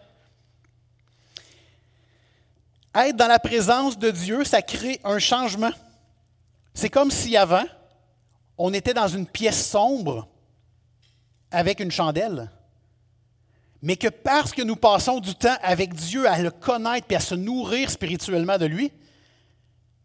Être 2.94 3.16
dans 3.16 3.28
la 3.28 3.38
présence 3.38 3.98
de 3.98 4.10
Dieu, 4.10 4.44
ça 4.44 4.62
crée 4.62 5.00
un 5.04 5.18
changement. 5.18 5.70
C'est 6.74 6.90
comme 6.90 7.10
si 7.10 7.36
avant, 7.36 7.64
on 8.58 8.72
était 8.72 8.94
dans 8.94 9.08
une 9.08 9.26
pièce 9.26 9.68
sombre 9.68 10.28
avec 11.50 11.80
une 11.80 11.90
chandelle 11.90 12.50
mais 13.82 13.96
que 13.96 14.08
parce 14.08 14.52
que 14.52 14.62
nous 14.62 14.76
passons 14.76 15.20
du 15.20 15.34
temps 15.34 15.56
avec 15.62 15.94
Dieu 15.94 16.28
à 16.28 16.38
le 16.38 16.50
connaître 16.50 17.06
et 17.10 17.16
à 17.16 17.20
se 17.20 17.34
nourrir 17.34 17.90
spirituellement 17.90 18.58
de 18.58 18.66
lui, 18.66 18.92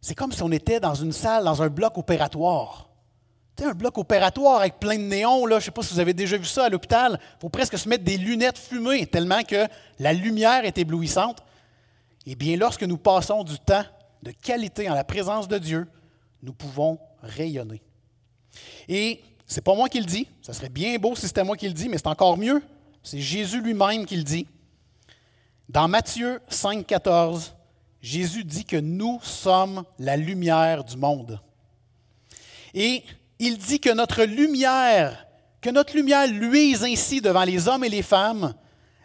c'est 0.02 0.16
comme 0.16 0.32
si 0.32 0.42
on 0.44 0.52
était 0.52 0.80
dans 0.80 0.96
une 0.96 1.12
salle, 1.12 1.44
dans 1.44 1.62
un 1.62 1.68
bloc 1.68 1.98
opératoire. 1.98 2.85
Un 3.64 3.74
bloc 3.74 3.98
opératoire 3.98 4.60
avec 4.60 4.80
plein 4.80 4.98
de 4.98 5.04
néons, 5.04 5.46
là, 5.46 5.60
je 5.60 5.64
ne 5.64 5.66
sais 5.66 5.72
pas 5.72 5.82
si 5.82 5.94
vous 5.94 6.00
avez 6.00 6.14
déjà 6.14 6.38
vu 6.38 6.46
ça 6.46 6.66
à 6.66 6.70
l'hôpital, 6.70 7.20
il 7.22 7.42
faut 7.42 7.50
presque 7.50 7.78
se 7.78 7.88
mettre 7.88 8.04
des 8.04 8.18
lunettes 8.18 8.58
fumées 8.58 9.06
tellement 9.08 9.44
que 9.44 9.66
la 10.00 10.12
lumière 10.12 10.66
est 10.66 10.78
éblouissante. 10.78 11.42
Eh 12.26 12.36
bien, 12.36 12.58
lorsque 12.58 12.84
nous 12.84 12.98
passons 12.98 13.44
du 13.44 13.58
temps 13.60 13.86
de 14.24 14.32
qualité 14.32 14.90
en 14.90 14.94
la 14.94 15.04
présence 15.04 15.48
de 15.48 15.58
Dieu, 15.58 15.88
nous 16.44 16.54
pouvons 16.54 17.00
rayonner. 17.22 17.82
Et 18.90 19.22
c'est 19.48 19.64
pas 19.64 19.74
moi 19.74 19.88
qui 19.88 20.00
le 20.00 20.06
dis, 20.06 20.28
ça 20.42 20.54
serait 20.54 20.70
bien 20.70 20.98
beau 20.98 21.16
si 21.16 21.28
c'était 21.28 21.44
moi 21.44 21.56
qui 21.56 21.68
le 21.68 21.74
dis, 21.74 21.88
mais 21.88 21.98
c'est 21.98 22.08
encore 22.08 22.38
mieux 22.38 22.62
c'est 23.06 23.22
Jésus 23.22 23.62
lui-même 23.62 24.06
qui 24.06 24.18
le 24.18 24.24
dit. 24.24 24.48
Dans 25.70 25.88
Matthieu 25.88 26.42
5, 26.50 26.86
14, 26.86 27.56
Jésus 28.02 28.44
dit 28.44 28.66
que 28.66 28.78
nous 28.78 29.20
sommes 29.22 29.84
la 30.00 30.18
lumière 30.18 30.84
du 30.84 30.98
monde. 30.98 31.40
Et 32.74 33.04
il 33.40 33.58
dit 33.58 33.80
que 33.80 33.94
notre 33.94 34.24
lumière, 34.24 35.28
que 35.62 35.70
notre 35.70 35.96
lumière 35.96 36.28
luise 36.28 36.84
ainsi 36.84 37.22
devant 37.22 37.44
les 37.44 37.68
hommes 37.68 37.84
et 37.84 37.90
les 37.90 38.02
femmes, 38.02 38.54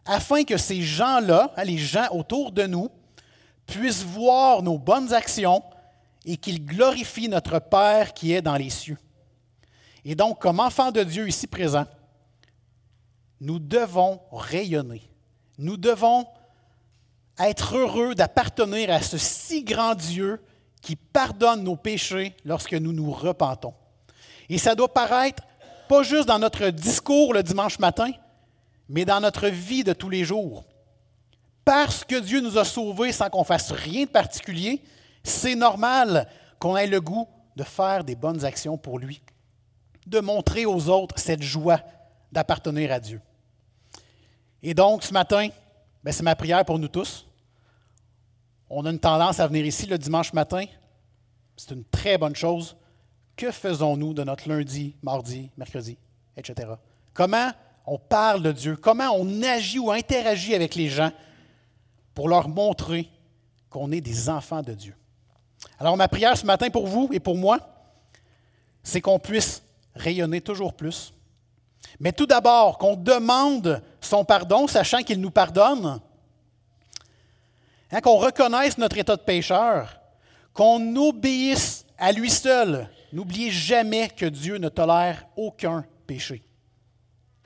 afin 0.04 0.44
que 0.44 0.56
ces 0.56 0.82
gens-là, 0.82 1.52
hein, 1.56 1.64
les 1.64 1.78
gens 1.78 2.08
autour 2.12 2.52
de 2.52 2.66
nous, 2.66 2.88
puissent 3.66 4.04
voir 4.04 4.62
nos 4.62 4.78
bonnes 4.78 5.12
actions 5.12 5.62
et 6.24 6.36
qu'ils 6.36 6.64
glorifient 6.64 7.28
notre 7.28 7.58
Père 7.58 8.12
qui 8.12 8.32
est 8.32 8.42
dans 8.42 8.56
les 8.56 8.70
cieux. 8.70 8.98
Et 10.04 10.14
donc, 10.14 10.40
comme 10.40 10.60
enfants 10.60 10.90
de 10.90 11.02
Dieu 11.02 11.28
ici 11.28 11.46
présents, 11.46 11.86
nous 13.40 13.58
devons 13.58 14.20
rayonner. 14.32 15.02
Nous 15.58 15.76
devons 15.76 16.26
être 17.38 17.76
heureux 17.76 18.14
d'appartenir 18.14 18.90
à 18.90 19.00
ce 19.00 19.18
si 19.18 19.64
grand 19.64 19.94
Dieu 19.94 20.42
qui 20.82 20.96
pardonne 20.96 21.62
nos 21.62 21.76
péchés 21.76 22.34
lorsque 22.44 22.74
nous 22.74 22.92
nous 22.92 23.10
repentons. 23.10 23.74
Et 24.50 24.58
ça 24.58 24.74
doit 24.74 24.92
paraître 24.92 25.44
pas 25.88 26.02
juste 26.02 26.26
dans 26.26 26.40
notre 26.40 26.68
discours 26.70 27.32
le 27.32 27.42
dimanche 27.42 27.78
matin, 27.78 28.10
mais 28.88 29.04
dans 29.04 29.20
notre 29.20 29.46
vie 29.46 29.84
de 29.84 29.92
tous 29.92 30.10
les 30.10 30.24
jours. 30.24 30.64
Parce 31.64 32.04
que 32.04 32.18
Dieu 32.18 32.40
nous 32.40 32.58
a 32.58 32.64
sauvés 32.64 33.12
sans 33.12 33.30
qu'on 33.30 33.44
fasse 33.44 33.70
rien 33.70 34.04
de 34.04 34.10
particulier, 34.10 34.82
c'est 35.22 35.54
normal 35.54 36.28
qu'on 36.58 36.76
ait 36.76 36.88
le 36.88 37.00
goût 37.00 37.28
de 37.54 37.62
faire 37.62 38.02
des 38.02 38.16
bonnes 38.16 38.44
actions 38.44 38.76
pour 38.76 38.98
lui, 38.98 39.22
de 40.06 40.18
montrer 40.18 40.66
aux 40.66 40.88
autres 40.88 41.18
cette 41.18 41.42
joie 41.42 41.80
d'appartenir 42.32 42.90
à 42.90 42.98
Dieu. 42.98 43.20
Et 44.64 44.74
donc, 44.74 45.04
ce 45.04 45.12
matin, 45.12 45.48
ben, 46.02 46.12
c'est 46.12 46.24
ma 46.24 46.34
prière 46.34 46.64
pour 46.64 46.78
nous 46.78 46.88
tous. 46.88 47.24
On 48.68 48.84
a 48.84 48.90
une 48.90 48.98
tendance 48.98 49.38
à 49.38 49.46
venir 49.46 49.64
ici 49.64 49.86
le 49.86 49.98
dimanche 49.98 50.32
matin. 50.32 50.64
C'est 51.56 51.70
une 51.72 51.84
très 51.84 52.18
bonne 52.18 52.34
chose. 52.34 52.76
Que 53.40 53.50
faisons-nous 53.50 54.12
de 54.12 54.22
notre 54.22 54.50
lundi, 54.50 54.94
mardi, 55.02 55.48
mercredi, 55.56 55.96
etc.? 56.36 56.72
Comment 57.14 57.50
on 57.86 57.96
parle 57.96 58.42
de 58.42 58.52
Dieu? 58.52 58.76
Comment 58.76 59.12
on 59.16 59.42
agit 59.42 59.78
ou 59.78 59.90
interagit 59.90 60.54
avec 60.54 60.74
les 60.74 60.88
gens 60.88 61.10
pour 62.14 62.28
leur 62.28 62.50
montrer 62.50 63.08
qu'on 63.70 63.92
est 63.92 64.02
des 64.02 64.28
enfants 64.28 64.60
de 64.60 64.74
Dieu? 64.74 64.94
Alors, 65.78 65.96
ma 65.96 66.06
prière 66.06 66.36
ce 66.36 66.44
matin 66.44 66.68
pour 66.68 66.86
vous 66.86 67.08
et 67.12 67.18
pour 67.18 67.34
moi, 67.34 67.60
c'est 68.82 69.00
qu'on 69.00 69.18
puisse 69.18 69.62
rayonner 69.94 70.42
toujours 70.42 70.74
plus. 70.74 71.14
Mais 71.98 72.12
tout 72.12 72.26
d'abord, 72.26 72.76
qu'on 72.76 72.94
demande 72.94 73.82
son 74.02 74.22
pardon, 74.22 74.66
sachant 74.66 74.98
qu'il 74.98 75.18
nous 75.18 75.30
pardonne, 75.30 75.98
hein, 77.90 78.00
qu'on 78.02 78.18
reconnaisse 78.18 78.76
notre 78.76 78.98
état 78.98 79.16
de 79.16 79.22
pécheur, 79.22 79.98
qu'on 80.52 80.94
obéisse 80.96 81.86
à 81.96 82.12
lui 82.12 82.28
seul. 82.28 82.86
N'oubliez 83.12 83.50
jamais 83.50 84.08
que 84.08 84.26
Dieu 84.26 84.56
ne 84.58 84.68
tolère 84.68 85.26
aucun 85.36 85.84
péché. 86.06 86.42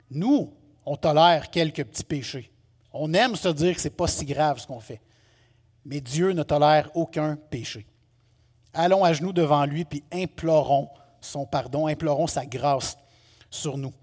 Nous, 0.09 0.53
on 0.85 0.95
tolère 0.95 1.49
quelques 1.49 1.83
petits 1.83 2.03
péchés. 2.03 2.51
On 2.93 3.13
aime 3.13 3.35
se 3.35 3.49
dire 3.49 3.75
que 3.75 3.81
ce 3.81 3.87
n'est 3.87 3.93
pas 3.93 4.07
si 4.07 4.25
grave 4.25 4.59
ce 4.59 4.67
qu'on 4.67 4.79
fait. 4.79 5.01
Mais 5.83 6.01
Dieu 6.01 6.31
ne 6.31 6.43
tolère 6.43 6.89
aucun 6.95 7.35
péché. 7.35 7.85
Allons 8.73 9.03
à 9.03 9.13
genoux 9.13 9.33
devant 9.33 9.65
lui, 9.65 9.85
puis 9.85 10.03
implorons 10.11 10.89
son 11.21 11.45
pardon, 11.45 11.87
implorons 11.87 12.27
sa 12.27 12.45
grâce 12.45 12.97
sur 13.49 13.77
nous. 13.77 13.93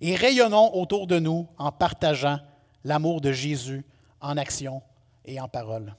Et 0.00 0.16
rayonnons 0.16 0.74
autour 0.74 1.06
de 1.06 1.18
nous 1.18 1.46
en 1.58 1.70
partageant 1.70 2.38
l'amour 2.82 3.20
de 3.20 3.32
Jésus 3.32 3.84
en 4.20 4.36
action 4.36 4.82
et 5.24 5.40
en 5.40 5.48
parole. 5.48 5.94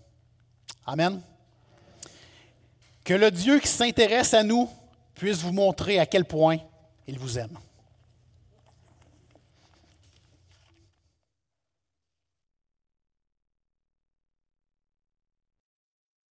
Amen. 0.85 1.21
Que 3.03 3.13
le 3.13 3.31
Dieu 3.31 3.59
qui 3.59 3.67
s'intéresse 3.67 4.33
à 4.33 4.43
nous 4.43 4.69
puisse 5.15 5.41
vous 5.41 5.53
montrer 5.53 5.99
à 5.99 6.05
quel 6.05 6.25
point 6.25 6.57
il 7.07 7.17
vous 7.17 7.39
aime. 7.39 7.57